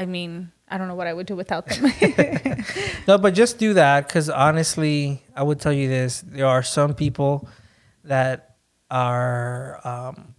I 0.00 0.06
mean, 0.06 0.50
I 0.66 0.78
don't 0.78 0.88
know 0.88 0.94
what 0.94 1.06
I 1.06 1.12
would 1.12 1.26
do 1.26 1.36
without 1.36 1.66
them. 1.66 1.92
No, 3.08 3.18
but 3.18 3.34
just 3.34 3.58
do 3.58 3.74
that 3.74 4.06
because 4.06 4.30
honestly, 4.30 5.22
I 5.36 5.42
would 5.42 5.60
tell 5.60 5.72
you 5.72 5.88
this: 5.88 6.22
there 6.26 6.46
are 6.46 6.62
some 6.62 6.94
people 6.94 7.48
that 8.04 8.56
are 8.90 9.80
um, 9.84 10.34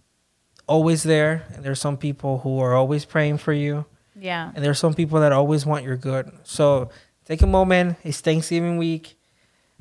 always 0.66 1.02
there, 1.02 1.44
and 1.54 1.62
there's 1.64 1.80
some 1.80 1.96
people 1.96 2.38
who 2.38 2.58
are 2.60 2.74
always 2.74 3.04
praying 3.04 3.38
for 3.38 3.52
you, 3.52 3.84
yeah. 4.18 4.50
and 4.54 4.64
there's 4.64 4.78
some 4.78 4.94
people 4.94 5.20
that 5.20 5.32
always 5.32 5.64
want 5.66 5.84
your 5.84 5.96
good. 5.96 6.32
So 6.44 6.90
take 7.24 7.42
a 7.42 7.46
moment. 7.46 7.98
It's 8.02 8.20
Thanksgiving 8.20 8.78
week. 8.78 9.16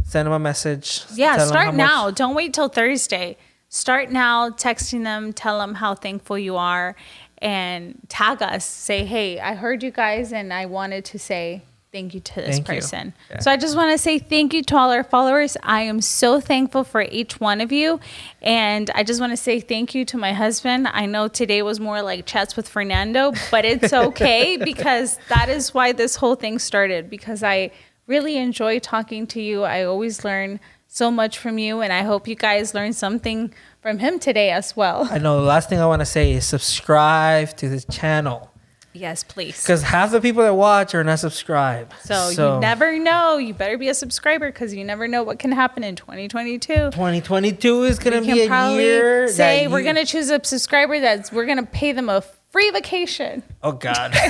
Send 0.04 0.26
them 0.26 0.34
a 0.34 0.40
message. 0.40 1.04
Yeah, 1.16 1.38
Tell 1.38 1.40
'em 1.40 1.40
how 1.40 1.46
start 1.48 1.68
much- 1.68 1.76
now. 1.78 2.12
Don't 2.12 2.36
wait 2.36 2.54
till 2.54 2.70
Thursday. 2.70 3.38
Start 3.70 4.12
now, 4.12 4.50
texting 4.50 5.04
them, 5.06 5.32
tell 5.32 5.60
them 5.60 5.76
how 5.76 5.96
thankful 5.96 6.38
you 6.38 6.58
are, 6.58 6.94
and 7.42 7.98
tag 8.10 8.42
us. 8.42 8.66
Say, 8.66 9.06
hey, 9.06 9.40
I 9.40 9.56
heard 9.56 9.84
you 9.84 9.92
guys, 9.92 10.32
and 10.32 10.54
I 10.54 10.66
wanted 10.66 11.06
to 11.06 11.20
say 11.20 11.64
thank 11.92 12.14
you 12.14 12.22
to 12.22 12.36
this 12.36 12.56
Thank 12.56 12.68
person. 12.68 13.14
Yeah. 13.30 13.40
So 13.40 13.52
I 13.52 13.58
just 13.58 13.76
want 13.76 13.92
to 13.92 13.98
say 13.98 14.18
thank 14.18 14.54
you 14.54 14.64
to 14.64 14.78
all 14.78 14.92
our 14.92 15.04
followers. 15.04 15.58
I 15.62 15.82
am 15.82 16.00
so 16.02 16.40
thankful 16.40 16.84
for 16.84 17.02
each 17.02 17.40
one 17.40 17.60
of 17.60 17.72
you. 17.72 18.00
And 18.42 18.90
I 18.96 19.04
just 19.04 19.20
want 19.20 19.34
to 19.34 19.38
say 19.38 19.60
thank 19.60 19.94
you 19.94 20.06
to 20.06 20.18
my 20.18 20.34
husband. 20.34 20.88
I 20.88 21.06
know 21.06 21.28
today 21.28 21.62
was 21.62 21.80
more 21.80 22.02
like 22.02 22.26
chats 22.26 22.56
with 22.56 22.68
Fernando, 22.68 23.34
but 23.50 23.66
it's 23.66 23.92
okay 23.92 24.58
because 24.64 25.20
that 25.28 25.50
is 25.50 25.74
why 25.74 25.92
this 25.92 26.16
whole 26.16 26.36
thing 26.36 26.60
started 26.60 27.10
because 27.10 27.44
I 27.44 27.72
really 28.08 28.38
enjoy 28.38 28.80
talking 28.80 29.28
to 29.28 29.42
you. 29.42 29.64
I 29.64 29.84
always 29.84 30.24
learn 30.24 30.60
so 30.88 31.10
much 31.10 31.38
from 31.38 31.58
you, 31.58 31.80
and 31.80 31.94
I 31.94 32.02
hope 32.02 32.28
you 32.28 32.36
guys 32.36 32.74
learn 32.74 32.92
something 32.92 33.54
from 33.82 34.00
him 34.00 34.20
today 34.20 34.52
as 34.52 34.76
well. 34.76 35.08
I 35.12 35.18
know 35.18 35.40
the 35.42 35.48
last 35.48 35.70
thing 35.70 35.80
I 35.80 35.86
want 35.88 36.02
to 36.02 36.06
say 36.06 36.32
is 36.34 36.46
subscribe 36.46 37.56
to 37.58 37.68
the 37.70 37.82
channel 37.92 38.50
Yes, 38.94 39.24
please. 39.24 39.62
because 39.64 39.82
half 39.84 40.12
the 40.12 40.20
people 40.22 40.44
that 40.44 40.54
watch 40.54 40.94
are 40.94 41.04
not 41.04 41.20
subscribed. 41.20 41.94
So, 42.04 42.30
you 42.56 42.60
never 42.60 43.00
know. 43.00 43.38
You 43.38 43.54
better 43.54 43.78
be 43.78 43.88
a 43.90 43.94
subscriber 43.94 44.52
because 44.52 44.74
you 44.74 44.84
never 44.84 45.08
know 45.08 45.24
what 45.24 45.40
can 45.40 45.52
happen 45.54 45.84
in 45.84 45.96
2022. 45.96 46.74
2022 46.92 47.84
is 47.84 48.00
gonna 48.00 48.20
we 48.20 48.34
be 48.34 48.42
a 48.42 48.72
year. 48.74 49.28
say 49.30 49.68
we're 49.68 49.80
you- 49.80 49.86
gonna 49.86 50.06
choose 50.06 50.30
a 50.30 50.44
subscriber 50.44 51.00
that's 51.00 51.32
we're 51.32 51.46
gonna 51.46 51.66
pay 51.66 51.92
them 51.94 52.10
a 52.10 52.22
free 52.52 52.70
vacation. 52.72 53.44
Oh 53.64 53.72
God. 53.72 54.14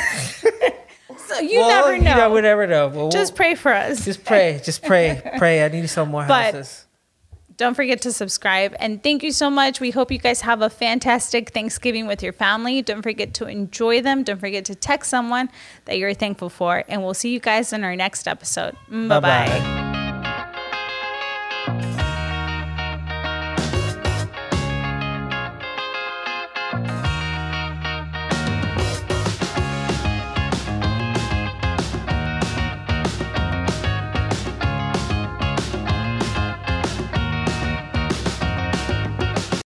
So 1.27 1.39
you 1.39 1.59
Well, 1.59 1.69
never 1.69 1.95
You 1.95 2.01
know. 2.01 2.15
know, 2.17 2.31
we 2.31 2.41
never 2.41 2.67
know. 2.67 2.87
Well, 2.89 3.09
Just 3.09 3.31
we'll- 3.33 3.37
pray 3.37 3.55
for 3.55 3.71
us. 3.73 4.03
just 4.03 4.25
pray. 4.25 4.59
Just 4.65 4.81
pray. 4.83 5.21
Pray. 5.37 5.63
I 5.63 5.69
need 5.69 5.89
some 5.89 6.09
more 6.09 6.25
But- 6.25 6.53
houses. 6.55 6.85
Don't 7.61 7.75
forget 7.75 8.01
to 8.01 8.11
subscribe. 8.11 8.75
And 8.79 9.03
thank 9.03 9.21
you 9.21 9.31
so 9.31 9.51
much. 9.51 9.79
We 9.79 9.91
hope 9.91 10.11
you 10.11 10.17
guys 10.17 10.41
have 10.41 10.63
a 10.63 10.69
fantastic 10.71 11.51
Thanksgiving 11.51 12.07
with 12.07 12.23
your 12.23 12.33
family. 12.33 12.81
Don't 12.81 13.03
forget 13.03 13.35
to 13.35 13.45
enjoy 13.45 14.01
them. 14.01 14.23
Don't 14.23 14.39
forget 14.39 14.65
to 14.65 14.73
text 14.73 15.11
someone 15.11 15.47
that 15.85 15.99
you're 15.99 16.15
thankful 16.15 16.49
for. 16.49 16.83
And 16.87 17.03
we'll 17.03 17.13
see 17.13 17.31
you 17.31 17.39
guys 17.39 17.71
in 17.71 17.83
our 17.83 17.95
next 17.95 18.27
episode. 18.27 18.75
Bye 18.89 19.19
bye. 19.19 20.10